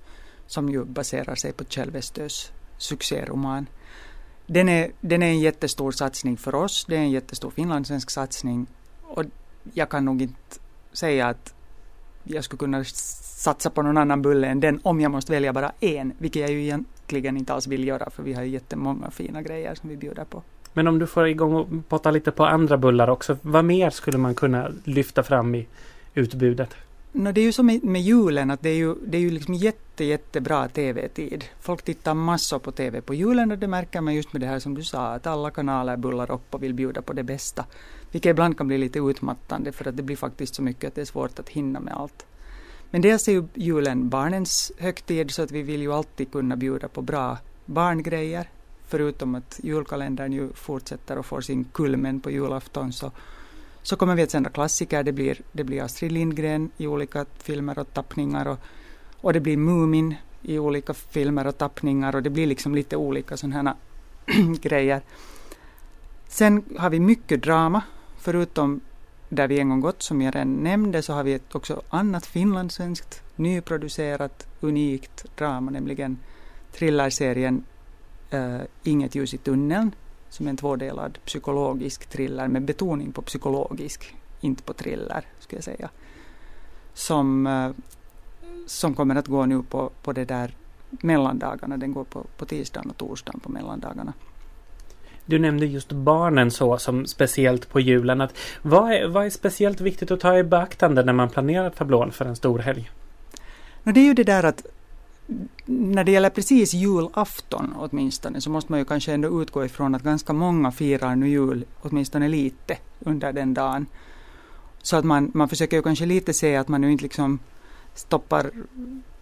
som 0.47 0.69
ju 0.69 0.84
baserar 0.84 1.36
sig 1.36 1.54
på 1.54 1.63
Kjell 1.63 1.91
Westös 1.91 2.52
succéroman. 2.78 3.65
Den 4.54 4.70
är, 4.70 4.92
den 5.02 5.24
är 5.24 5.28
en 5.28 5.39
jättestor 5.39 5.92
satsning 5.92 6.38
för 6.38 6.56
oss, 6.56 6.86
det 6.86 6.96
är 6.96 7.00
en 7.00 7.12
jättestor 7.12 7.50
finlandssvensk 7.50 8.10
satsning 8.10 8.68
och 9.04 9.24
jag 9.74 9.89
kan 9.89 10.06
nog 10.06 10.22
inte 10.22 10.60
säga 10.92 11.28
att 11.28 11.54
jag 12.24 12.44
skulle 12.44 12.58
kunna 12.58 12.84
satsa 12.84 13.70
på 13.70 13.82
någon 13.82 13.98
annan 13.98 14.22
bulle 14.22 14.48
än 14.48 14.60
den 14.60 14.80
om 14.84 15.02
jag 15.02 15.12
måste 15.12 15.32
välja 15.32 15.54
bara 15.54 15.72
en, 15.80 16.13
vilket 16.18 16.42
jag 16.42 16.52
ju 16.52 16.63
egentligen 16.63 17.38
inte 17.38 17.54
alls 17.54 17.68
vill 17.68 17.88
göra 17.88 18.10
för 18.10 18.24
vi 18.24 18.34
har 18.34 18.44
ju 18.44 18.50
jättemånga 18.50 19.12
fina 19.12 19.42
grejer 19.42 19.76
som 19.76 19.89
vi 19.89 19.98
bjuder 19.98 20.26
på. 20.26 20.44
Men 20.74 20.88
om 20.88 21.00
du 21.00 21.08
får 21.08 21.28
igång 21.28 21.56
och 21.56 21.68
potta 21.89 22.12
lite 22.12 22.32
på 22.32 22.46
andra 22.46 22.78
bullar 22.78 23.10
också, 23.10 23.38
vad 23.42 23.66
mer 23.66 23.89
skulle 23.89 24.18
man 24.18 24.36
kunna 24.36 24.72
lyfta 24.84 25.24
fram 25.24 25.56
i 25.56 25.68
utbudet? 26.13 26.76
No, 27.15 27.32
det 27.32 27.41
är 27.41 27.45
ju 27.45 27.52
som 27.52 27.65
med, 27.65 27.84
med 27.84 28.02
julen, 28.02 28.52
att 28.52 28.62
det 28.62 28.69
är 28.69 28.76
ju, 28.76 28.95
det 29.06 29.17
är 29.17 29.21
ju 29.21 29.32
liksom 29.32 29.54
jätte, 29.54 30.04
jättebra 30.04 30.67
tv-tid. 30.67 31.45
Folk 31.60 31.82
tittar 31.82 32.13
massor 32.13 32.60
på 32.60 32.71
tv 32.71 33.02
på 33.02 33.13
julen 33.13 33.52
och 33.52 33.58
det 33.58 33.67
märker 33.67 34.02
man 34.02 34.15
just 34.15 34.34
med 34.34 34.41
det 34.41 34.47
här 34.47 34.60
som 34.60 34.76
du 34.76 34.84
sa, 34.84 35.08
att 35.08 35.28
alla 35.28 35.52
kanaler 35.52 35.97
bullar 35.97 36.32
upp 36.32 36.54
och 36.54 36.63
vill 36.63 36.73
bjuda 36.73 37.02
på 37.02 37.13
det 37.13 37.23
bästa. 37.23 37.65
Vilket 38.12 38.30
ibland 38.30 38.58
kan 38.58 38.67
bli 38.67 38.78
lite 38.78 38.99
utmattande 38.99 39.71
för 39.71 39.88
att 39.88 39.97
det 39.97 40.04
blir 40.04 40.15
faktiskt 40.15 40.56
så 40.56 40.62
mycket 40.62 40.88
att 40.88 40.95
det 40.95 41.02
är 41.02 41.06
svårt 41.06 41.39
att 41.39 41.49
hinna 41.49 41.80
med 41.80 41.93
allt. 41.93 42.26
Men 42.89 43.02
dels 43.02 43.28
är 43.28 43.32
ju 43.32 43.43
julen 43.54 44.10
barnens 44.10 44.71
högtid 44.78 45.32
så 45.32 45.41
att 45.41 45.52
vi 45.52 45.62
vill 45.62 45.82
ju 45.82 45.93
alltid 45.93 46.32
kunna 46.32 46.56
bjuda 46.56 46.88
på 46.88 47.02
bra 47.02 47.38
barngrejer. 47.65 48.49
Förutom 48.88 49.36
att 49.36 49.60
julkalendern 49.63 50.34
ju 50.34 50.54
fortsätter 50.54 51.17
och 51.17 51.26
får 51.26 51.41
sin 51.41 51.63
kulmen 51.63 52.19
på 52.19 52.32
julafton 52.32 52.93
så, 52.93 53.12
så 53.84 53.96
kommer 53.96 54.15
vi 54.15 54.24
att 54.24 54.32
sända 54.32 54.50
klassiker. 54.50 55.04
Det 55.04 55.12
blir, 55.12 55.41
det 55.52 55.63
blir 55.63 55.82
Astrid 55.82 56.12
Lindgren 56.12 56.72
i 56.78 56.88
olika 56.88 57.26
filmer 57.38 57.80
och 57.80 57.93
tappningar 57.93 58.48
och, 58.48 58.60
och 59.22 59.34
det 59.34 59.39
blir 59.39 59.58
Mumin 59.58 60.15
i 60.41 60.60
olika 60.60 60.93
filmer 60.93 61.48
och 61.48 61.58
tappningar 61.58 62.15
och 62.15 62.24
det 62.24 62.30
blir 62.30 62.48
liksom 62.48 62.76
lite 62.76 62.96
olika 62.98 63.38
sådana 63.38 63.76
här 64.28 64.56
grejer. 64.62 65.02
Sen 66.28 66.63
har 66.78 66.89
vi 66.89 67.00
mycket 67.00 67.43
drama, 67.43 67.82
förutom 68.17 68.82
där 69.30 69.48
vi 69.48 69.60
en 69.60 69.69
gång 69.69 69.82
gått, 69.82 70.02
som 70.02 70.22
jag 70.22 70.36
redan 70.36 70.54
nämnde, 70.54 71.02
så 71.02 71.13
har 71.13 71.24
vi 71.24 71.34
ett 71.34 71.56
också 71.56 71.82
annat 71.89 72.26
finlandssvenskt 72.26 73.22
nyproducerat 73.36 74.48
unikt 74.62 75.26
drama, 75.38 75.72
nämligen 75.72 76.17
thrillerserien 76.74 77.63
uh, 78.34 78.56
eh, 78.56 78.62
Inget 78.84 79.15
ljus 79.15 79.34
i 79.34 79.38
tunneln, 79.38 79.96
som 80.34 80.48
en 80.48 80.58
tvådelad 80.58 81.19
psykologisk 81.26 82.06
thriller 82.10 82.48
med 82.48 82.62
betoning 82.62 83.12
på 83.12 83.22
psykologisk, 83.22 84.15
inte 84.41 84.63
på 84.63 84.74
thriller, 84.74 85.26
skulle 85.39 85.58
jag 85.58 85.63
säga. 85.63 85.89
Som, 86.93 87.48
uh, 87.48 87.72
som 88.67 88.93
kommer 88.93 89.15
att 89.15 89.28
gå 89.28 89.46
nu 89.46 89.63
på, 89.63 89.91
på 90.02 90.13
det 90.13 90.26
där 90.26 90.56
mellandagarna, 90.89 91.78
den 91.78 91.93
går 91.93 92.04
på, 92.04 92.26
på 92.38 92.46
tisdagen 92.46 92.89
och 92.89 92.98
torsdagen 92.98 93.39
på 93.39 93.52
mellandagarna. 93.52 94.13
Du 95.26 95.39
nämnde 95.39 95.65
just 95.65 95.91
barnen 95.91 96.52
så 96.52 96.78
som 96.78 97.06
speciellt 97.06 97.69
på 97.69 97.80
julen. 97.80 98.22
Att 98.22 98.38
vad, 98.62 98.91
är, 98.91 99.08
vad 99.08 99.26
är 99.26 99.30
speciellt 99.30 99.82
viktigt 99.82 100.12
att 100.12 100.19
ta 100.19 100.38
i 100.38 100.43
beaktande 100.43 101.04
när 101.04 101.13
man 101.13 101.30
planerar 101.30 101.69
tablån 101.69 102.12
för 102.12 102.26
en 102.26 102.36
stor 102.36 102.60
helg? 102.60 102.91
Det 103.84 104.00
är 104.00 104.06
ju 104.06 104.13
det 104.13 104.24
där 104.24 104.43
att 104.43 104.65
när 105.65 106.04
det 106.04 106.12
gäller 106.12 106.30
precis 106.30 106.74
julafton 106.74 107.74
åtminstone 107.78 108.41
så 108.41 108.50
måste 108.50 108.72
man 108.72 108.80
ju 108.80 108.86
kanske 108.86 109.13
ändå 109.13 109.41
utgå 109.41 109.65
ifrån 109.65 109.96
att 109.96 110.04
ganska 110.04 110.34
många 110.34 110.72
firar 110.72 111.15
nu 111.15 111.30
jul 111.30 111.65
åtminstone 111.82 112.28
lite 112.28 112.78
under 113.00 113.34
den 113.34 113.54
dagen. 113.54 113.86
Så 114.82 114.96
att 114.96 115.06
man, 115.06 115.32
man 115.34 115.50
försöker 115.50 115.78
ju 115.78 115.84
kanske 115.84 116.06
lite 116.06 116.34
se 116.34 116.56
att 116.56 116.67
man 116.67 116.82
nu 116.82 116.91
inte 116.91 117.04
liksom 117.04 117.39
stoppar 117.96 118.52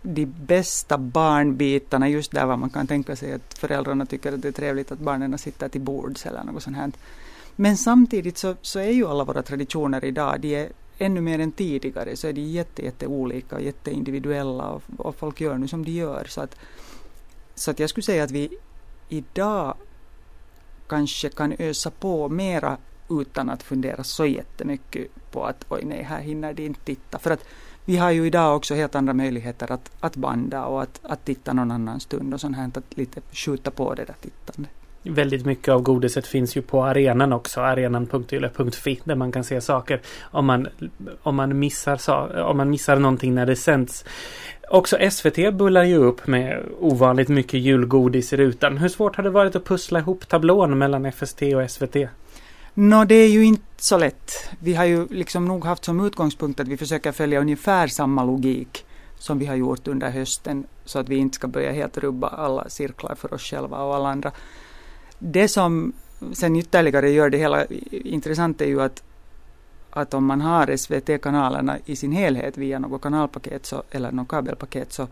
de 0.02 0.26
bästa 0.26 0.98
barnbitarna 0.98 2.10
just 2.10 2.32
där 2.32 2.58
man 2.58 2.70
kan 2.70 2.88
tänka 2.88 3.16
sig 3.16 3.34
att 3.34 3.58
föräldrarna 3.58 4.06
tycker 4.06 4.34
att 4.34 4.42
det 4.42 4.48
är 4.48 4.52
trevligt 4.52 4.92
att 4.92 5.00
barnen 5.00 5.38
sitter 5.38 5.70
till 5.70 5.82
bords 5.82 6.26
eller 6.26 6.44
något 6.44 6.64
sånt 6.64 6.78
här. 6.78 6.92
Men 7.56 7.78
samtidigt 7.78 8.38
så, 8.38 8.56
så 8.62 8.80
är 8.80 8.92
ju 8.92 9.08
alla 9.08 9.24
våra 9.24 9.42
traditioner 9.42 10.06
idag, 10.06 10.40
de 10.40 10.56
är 10.56 10.70
ännu 10.98 11.22
mer 11.22 11.40
än 11.40 11.52
tidigare 11.52 12.16
så 12.16 12.28
är 12.28 12.34
de 12.34 12.42
jätte, 12.42 12.86
jätte 12.86 13.08
olika 13.08 13.56
och 13.56 13.62
jätteindividuella 13.62 14.70
och, 14.70 14.84
och 14.98 15.16
folk 15.16 15.42
gör 15.42 15.58
nu 15.58 15.68
som 15.68 15.86
de 15.86 15.92
gör. 15.92 16.26
Så 16.30 16.42
att, 16.42 16.56
så 17.56 17.72
att 17.72 17.80
jag 17.80 17.90
skulle 17.90 18.04
säga 18.04 18.24
att 18.24 18.32
vi 18.32 18.58
idag 19.10 19.76
kanske 20.88 21.30
kan 21.30 21.56
ösa 21.60 21.92
på 21.92 22.30
mera 22.30 22.78
utan 23.10 23.50
att 23.50 23.64
fundera 23.64 24.04
så 24.04 24.26
jättemycket 24.26 25.08
på 25.32 25.46
att 25.46 25.66
oj 25.70 25.82
nej, 25.86 26.04
här 26.04 26.22
hinner 26.22 26.54
de 26.54 26.66
inte 26.66 26.82
titta. 26.82 27.20
För 27.20 27.32
att 27.32 27.46
vi 27.86 27.98
har 27.98 28.12
ju 28.12 28.28
idag 28.28 28.56
också 28.56 28.76
helt 28.76 28.96
andra 28.96 29.14
möjligheter 29.14 29.72
att, 29.72 29.92
att 30.00 30.16
banda 30.16 30.66
och 30.66 30.82
att, 30.82 31.00
att 31.04 31.26
titta 31.26 31.54
någon 31.54 31.72
annan 31.72 32.00
stund 32.00 32.34
och 32.34 32.42
sånt 32.42 32.56
här, 32.56 32.72
att 32.74 32.98
lite 32.98 33.22
skjuta 33.32 33.72
på 33.72 33.94
det 33.94 34.06
där 34.06 34.16
tittandet. 34.22 34.81
Väldigt 35.04 35.46
mycket 35.46 35.70
av 35.70 35.82
godiset 35.82 36.28
finns 36.28 36.58
ju 36.58 36.62
på 36.62 36.84
arenan 36.84 37.34
också, 37.34 37.62
arenan.yle.fi 37.62 39.00
där 39.04 39.16
man 39.16 39.32
kan 39.32 39.44
se 39.44 39.62
saker 39.62 40.02
om 40.22 40.46
man, 40.46 40.68
om 41.24 41.36
man, 41.36 41.60
missar, 41.60 42.40
om 42.40 42.58
man 42.58 42.70
missar 42.70 42.96
någonting 42.96 43.36
när 43.36 43.46
det 43.46 43.56
sänds. 43.56 44.06
Också 44.70 44.98
SVT 45.12 45.54
bullar 45.54 45.84
ju 45.84 45.96
upp 45.96 46.28
med 46.28 46.64
ovanligt 46.80 47.28
mycket 47.28 47.60
julgodis 47.60 48.34
i 48.34 48.38
rutan. 48.38 48.78
Hur 48.78 48.90
svårt 48.90 49.16
har 49.16 49.24
det 49.24 49.30
varit 49.30 49.56
att 49.56 49.66
pussla 49.66 50.00
ihop 50.00 50.28
tablån 50.28 50.78
mellan 50.78 51.12
FST 51.12 51.42
och 51.42 51.72
SVT? 51.72 51.96
Nå, 52.74 53.06
det 53.06 53.16
är 53.16 53.30
ju 53.30 53.46
inte 53.46 53.64
så 53.78 53.98
lätt. 53.98 54.32
Vi 54.60 54.74
har 54.74 54.86
ju 54.86 55.08
liksom 55.08 55.46
nog 55.46 55.66
haft 55.66 55.86
som 55.86 56.06
utgångspunkt 56.06 56.60
att 56.60 56.68
vi 56.68 56.78
försöker 56.78 57.12
följa 57.12 57.40
ungefär 57.40 57.88
samma 57.88 58.24
logik 58.24 58.86
som 59.20 59.40
vi 59.40 59.46
har 59.46 59.56
gjort 59.56 59.88
under 59.88 60.10
hösten 60.10 60.66
så 60.86 61.00
att 61.00 61.10
vi 61.10 61.16
inte 61.16 61.36
ska 61.36 61.48
börja 61.48 61.72
helt 61.72 61.98
rubba 61.98 62.28
alla 62.28 62.70
cirklar 62.70 63.16
för 63.16 63.34
oss 63.34 63.42
själva 63.42 63.78
och 63.78 63.96
alla 63.96 64.10
andra. 64.10 64.32
Det 65.24 65.48
som 65.48 65.94
sen 66.34 66.56
ytterligare 66.56 67.10
gör 67.10 67.30
det 67.30 67.38
hela 67.38 67.66
intressant 67.92 68.62
är 68.62 68.66
ju 68.66 68.82
att, 68.82 69.04
att 69.90 70.14
om 70.14 70.26
man 70.26 70.42
har 70.42 70.78
SVT-kanalerna 70.78 71.78
i 71.86 71.96
sin 71.96 72.12
helhet 72.12 72.58
via 72.58 72.80
något 72.80 73.02
kanalpaket 73.02 73.66
så, 73.66 73.84
eller 73.92 74.12
något 74.12 74.28
kabelpaket 74.28 74.94
så, 74.94 75.08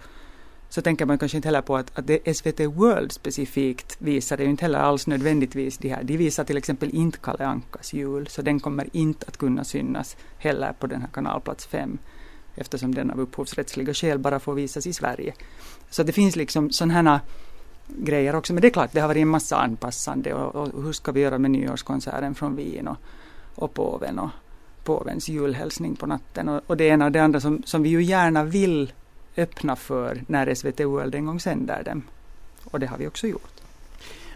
så 0.69 0.81
tänker 0.81 1.05
man 1.05 1.17
kanske 1.17 1.37
inte 1.37 1.47
heller 1.47 1.61
på 1.61 1.77
att, 1.77 1.99
att 1.99 2.07
det 2.07 2.37
SVT 2.37 2.59
World 2.59 3.11
specifikt 3.11 3.97
visar 3.99 4.37
det 4.37 4.43
ju 4.43 4.49
inte 4.49 4.65
heller 4.65 4.79
alls 4.79 5.07
nödvändigtvis 5.07 5.77
de 5.77 5.89
här. 5.89 6.03
De 6.03 6.17
visar 6.17 6.43
till 6.43 6.57
exempel 6.57 6.89
inte 6.95 7.17
Kalle 7.17 7.45
Ankas 7.45 7.93
jul, 7.93 8.27
så 8.27 8.41
den 8.41 8.59
kommer 8.59 8.87
inte 8.91 9.25
att 9.27 9.37
kunna 9.37 9.63
synas 9.63 10.17
heller 10.37 10.73
på 10.73 10.87
den 10.87 11.01
här 11.01 11.09
kanalplats 11.13 11.67
5 11.67 11.97
eftersom 12.55 12.95
den 12.95 13.11
av 13.11 13.19
upphovsrättsliga 13.19 13.93
skäl 13.93 14.19
bara 14.19 14.39
får 14.39 14.53
visas 14.53 14.87
i 14.87 14.93
Sverige. 14.93 15.33
Så 15.89 16.03
det 16.03 16.11
finns 16.11 16.35
liksom 16.35 16.71
sådana 16.71 16.93
här 16.93 17.19
grejer 17.97 18.35
också, 18.35 18.53
men 18.53 18.61
det 18.61 18.67
är 18.67 18.71
klart, 18.71 18.89
det 18.93 18.99
har 18.99 19.07
varit 19.07 19.21
en 19.21 19.27
massa 19.27 19.57
anpassande 19.57 20.33
och, 20.33 20.55
och 20.55 20.83
hur 20.83 20.93
ska 20.93 21.11
vi 21.11 21.19
göra 21.19 21.37
med 21.37 21.51
nyårskonserten 21.51 22.35
från 22.35 22.55
Wien 22.55 22.87
och, 22.87 22.97
och 23.55 23.73
påven 23.73 24.19
och 24.19 24.29
påvens 24.83 25.29
julhälsning 25.29 25.95
på 25.95 26.05
natten 26.05 26.49
och, 26.49 26.61
och 26.67 26.77
det 26.77 26.83
ena 26.83 27.05
och 27.05 27.11
det 27.11 27.19
andra 27.19 27.39
som, 27.39 27.63
som 27.65 27.83
vi 27.83 27.89
ju 27.89 28.03
gärna 28.03 28.43
vill 28.43 28.93
öppna 29.37 29.75
för 29.75 30.23
när 30.27 30.53
SVT 30.53 30.79
World 30.79 31.15
en 31.15 31.25
gång 31.25 31.39
sänder 31.39 31.83
dem. 31.83 32.01
Och 32.63 32.79
det 32.79 32.87
har 32.87 32.97
vi 32.97 33.07
också 33.07 33.27
gjort. 33.27 33.61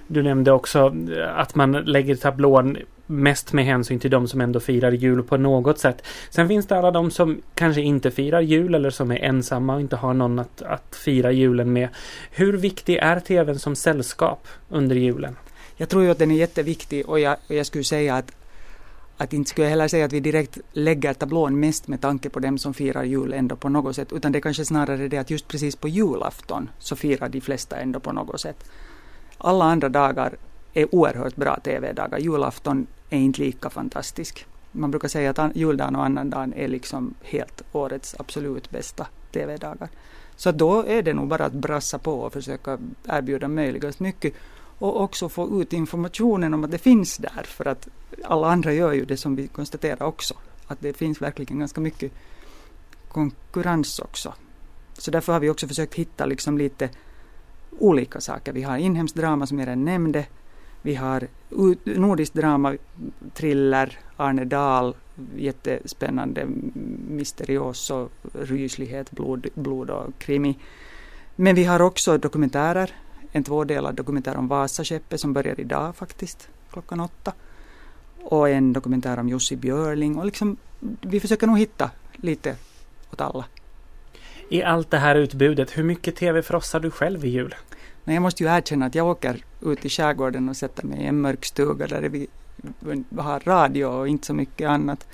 Du 0.08 0.24
nämnde 0.24 0.52
också 0.52 0.96
att 1.36 1.56
man 1.56 1.72
lägger 1.72 2.16
tablån 2.16 2.78
mest 3.14 3.54
med 3.54 3.66
hänsyn 3.66 4.00
till 4.00 4.12
de 4.12 4.28
som 4.28 4.42
ändå 4.42 4.60
firar 4.60 4.92
jul 4.92 5.24
på 5.24 5.38
något 5.38 5.80
sätt. 5.80 6.04
Sen 6.30 6.48
finns 6.48 6.68
det 6.68 6.78
alla 6.78 6.92
de 6.92 7.12
som 7.12 7.42
kanske 7.56 7.82
inte 7.82 8.12
firar 8.12 8.42
jul 8.42 8.76
eller 8.76 8.90
som 8.90 9.12
är 9.12 9.18
ensamma 9.18 9.76
och 9.76 9.82
inte 9.82 9.96
har 9.96 10.14
någon 10.14 10.40
att, 10.40 10.62
att 10.62 10.96
fira 10.96 11.32
julen 11.32 11.74
med. 11.74 11.90
Hur 12.32 12.54
viktig 12.54 12.96
är 12.96 13.20
tvn 13.20 13.60
som 13.60 13.76
sällskap 13.76 14.48
under 14.70 14.96
julen? 14.96 15.36
Jag 15.78 15.90
tror 15.90 16.04
ju 16.04 16.12
att 16.12 16.20
den 16.20 16.32
är 16.32 16.36
jätteviktig 16.36 17.10
och 17.10 17.20
jag, 17.20 17.38
jag 17.48 17.66
skulle 17.66 17.84
säga 17.84 18.16
att 18.16 18.32
att 19.18 19.34
inte 19.34 19.50
skulle 19.50 19.66
jag 19.66 19.70
heller 19.70 19.88
säga 19.88 20.06
att 20.06 20.14
vi 20.14 20.20
direkt 20.20 20.58
lägger 20.72 21.14
tablån 21.14 21.60
mest 21.60 21.88
med 21.88 22.02
tanke 22.02 22.30
på 22.30 22.40
dem 22.40 22.58
som 22.58 22.74
firar 22.74 23.04
jul 23.04 23.34
ändå 23.34 23.56
på 23.56 23.70
något 23.70 23.96
sätt, 23.96 24.14
utan 24.14 24.32
det 24.32 24.40
är 24.40 24.42
kanske 24.42 24.66
snarare 24.66 25.08
det 25.08 25.18
att 25.18 25.30
just 25.30 25.48
precis 25.48 25.76
på 25.76 25.88
julafton 25.88 26.70
så 26.80 26.96
firar 26.96 27.30
de 27.30 27.42
flesta 27.42 27.76
ändå 27.76 28.00
på 28.00 28.12
något 28.12 28.42
sätt. 28.42 28.66
Alla 29.38 29.66
andra 29.66 29.90
dagar 29.90 30.38
är 30.74 30.96
oerhört 30.96 31.36
bra 31.36 31.60
TV-dagar. 31.60 32.20
Julafton 32.20 32.88
är 33.14 33.20
inte 33.20 33.42
lika 33.42 33.70
fantastisk. 33.70 34.46
Man 34.72 34.92
brukar 34.92 35.08
säga 35.08 35.30
att 35.30 35.56
juldagen 35.56 35.96
och 35.96 36.06
annandagen 36.06 36.54
är 36.54 36.68
liksom 36.68 37.14
helt 37.22 37.62
årets 37.72 38.16
absolut 38.20 38.70
bästa 38.70 39.08
TV-dagar. 39.32 39.90
Så 40.36 40.52
då 40.52 40.86
är 40.86 41.02
det 41.02 41.14
nog 41.14 41.28
bara 41.28 41.46
att 41.46 41.54
brassa 41.54 42.00
på 42.00 42.14
och 42.14 42.34
försöka 42.34 42.80
erbjuda 43.08 43.48
möjligast 43.48 44.00
mycket 44.00 44.34
och 44.80 45.02
också 45.02 45.30
få 45.30 45.62
ut 45.62 45.74
informationen 45.74 46.54
om 46.54 46.64
att 46.64 46.72
det 46.72 46.78
finns 46.78 47.18
där 47.18 47.44
för 47.44 47.68
att 47.68 47.88
alla 48.24 48.48
andra 48.48 48.74
gör 48.74 48.94
ju 48.94 49.06
det 49.06 49.18
som 49.18 49.36
vi 49.36 49.48
konstaterar 49.48 50.04
också 50.04 50.34
att 50.68 50.82
det 50.82 50.94
finns 50.94 51.22
verkligen 51.22 51.60
ganska 51.60 51.82
mycket 51.82 52.12
konkurrens 53.08 54.00
också. 54.00 54.34
Så 54.94 55.12
därför 55.12 55.34
har 55.34 55.40
vi 55.40 55.50
också 55.50 55.68
försökt 55.68 55.94
hitta 55.96 56.26
liksom 56.26 56.58
lite 56.58 56.90
olika 57.80 58.22
saker. 58.22 58.54
Vi 58.54 58.64
har 58.64 58.78
inhemskt 58.78 59.16
drama 59.16 59.48
som 59.48 59.60
jag 59.60 59.68
redan 59.68 59.86
nämnde. 59.86 60.26
Vi 60.86 60.96
har 60.96 61.28
nordiskt 61.84 62.36
drama, 62.36 62.76
thriller, 63.34 64.00
Arne 64.18 64.46
Dahl, 64.46 64.96
jättespännande, 65.36 66.48
mysterioso, 67.08 68.10
ryslighet, 68.34 69.12
blod, 69.12 69.48
blod 69.54 69.90
och 69.90 70.18
krimi. 70.18 70.60
Men 71.36 71.56
vi 71.56 71.64
har 71.64 71.82
också 71.82 72.18
dokumentärer, 72.18 72.92
en 73.32 73.44
tvådelad 73.44 73.96
dokumentär 73.96 74.38
om 74.38 74.48
Vasaskeppet 74.48 75.20
som 75.20 75.34
börjar 75.34 75.60
idag 75.60 75.96
faktiskt, 75.96 76.50
klockan 76.72 77.00
åtta. 77.00 77.34
Och 78.24 78.50
en 78.50 78.74
dokumentär 78.74 79.20
om 79.20 79.30
Jussi 79.30 79.56
Björling 79.56 80.18
och 80.18 80.26
liksom, 80.26 80.58
vi 81.02 81.20
försöker 81.20 81.48
nog 81.48 81.60
hitta 81.60 81.92
lite 82.16 82.56
åt 83.12 83.22
alla. 83.22 83.46
I 84.50 84.64
allt 84.64 84.92
det 84.92 84.98
här 84.98 85.16
utbudet, 85.16 85.78
hur 85.78 85.84
mycket 85.84 86.16
TV 86.16 86.42
frossar 86.42 86.80
du 86.80 86.92
själv 86.92 87.26
i 87.26 87.30
jul? 87.30 87.56
Nej, 88.04 88.14
jag 88.14 88.22
måste 88.22 88.44
ju 88.44 88.50
erkänna 88.50 88.86
att 88.86 88.96
jag 88.96 89.08
åker 89.08 89.46
ut 89.62 89.86
i 89.86 89.90
skärgården 89.90 90.50
och 90.50 90.58
sätter 90.58 90.84
mig 90.84 91.00
i 91.00 91.06
en 91.06 91.22
mörk 91.22 91.46
stuga 91.46 91.88
där 91.88 92.02
vi 92.02 92.28
har 93.18 93.40
radio 93.40 93.86
och 93.86 94.08
inte 94.08 94.28
så 94.28 94.34
mycket 94.34 94.70
annat. 94.70 95.08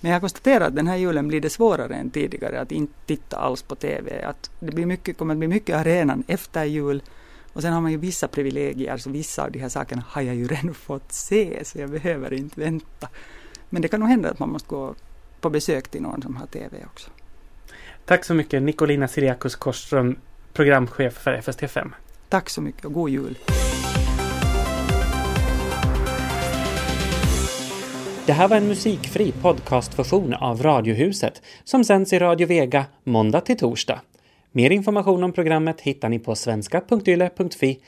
Men 0.00 0.12
jag 0.12 0.20
konstaterar 0.20 0.66
att 0.66 0.76
den 0.76 0.86
här 0.86 0.96
julen 0.96 1.28
blir 1.28 1.40
det 1.40 1.50
svårare 1.50 1.94
än 1.94 2.10
tidigare 2.10 2.60
att 2.60 2.72
inte 2.72 2.94
titta 3.06 3.36
alls 3.36 3.62
på 3.62 3.74
TV. 3.74 4.22
Att 4.24 4.50
det 4.60 4.72
blir 4.72 4.86
mycket, 4.86 5.18
kommer 5.18 5.34
att 5.34 5.38
bli 5.38 5.48
mycket 5.48 5.76
arenan 5.76 6.24
efter 6.26 6.64
jul. 6.64 7.02
Och 7.52 7.62
sen 7.62 7.72
har 7.72 7.80
man 7.80 7.90
ju 7.90 7.96
vissa 7.96 8.28
privilegier, 8.28 8.96
så 8.96 9.10
vissa 9.10 9.44
av 9.44 9.52
de 9.52 9.58
här 9.58 9.68
sakerna 9.68 10.04
har 10.08 10.22
jag 10.22 10.34
ju 10.34 10.46
redan 10.46 10.74
fått 10.86 11.12
se, 11.12 11.64
så 11.64 11.78
jag 11.78 11.90
behöver 11.90 12.32
inte 12.32 12.60
vänta. 12.60 13.08
Men 13.68 13.82
det 13.82 13.88
kan 13.88 14.00
nog 14.00 14.08
hända 14.08 14.30
att 14.30 14.38
man 14.38 14.48
måste 14.48 14.68
gå 14.68 14.94
på 15.40 15.50
besök 15.50 15.88
till 15.88 16.02
någon 16.02 16.22
som 16.22 16.36
har 16.36 16.46
TV 16.46 16.76
också. 16.84 17.10
Tack 18.04 18.24
så 18.24 18.34
mycket 18.34 18.62
Nicolina 18.62 19.08
Siriakus 19.08 19.56
Korsström, 19.56 20.18
programchef 20.52 21.14
för 21.14 21.36
FST5. 21.36 21.92
Tack 22.28 22.50
så 22.50 22.62
mycket 22.62 22.84
och 22.84 22.92
god 22.92 23.10
jul! 23.10 23.38
Det 28.26 28.32
här 28.32 28.48
var 28.48 28.56
en 28.56 28.68
musikfri 28.68 29.32
podcastversion 29.32 30.34
av 30.34 30.62
Radiohuset 30.62 31.42
som 31.64 31.84
sänds 31.84 32.12
i 32.12 32.18
Radio 32.18 32.46
Vega 32.46 32.84
måndag 33.04 33.40
till 33.40 33.56
torsdag. 33.56 34.00
Mer 34.52 34.70
information 34.70 35.24
om 35.24 35.32
programmet 35.32 35.80
hittar 35.80 36.08
ni 36.08 36.18
på 36.18 36.34
svenska.yle.fi 36.34 37.80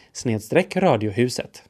radiohuset. 0.76 1.62